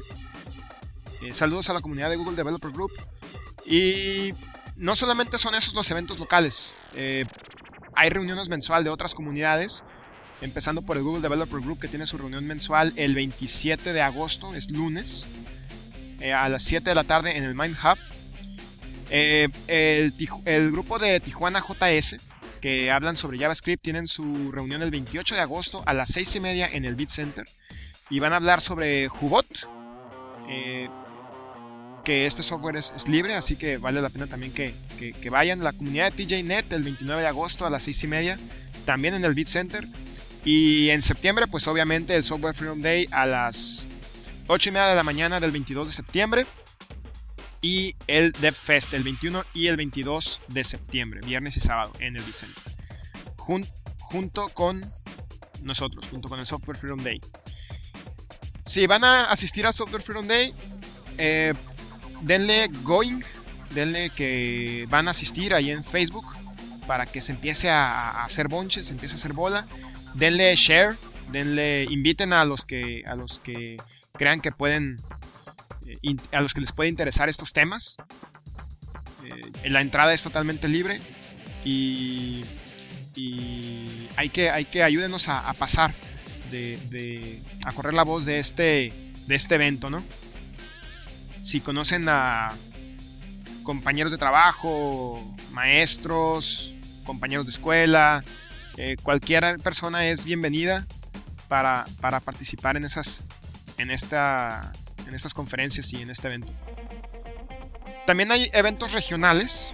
eh, 1.23 1.33
saludos 1.33 1.71
a 1.71 1.75
la 1.75 1.81
comunidad 1.81 2.11
de 2.11 2.17
Google 2.17 2.37
Developer 2.37 2.71
Group. 2.71 2.93
Y 3.65 4.33
no 4.79 4.97
solamente 4.97 5.39
son 5.39 5.55
esos 5.55 5.75
los 5.75 5.91
eventos 5.91 6.19
locales, 6.19 6.73
eh, 6.95 7.25
hay 7.95 8.11
reuniones 8.11 8.49
mensual 8.49 8.85
de 8.85 8.91
otras 8.91 9.15
comunidades, 9.15 9.83
empezando 10.41 10.83
por 10.83 10.97
el 10.97 11.03
Google 11.03 11.21
Developer 11.21 11.61
Group 11.61 11.81
que 11.81 11.89
tiene 11.89 12.07
su 12.07 12.17
reunión 12.17 12.47
mensual 12.47 12.93
el 12.97 13.15
27 13.15 13.93
de 13.93 14.01
agosto, 14.03 14.55
es 14.55 14.71
lunes, 14.71 15.27
eh, 16.21 16.33
a 16.33 16.49
las 16.49 16.63
7 16.63 16.89
de 16.91 16.95
la 16.95 17.05
tarde 17.05 17.37
en 17.37 17.45
el 17.45 17.55
Mind 17.55 17.77
Hub. 17.77 17.99
el, 19.11 19.53
el, 20.45 20.71
grupo 20.71 20.99
de 20.99 21.19
Tijuana 21.21 21.61
JS 21.61 22.17
que 22.61 22.91
hablan 22.91 23.17
sobre 23.17 23.39
JavaScript 23.39 23.83
tienen 23.83 24.07
su 24.07 24.53
reunión 24.53 24.83
el 24.83 24.91
28 24.91 25.35
de 25.35 25.41
agosto 25.41 25.83
a 25.87 25.95
las 25.95 26.11
6 26.11 26.37
y 26.37 26.41
media 26.41 26.69
en 26.71 26.85
el 26.85 26.95
Beat 26.95 27.11
Center 27.11 27.47
y 28.11 28.19
van 28.21 28.33
a 28.33 28.37
hablar 28.37 28.61
sobre 28.61 29.09
Hubot. 29.09 29.47
Eh, 30.49 30.89
que 32.09 32.25
este 32.25 32.43
software 32.43 32.77
es, 32.77 33.07
libre, 33.07 33.35
así 33.35 33.55
que 33.55 33.77
vale 33.77 34.01
la 34.01 34.09
pena 34.09 34.27
también 34.27 34.51
que, 34.51 34.73
vayan. 35.31 35.63
La 35.63 35.75
comunidad 35.75 36.11
de 36.11 36.25
TJNet 36.25 36.73
el 36.73 36.83
29 36.83 37.21
de 37.21 37.29
agosto 37.29 37.67
a 37.67 37.71
las 37.71 37.83
6 37.83 38.05
y 38.05 38.07
media, 38.07 38.39
también 38.87 39.13
en 39.13 39.27
el 39.27 39.35
Beat 39.35 39.49
Center. 39.49 39.87
Y 40.43 40.89
en 40.89 41.03
septiembre, 41.03 41.47
pues 41.49 41.69
obviamente 41.69 42.17
el 42.17 42.25
Software 42.25 42.55
Freedom 42.55 42.81
Day 42.81 43.07
a 43.11 43.27
las 43.27 43.87
8 44.47 44.71
y 44.71 44.73
media 44.73 44.87
de 44.87 44.97
la 44.97 45.03
mañana 45.03 45.39
del 45.39 45.51
22 45.51 45.89
de 45.89 45.93
septiembre 45.93 46.47
y 47.61 47.95
el 48.07 48.33
DevFest 48.33 48.95
el 48.95 49.03
21 49.03 49.45
y 49.53 49.67
el 49.67 49.77
22 49.77 50.41
de 50.49 50.65
septiembre, 50.65 51.21
viernes 51.27 51.59
y 51.59 51.61
sábado 51.61 51.93
en 52.01 52.17
el 52.17 52.23
Center 52.23 52.63
junto 53.99 54.49
con 54.55 54.83
nosotros, 55.63 56.07
junto 56.11 56.31
con 56.31 56.41
el 56.41 56.47
Software 56.47 56.79
Freedom 56.79 57.03
Day. 57.03 57.21
Si 58.65 58.87
van 58.87 59.05
a 59.05 59.25
asistir 59.25 59.67
al 59.67 59.75
Software 59.75 60.01
Freedom 60.01 60.27
Day, 60.27 60.55
eh, 61.19 61.53
denle 62.23 62.69
going, 62.83 63.23
denle 63.75 64.11
que 64.11 64.87
van 64.89 65.09
a 65.09 65.13
asistir 65.13 65.55
ahí 65.55 65.71
en 65.71 65.85
Facebook 65.85 66.27
para 66.87 67.07
que 67.07 67.21
se 67.21 67.33
empiece 67.33 67.71
a, 67.71 68.25
hacer 68.25 68.49
bonches, 68.49 68.87
se 68.87 68.93
empiece 68.93 69.15
a 69.15 69.19
hacer 69.19 69.33
bola. 69.33 69.67
Denle 70.15 70.55
share, 70.57 70.97
denle, 71.31 71.85
inviten 71.91 72.33
a 72.33 72.45
los 72.45 72.65
que, 72.65 73.05
a 73.07 73.15
los 73.15 73.41
que 73.41 73.77
crean 74.13 74.41
que 74.41 74.53
pueden 74.53 74.99
a 76.33 76.43
los 76.43 76.55
que 76.55 76.61
les 76.61 76.73
puede 76.73 76.89
interesar 76.89 77.29
estos 77.29 77.53
temas. 77.53 77.97
Eh, 79.25 79.71
la 79.71 79.81
entrada 79.81 80.15
es 80.15 80.23
totalmente 80.23 80.69
libre 80.69 81.01
y, 81.65 82.45
hay, 84.17 84.31
que, 84.31 84.51
hay 84.51 84.65
que 84.65 84.83
ayúdenos 84.83 85.29
a, 85.29 85.53
pasar, 85.55 85.93
de, 86.51 87.43
a 87.65 87.73
correr 87.73 87.95
la 87.95 88.05
voz 88.05 88.25
de 88.25 88.39
este, 88.39 88.93
de 89.27 89.35
este 89.35 89.57
evento, 89.57 89.91
¿no? 89.91 90.05
Si 91.49 91.63
conocen 91.63 92.11
a 92.11 92.53
compañeros 93.63 94.13
de 94.13 94.19
trabajo, 94.19 95.25
maestros, 95.51 96.75
compañeros 97.05 97.47
de 97.47 97.53
escuela, 97.53 98.23
eh, 98.77 98.97
cualquier 99.03 99.59
persona 99.61 100.09
es 100.09 100.25
bienvenida 100.25 100.87
para, 101.49 101.87
para 102.03 102.21
participar 102.21 102.77
en 102.77 102.85
esas 102.85 103.25
en 103.79 103.91
esta 103.91 104.75
en 105.07 105.15
estas 105.15 105.33
conferencias 105.33 105.91
y 105.95 106.03
en 106.03 106.11
este 106.11 106.27
evento. 106.27 106.53
También 108.05 108.31
hay 108.31 108.51
eventos 108.53 108.93
regionales. 108.93 109.73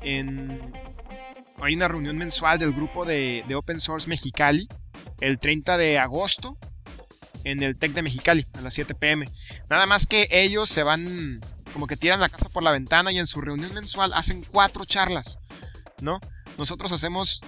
hay 0.00 1.74
una 1.74 1.88
reunión 1.88 2.16
mensual 2.16 2.58
del 2.58 2.72
grupo 2.72 3.04
de, 3.04 3.44
Open 3.54 3.82
Source 3.82 4.08
Mexicali 4.08 4.66
el 5.20 5.38
30 5.38 5.76
de 5.76 5.98
agosto 5.98 6.56
en 7.44 7.62
el 7.62 7.76
TEC 7.76 7.92
de 7.92 8.02
Mexicali 8.02 8.46
a 8.54 8.60
las 8.60 8.74
7 8.74 8.94
pm. 8.94 9.28
Nada 9.68 9.86
más 9.86 10.06
que 10.06 10.28
ellos 10.30 10.68
se 10.68 10.82
van 10.82 11.40
como 11.72 11.86
que 11.86 11.96
tiran 11.96 12.20
la 12.20 12.28
casa 12.28 12.48
por 12.48 12.62
la 12.62 12.72
ventana 12.72 13.12
y 13.12 13.18
en 13.18 13.26
su 13.26 13.40
reunión 13.40 13.72
mensual 13.74 14.12
hacen 14.14 14.44
cuatro 14.50 14.84
charlas, 14.84 15.38
¿no? 16.00 16.20
Nosotros 16.56 16.92
hacemos 16.92 17.40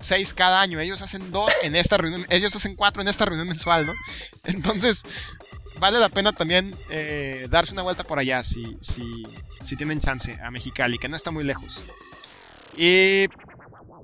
seis 0.00 0.34
cada 0.34 0.60
año, 0.60 0.80
ellos 0.80 1.02
hacen 1.02 1.32
dos 1.32 1.50
en 1.62 1.76
esta 1.76 1.96
reunión, 1.96 2.26
ellos 2.30 2.54
hacen 2.54 2.76
cuatro 2.76 3.00
en 3.00 3.08
esta 3.08 3.24
reunión 3.24 3.48
mensual, 3.48 3.86
¿no? 3.86 3.94
Entonces, 4.44 5.02
vale 5.78 5.98
la 5.98 6.08
pena 6.08 6.32
también 6.32 6.76
eh, 6.90 7.46
darse 7.50 7.72
una 7.72 7.82
vuelta 7.82 8.04
por 8.04 8.18
allá 8.18 8.44
si, 8.44 8.76
si, 8.80 9.76
tienen 9.76 10.00
chance 10.00 10.38
a 10.42 10.50
Mexicali, 10.50 10.98
que 10.98 11.08
no 11.08 11.16
está 11.16 11.30
muy 11.30 11.44
lejos. 11.44 11.82
Y 12.76 13.26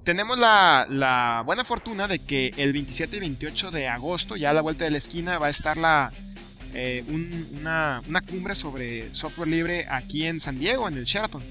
tenemos 0.04 0.38
la, 0.38 1.42
buena 1.44 1.64
fortuna 1.64 2.08
de 2.08 2.18
que 2.20 2.52
el 2.56 2.72
27 2.72 3.16
y 3.16 3.20
28 3.20 3.70
de 3.70 3.88
agosto, 3.88 4.36
ya 4.36 4.50
a 4.50 4.52
la 4.52 4.60
vuelta 4.60 4.84
de 4.84 4.90
la 4.90 4.98
esquina, 4.98 5.38
va 5.38 5.46
a 5.46 5.50
estar 5.50 5.76
la, 5.76 6.12
eh, 6.74 7.04
una, 7.08 8.02
cumbre 8.28 8.54
sobre 8.54 9.14
software 9.14 9.48
libre 9.48 9.86
aquí 9.88 10.26
en 10.26 10.40
San 10.40 10.58
Diego, 10.58 10.88
en 10.88 10.96
el 10.96 11.04
Sheraton. 11.04 11.42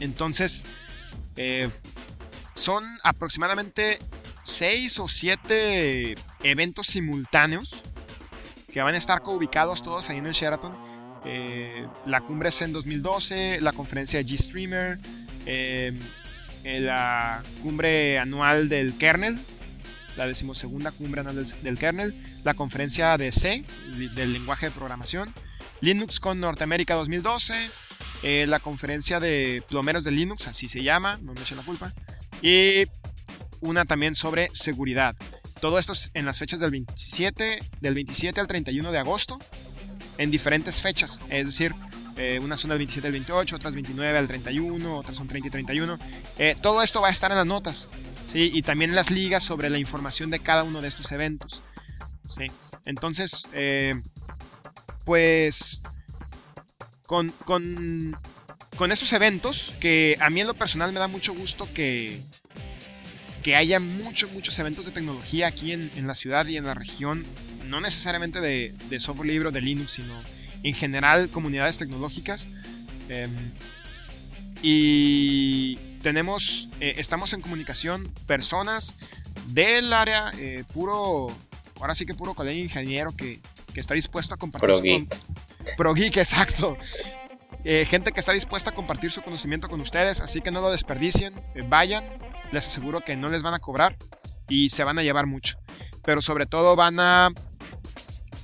Entonces, 0.00 0.64
eh, 1.36 1.70
son 2.54 2.84
aproximadamente 3.02 3.98
6 4.44 4.98
o 5.00 5.08
7 5.08 6.16
eventos 6.42 6.86
simultáneos 6.86 7.82
que 8.72 8.82
van 8.82 8.94
a 8.94 8.98
estar 8.98 9.22
ubicados 9.24 9.82
todos 9.82 10.10
ahí 10.10 10.18
en 10.18 10.26
el 10.26 10.32
Sheraton. 10.32 10.76
Eh, 11.24 11.86
la 12.04 12.20
cumbre 12.20 12.50
es 12.50 12.62
en 12.62 12.72
2012, 12.72 13.60
la 13.60 13.72
conferencia 13.72 14.22
de 14.22 14.26
G-Streamer, 14.26 14.98
la 16.80 17.42
cumbre 17.62 18.18
anual 18.18 18.68
del 18.68 18.96
kernel, 18.98 19.40
la 20.16 20.26
decimosegunda 20.26 20.90
cumbre 20.90 21.20
anual 21.20 21.46
del, 21.62 21.78
kernel, 21.78 22.14
la 22.42 22.54
conferencia 22.54 23.16
de 23.18 23.32
C, 23.32 23.64
del 24.14 24.32
lenguaje 24.32 24.66
de 24.66 24.72
programación, 24.72 25.32
Linux 25.80 26.20
con 26.20 26.40
Norteamérica 26.40 26.94
2012, 26.94 27.54
eh, 28.22 28.46
la 28.48 28.60
conferencia 28.60 29.20
de 29.20 29.62
plomeros 29.68 30.04
de 30.04 30.10
Linux, 30.10 30.48
así 30.48 30.68
se 30.68 30.82
llama, 30.82 31.18
no 31.22 31.34
me 31.34 31.40
echen 31.40 31.58
la 31.58 31.62
culpa, 31.62 31.92
y 32.42 32.86
una 33.60 33.84
también 33.84 34.14
sobre 34.14 34.48
seguridad. 34.52 35.14
Todo 35.60 35.78
esto 35.78 35.92
es 35.92 36.10
en 36.14 36.26
las 36.26 36.38
fechas 36.38 36.60
del 36.60 36.70
27, 36.70 37.60
del 37.80 37.94
27 37.94 38.40
al 38.40 38.46
31 38.46 38.90
de 38.90 38.98
agosto, 38.98 39.38
en 40.18 40.30
diferentes 40.30 40.80
fechas, 40.80 41.20
es 41.28 41.46
decir, 41.46 41.74
eh, 42.16 42.40
unas 42.42 42.60
son 42.60 42.70
del 42.70 42.78
27 42.78 43.08
al 43.08 43.12
28, 43.12 43.56
otras 43.56 43.74
29 43.74 44.18
al 44.18 44.26
31, 44.26 44.96
otras 44.96 45.16
son 45.16 45.26
30 45.26 45.48
y 45.48 45.50
31. 45.50 45.98
Eh, 46.38 46.56
todo 46.62 46.82
esto 46.82 47.00
va 47.00 47.08
a 47.08 47.10
estar 47.10 47.30
en 47.30 47.36
las 47.36 47.46
notas. 47.46 47.90
Y 48.34 48.60
también 48.62 48.90
en 48.90 48.96
las 48.96 49.10
ligas 49.10 49.44
sobre 49.44 49.70
la 49.70 49.78
información 49.78 50.30
de 50.30 50.40
cada 50.40 50.62
uno 50.62 50.82
de 50.82 50.88
estos 50.88 51.10
eventos. 51.12 51.62
Entonces, 52.84 53.44
eh, 53.54 53.94
pues, 55.04 55.82
con, 57.06 57.30
con, 57.44 58.16
con 58.76 58.92
estos 58.92 59.12
eventos, 59.14 59.74
que 59.80 60.18
a 60.20 60.28
mí 60.28 60.40
en 60.40 60.48
lo 60.48 60.54
personal 60.54 60.92
me 60.92 60.98
da 60.98 61.08
mucho 61.08 61.34
gusto 61.34 61.66
que, 61.72 62.20
que 63.42 63.56
haya 63.56 63.80
muchos, 63.80 64.32
muchos 64.32 64.58
eventos 64.58 64.84
de 64.84 64.92
tecnología 64.92 65.46
aquí 65.46 65.72
en, 65.72 65.90
en, 65.96 66.06
la 66.06 66.14
ciudad 66.14 66.46
y 66.46 66.56
en 66.56 66.64
la 66.64 66.74
región, 66.74 67.24
no 67.66 67.80
necesariamente 67.80 68.40
de, 68.40 68.74
de 68.90 69.00
software 69.00 69.28
libre 69.28 69.48
o 69.48 69.52
de 69.52 69.62
Linux, 69.62 69.92
sino 69.92 70.14
en 70.62 70.74
general 70.74 71.30
comunidades 71.30 71.78
tecnológicas. 71.78 72.48
Em, 73.08 73.30
y 74.62 75.76
tenemos, 76.02 76.68
eh, 76.80 76.94
estamos 76.98 77.32
en 77.32 77.40
comunicación 77.40 78.12
personas 78.26 78.96
del 79.48 79.92
área, 79.92 80.32
eh, 80.38 80.64
puro, 80.72 81.28
ahora 81.80 81.94
sí 81.94 82.06
que 82.06 82.14
puro 82.14 82.34
colegio 82.34 82.62
ingeniero 82.62 83.14
que, 83.14 83.40
que 83.74 83.80
está 83.80 83.94
dispuesto 83.94 84.34
a 84.34 84.38
compartir 84.38 84.68
Pro 84.68 84.76
su 84.76 84.82
Geek. 84.82 85.16
Pro 85.76 85.94
Geek, 85.94 86.16
exacto. 86.18 86.76
Eh, 87.64 87.84
gente 87.84 88.12
que 88.12 88.20
está 88.20 88.32
dispuesta 88.32 88.70
a 88.70 88.74
compartir 88.74 89.10
su 89.10 89.22
conocimiento 89.22 89.68
con 89.68 89.80
ustedes, 89.80 90.20
así 90.20 90.40
que 90.40 90.52
no 90.52 90.60
lo 90.60 90.70
desperdicien, 90.70 91.34
vayan, 91.68 92.04
les 92.52 92.66
aseguro 92.66 93.00
que 93.00 93.16
no 93.16 93.28
les 93.28 93.42
van 93.42 93.54
a 93.54 93.58
cobrar 93.58 93.96
y 94.48 94.70
se 94.70 94.84
van 94.84 94.98
a 94.98 95.02
llevar 95.02 95.26
mucho. 95.26 95.58
Pero 96.04 96.22
sobre 96.22 96.46
todo 96.46 96.76
van 96.76 97.00
a 97.00 97.30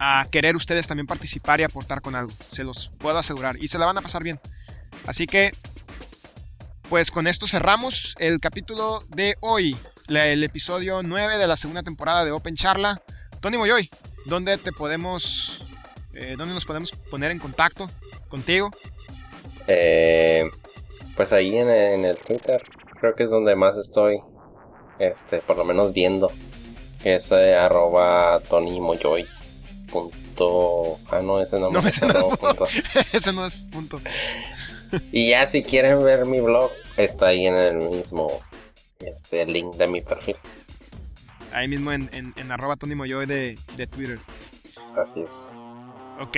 a 0.04 0.26
querer 0.28 0.56
ustedes 0.56 0.88
también 0.88 1.06
participar 1.06 1.60
y 1.60 1.62
aportar 1.62 2.00
con 2.00 2.16
algo. 2.16 2.32
Se 2.50 2.64
los 2.64 2.90
puedo 2.98 3.16
asegurar. 3.18 3.56
Y 3.62 3.68
se 3.68 3.78
la 3.78 3.86
van 3.86 3.98
a 3.98 4.02
pasar 4.02 4.24
bien. 4.24 4.40
Así 5.06 5.28
que, 5.28 5.52
pues 6.88 7.12
con 7.12 7.28
esto 7.28 7.46
cerramos 7.46 8.16
el 8.18 8.40
capítulo 8.40 9.04
de 9.10 9.36
hoy. 9.38 9.76
El 10.08 10.42
episodio 10.42 11.04
9 11.04 11.38
de 11.38 11.46
la 11.46 11.56
segunda 11.56 11.84
temporada 11.84 12.24
de 12.24 12.32
Open 12.32 12.56
Charla. 12.56 13.00
Tony 13.40 13.58
Moyoy, 13.58 13.88
¿dónde 14.26 14.58
te 14.58 14.72
podemos... 14.72 15.64
Eh, 16.14 16.34
¿Dónde 16.36 16.52
nos 16.52 16.64
podemos 16.64 16.90
poner 16.90 17.30
en 17.30 17.38
contacto 17.38 17.88
contigo? 18.28 18.72
Eh, 19.68 20.50
pues 21.16 21.32
ahí 21.32 21.56
en, 21.56 21.70
el 21.70 22.16
Twitter. 22.16 22.60
Creo 23.00 23.14
que 23.14 23.22
es 23.22 23.30
donde 23.30 23.54
más 23.54 23.76
estoy. 23.76 24.20
Este, 24.98 25.38
por 25.38 25.56
lo 25.56 25.64
menos 25.64 25.92
viendo. 25.92 26.32
Es 27.04 27.30
eh, 27.30 27.54
arroba 27.54 28.40
Tony 28.48 28.80
Moyoy 28.80 29.26
punto. 29.92 30.98
Ah, 31.10 31.20
no, 31.22 31.40
ese 31.40 31.58
no, 31.58 31.68
es 31.78 32.00
punto. 32.00 32.66
ese 33.12 33.32
no 33.32 33.44
es 33.44 33.66
punto. 33.70 34.00
y 35.12 35.30
ya 35.30 35.46
si 35.46 35.62
quieren 35.62 36.02
ver 36.02 36.24
mi 36.24 36.40
blog, 36.40 36.70
está 36.96 37.28
ahí 37.28 37.46
en 37.46 37.56
el 37.56 37.76
mismo 37.76 38.40
este 39.00 39.44
link 39.46 39.74
de 39.76 39.86
mi 39.86 40.00
perfil. 40.00 40.36
Ahí 41.52 41.68
mismo 41.68 41.92
en, 41.92 42.08
en, 42.12 42.32
en 42.36 42.50
arroba 42.50 42.76
Tony 42.76 42.94
Moyoy 42.94 43.26
de, 43.26 43.58
de, 43.76 43.86
Twitter. 43.86 44.18
Así 44.96 45.20
es. 45.20 45.52
Ok, 46.18 46.36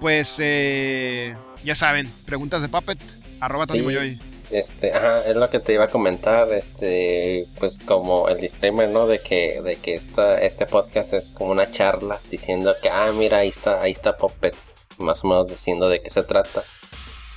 pues 0.00 0.36
eh, 0.38 1.36
ya 1.64 1.74
saben, 1.74 2.10
preguntas 2.24 2.62
de 2.62 2.68
Puppet, 2.68 2.98
arroba 3.40 3.66
Tony 3.66 3.80
Sí. 3.80 3.84
Moyoy. 3.84 4.20
Este, 4.50 4.92
ajá, 4.92 5.24
es 5.26 5.36
lo 5.36 5.50
que 5.50 5.60
te 5.60 5.74
iba 5.74 5.84
a 5.84 5.88
comentar, 5.88 6.50
este, 6.52 7.46
pues 7.58 7.78
como 7.78 8.28
el 8.28 8.40
disclaimer, 8.40 8.90
¿no? 8.90 9.06
De 9.06 9.20
que, 9.20 9.60
de 9.62 9.76
que 9.76 9.94
esta, 9.94 10.40
este 10.40 10.64
podcast 10.66 11.12
es 11.12 11.32
como 11.32 11.50
una 11.50 11.70
charla 11.70 12.20
diciendo 12.30 12.74
que, 12.80 12.88
ah, 12.88 13.10
mira, 13.12 13.38
ahí 13.38 13.48
está, 13.48 13.82
ahí 13.82 13.92
está 13.92 14.16
Puppet, 14.16 14.56
más 14.98 15.22
o 15.24 15.28
menos 15.28 15.48
diciendo 15.48 15.88
de 15.88 16.00
qué 16.00 16.10
se 16.10 16.22
trata. 16.22 16.62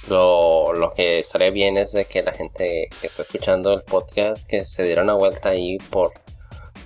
Lo, 0.07 0.73
lo 0.73 0.93
que 0.93 1.19
estaría 1.19 1.51
bien 1.51 1.77
es 1.77 1.91
de 1.91 2.05
que 2.05 2.21
la 2.23 2.31
gente 2.31 2.89
que 3.01 3.07
está 3.07 3.21
escuchando 3.23 3.73
el 3.73 3.83
podcast, 3.83 4.49
que 4.49 4.65
se 4.65 4.83
diera 4.83 5.03
una 5.03 5.13
vuelta 5.13 5.49
ahí 5.49 5.77
por, 5.89 6.13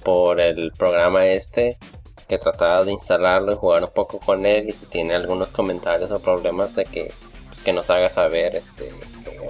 por 0.04 0.42
el 0.42 0.72
programa 0.72 1.28
este, 1.28 1.78
que 2.28 2.38
trataba 2.38 2.84
de 2.84 2.92
instalarlo 2.92 3.54
y 3.54 3.56
jugar 3.56 3.84
un 3.84 3.92
poco 3.92 4.20
con 4.20 4.46
él 4.46 4.70
y 4.70 4.74
si 4.74 4.86
tiene 4.88 5.14
algunos 5.14 5.52
comentarios 5.52 6.12
o 6.12 6.20
problemas 6.20 6.76
de 6.76 6.86
que, 6.86 7.14
que 7.66 7.74
nos 7.74 7.90
haga 7.90 8.08
saber, 8.08 8.56
este, 8.56 8.90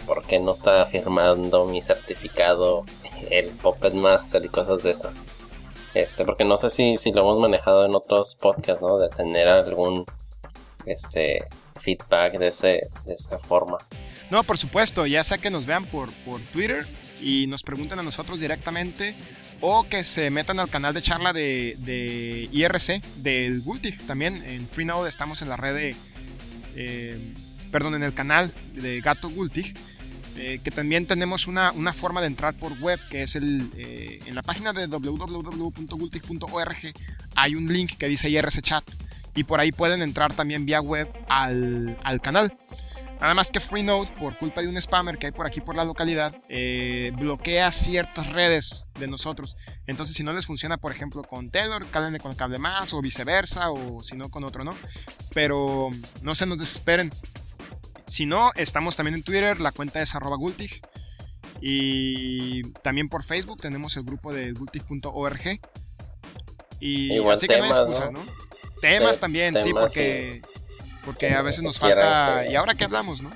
por 0.08 0.26
qué 0.26 0.40
no 0.40 0.54
está 0.54 0.86
firmando 0.86 1.66
mi 1.66 1.82
certificado 1.82 2.86
el 3.30 3.50
Puppet 3.50 3.94
Master 3.94 4.44
y 4.44 4.50
cosas 4.50 4.82
de 4.82 4.92
esas. 4.92 5.16
Este, 5.94 6.26
porque 6.26 6.44
no 6.46 6.58
sé 6.58 6.70
si, 6.70 6.98
si 6.98 7.12
lo 7.12 7.22
hemos 7.22 7.38
manejado 7.38 7.86
en 7.86 7.94
otros 7.94 8.36
podcasts, 8.36 8.82
¿no? 8.82 8.98
De 8.98 9.10
tener 9.10 9.48
algún 9.48 10.06
este 10.86 11.46
feedback 11.82 12.38
de 12.38 12.48
ese, 12.48 12.82
de 13.06 13.14
esa 13.14 13.38
forma. 13.40 13.78
No, 14.32 14.44
por 14.44 14.58
supuesto, 14.58 15.06
ya 15.06 15.24
sea 15.24 15.38
que 15.38 15.52
nos 15.52 15.66
vean 15.66 15.86
por, 15.86 16.12
por 16.26 16.42
Twitter 16.42 16.86
y 17.22 17.48
nos 17.48 17.64
pregunten 17.64 18.00
a 18.00 18.04
nosotros 18.04 18.40
directamente 18.40 19.16
o 19.62 19.88
que 19.88 20.04
se 20.04 20.30
metan 20.32 20.60
al 20.60 20.70
canal 20.70 20.94
de 20.94 21.02
charla 21.02 21.32
de, 21.32 21.76
de 21.80 22.50
IRC 22.52 23.02
del 23.18 23.62
Gultig. 23.62 24.06
También 24.08 24.44
en 24.44 24.68
Freenode 24.68 25.10
estamos 25.10 25.42
en 25.42 25.50
la 25.50 25.56
red 25.58 25.76
de... 25.76 25.96
eh, 26.76 27.34
perdón, 27.76 27.96
en 27.96 28.04
el 28.04 28.14
canal 28.14 28.54
de 28.74 29.02
Gato 29.02 29.28
Gultig. 29.30 29.76
Eh, 30.38 30.62
que 30.64 30.72
también 30.72 31.06
tenemos 31.06 31.46
una, 31.46 31.74
una, 31.74 31.92
forma 31.92 32.22
de 32.22 32.28
entrar 32.28 32.54
por 32.54 32.80
web, 32.80 33.02
que 33.10 33.24
es 33.24 33.36
el, 33.36 33.70
eh, 33.76 34.22
en 34.26 34.34
la 34.34 34.44
página 34.44 34.72
de 34.72 34.88
www.gultig.org 34.88 36.78
hay 37.36 37.56
un 37.56 37.72
link 37.72 37.98
que 37.98 38.08
dice 38.08 38.30
IRC 38.30 38.62
Chat 38.62 38.84
y 39.34 39.44
por 39.44 39.60
ahí 39.60 39.74
pueden 39.74 40.02
entrar 40.02 40.34
también 40.34 40.66
vía 40.66 40.80
web 40.80 41.10
al, 41.28 41.98
al 42.04 42.22
canal. 42.22 42.58
Nada 43.20 43.34
más 43.34 43.50
que 43.50 43.60
Freenode, 43.60 44.12
por 44.20 44.38
culpa 44.38 44.62
de 44.62 44.68
un 44.68 44.82
spammer 44.82 45.18
que 45.18 45.28
hay 45.28 45.32
por 45.32 45.48
aquí 45.48 45.62
por 45.62 45.76
la 45.76 45.86
localidad, 45.86 46.36
eh, 46.50 47.12
bloquea 47.18 47.72
ciertas 47.72 48.28
redes 48.32 48.86
de 49.00 49.08
nosotros. 49.08 49.56
Entonces, 49.88 50.16
si 50.16 50.24
no 50.24 50.34
les 50.34 50.46
funciona, 50.46 50.78
por 50.78 50.92
ejemplo, 50.92 51.24
con 51.24 51.50
Taylor, 51.50 51.86
cálenle 51.88 52.20
con 52.20 52.36
cable 52.36 52.58
más 52.58 52.94
o 52.94 53.02
viceversa, 53.02 53.72
o 53.72 54.02
si 54.02 54.18
no, 54.18 54.30
con 54.30 54.44
otro, 54.44 54.64
¿no? 54.64 54.76
Pero 55.34 55.90
no 56.24 56.36
se 56.36 56.46
nos 56.46 56.58
desesperen. 56.58 57.10
Si 58.08 58.26
no, 58.26 58.52
estamos 58.56 58.96
también 58.96 59.16
en 59.16 59.24
Twitter, 59.24 59.60
la 59.60 59.72
cuenta 59.72 60.02
es 60.02 60.16
arroba 60.16 60.38
gultig. 60.38 60.82
Y 61.62 62.64
también 62.84 63.10
por 63.10 63.24
Facebook 63.24 63.62
tenemos 63.62 63.96
el 63.98 64.04
grupo 64.04 64.34
de 64.34 64.52
gultig.org. 64.52 65.60
Y 66.80 67.14
Igual 67.14 67.36
así 67.38 67.48
que 67.48 67.58
no 67.58 67.64
hay 67.64 67.70
excusa, 67.72 68.12
¿no? 68.12 68.20
¿no? 68.24 68.26
Temas 68.82 69.16
Te- 69.16 69.22
también, 69.22 69.54
temas, 69.54 69.64
sí, 69.64 69.74
porque, 69.74 70.42
porque 71.06 71.30
a 71.34 71.42
veces 71.42 71.64
nos 71.64 71.80
falta. 71.80 72.44
que- 72.46 72.52
¿Y 72.52 72.56
ahora 72.56 72.76
qué 72.76 72.84
hablamos, 72.84 73.22
no? 73.22 73.32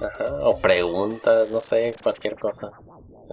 Ajá, 0.00 0.24
o 0.40 0.58
preguntas, 0.60 1.50
no 1.50 1.60
sé, 1.60 1.94
cualquier 2.02 2.36
cosa. 2.36 2.70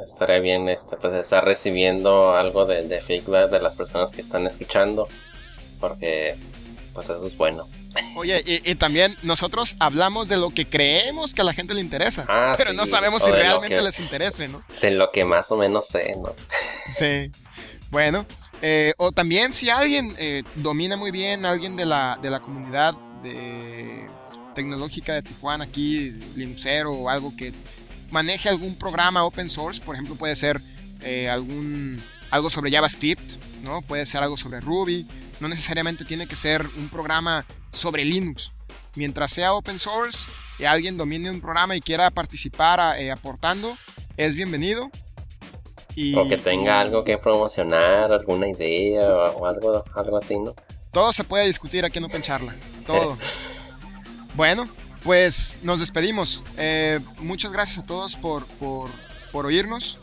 Estaría 0.03 0.39
bien 0.39 0.69
este, 0.69 0.97
pues 0.97 1.13
estar 1.13 1.43
recibiendo 1.43 2.33
algo 2.33 2.65
de, 2.65 2.87
de 2.87 3.01
feedback 3.01 3.49
de 3.49 3.59
las 3.59 3.75
personas 3.75 4.11
que 4.11 4.21
están 4.21 4.45
escuchando. 4.47 5.07
Porque 5.79 6.35
pues 6.93 7.07
eso 7.09 7.25
es 7.27 7.35
bueno. 7.37 7.67
Oye, 8.15 8.43
y, 8.45 8.69
y 8.71 8.75
también 8.75 9.15
nosotros 9.23 9.75
hablamos 9.79 10.27
de 10.29 10.37
lo 10.37 10.49
que 10.51 10.67
creemos 10.67 11.33
que 11.33 11.41
a 11.41 11.43
la 11.45 11.53
gente 11.53 11.73
le 11.73 11.81
interesa, 11.81 12.25
Ah, 12.27 12.55
pero 12.57 12.71
sí, 12.71 12.75
no 12.77 12.85
sabemos 12.85 13.23
si 13.23 13.31
realmente 13.31 13.75
que- 13.77 13.81
les 13.81 13.99
interese, 13.99 14.47
¿no? 14.47 14.63
De 14.81 14.91
lo 14.91 15.11
que 15.11 15.25
más 15.25 15.49
o 15.51 15.57
menos 15.57 15.87
sé, 15.87 16.13
¿no? 16.21 16.33
Sí. 16.91 17.31
Bueno, 17.91 18.25
eh, 18.61 18.93
o 18.97 19.11
también 19.11 19.53
si 19.53 19.69
alguien 19.69 20.15
eh, 20.17 20.43
domina 20.55 20.97
muy 20.97 21.11
bien, 21.11 21.45
alguien 21.45 21.75
de 21.75 21.85
la, 21.85 22.19
de 22.21 22.29
la 22.29 22.39
comunidad 22.39 22.93
de 23.23 24.07
tecnológica 24.55 25.13
de 25.13 25.21
Tijuana, 25.23 25.63
aquí, 25.65 26.11
Linuxero 26.35 26.91
o 26.91 27.09
algo 27.09 27.35
que 27.35 27.53
maneje 28.11 28.49
algún 28.49 28.75
programa 28.75 29.23
open 29.23 29.49
source, 29.49 29.81
por 29.81 29.95
ejemplo, 29.95 30.15
puede 30.15 30.35
ser 30.35 30.61
eh, 31.01 31.29
algún 31.29 32.01
algo 32.31 32.49
sobre 32.49 32.71
JavaScript, 32.71 33.21
¿no? 33.63 33.81
Puede 33.81 34.05
ser 34.05 34.23
algo 34.23 34.37
sobre 34.37 34.59
Ruby, 34.59 35.07
no 35.39 35.47
necesariamente 35.47 36.05
tiene 36.05 36.27
que 36.27 36.35
ser 36.35 36.65
un 36.77 36.89
programa 36.89 37.45
sobre 37.71 38.05
Linux. 38.05 38.51
Mientras 38.95 39.31
sea 39.31 39.53
open 39.53 39.79
source 39.79 40.27
y 40.57 40.65
alguien 40.65 40.97
domine 40.97 41.29
un 41.29 41.41
programa 41.41 41.75
y 41.75 41.81
quiera 41.81 42.09
participar 42.11 42.99
eh, 42.99 43.11
aportando, 43.11 43.77
es 44.17 44.35
bienvenido. 44.35 44.89
Y, 45.95 46.15
O 46.15 46.27
que 46.27 46.37
tenga 46.37 46.81
algo 46.81 47.03
que 47.03 47.17
promocionar, 47.17 48.11
alguna 48.11 48.47
idea 48.47 49.07
o 49.09 49.45
algo, 49.45 49.83
algo 49.95 50.17
así, 50.17 50.39
¿no? 50.39 50.55
Todo 50.91 51.13
se 51.13 51.23
puede 51.23 51.45
discutir 51.45 51.85
aquí 51.85 51.99
en 51.99 52.05
Open 52.05 52.21
Charla. 52.21 52.55
Todo. 52.85 53.17
bueno, 54.35 54.67
pues 55.03 55.59
nos 55.61 55.79
despedimos. 55.79 56.43
Eh, 56.57 56.99
muchas 57.19 57.51
gracias 57.51 57.79
a 57.79 57.85
todos 57.85 58.15
por, 58.15 58.45
por, 58.45 58.89
por 59.31 59.45
oírnos. 59.45 59.99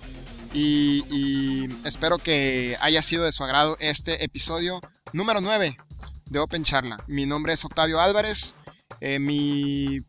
Y, 0.53 1.69
espero 1.85 2.19
que 2.19 2.77
haya 2.81 3.03
sido 3.03 3.25
de 3.25 3.33
su 3.33 3.43
agrado 3.45 3.77
este 3.81 4.25
episodio 4.25 4.81
número 5.13 5.41
9 5.41 5.77
de 6.27 6.39
Open 6.39 6.63
Charla. 6.65 7.03
Mi 7.07 7.27
nombre 7.27 7.53
es 7.53 7.65
Octavio 7.65 8.01
Álvarez. 8.01 8.55
Eh, 9.01 9.19
mi 9.19 10.01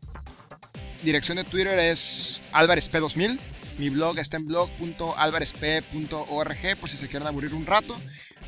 dirección 1.02 1.36
de 1.36 1.44
Twitter 1.44 1.78
es 1.78 2.40
álvarezp2000. 2.52 3.38
Mi 3.78 3.90
blog 3.90 4.18
está 4.18 4.38
en 4.38 4.46
blog.alvarezp.org 4.46 6.78
por 6.80 6.88
si 6.88 6.96
se 6.96 7.08
quieren 7.08 7.28
aburrir 7.28 7.52
un 7.54 7.66
rato. 7.66 7.94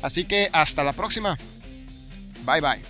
Así 0.01 0.25
que 0.25 0.49
hasta 0.51 0.83
la 0.83 0.93
próxima. 0.93 1.37
Bye 2.45 2.61
bye. 2.61 2.81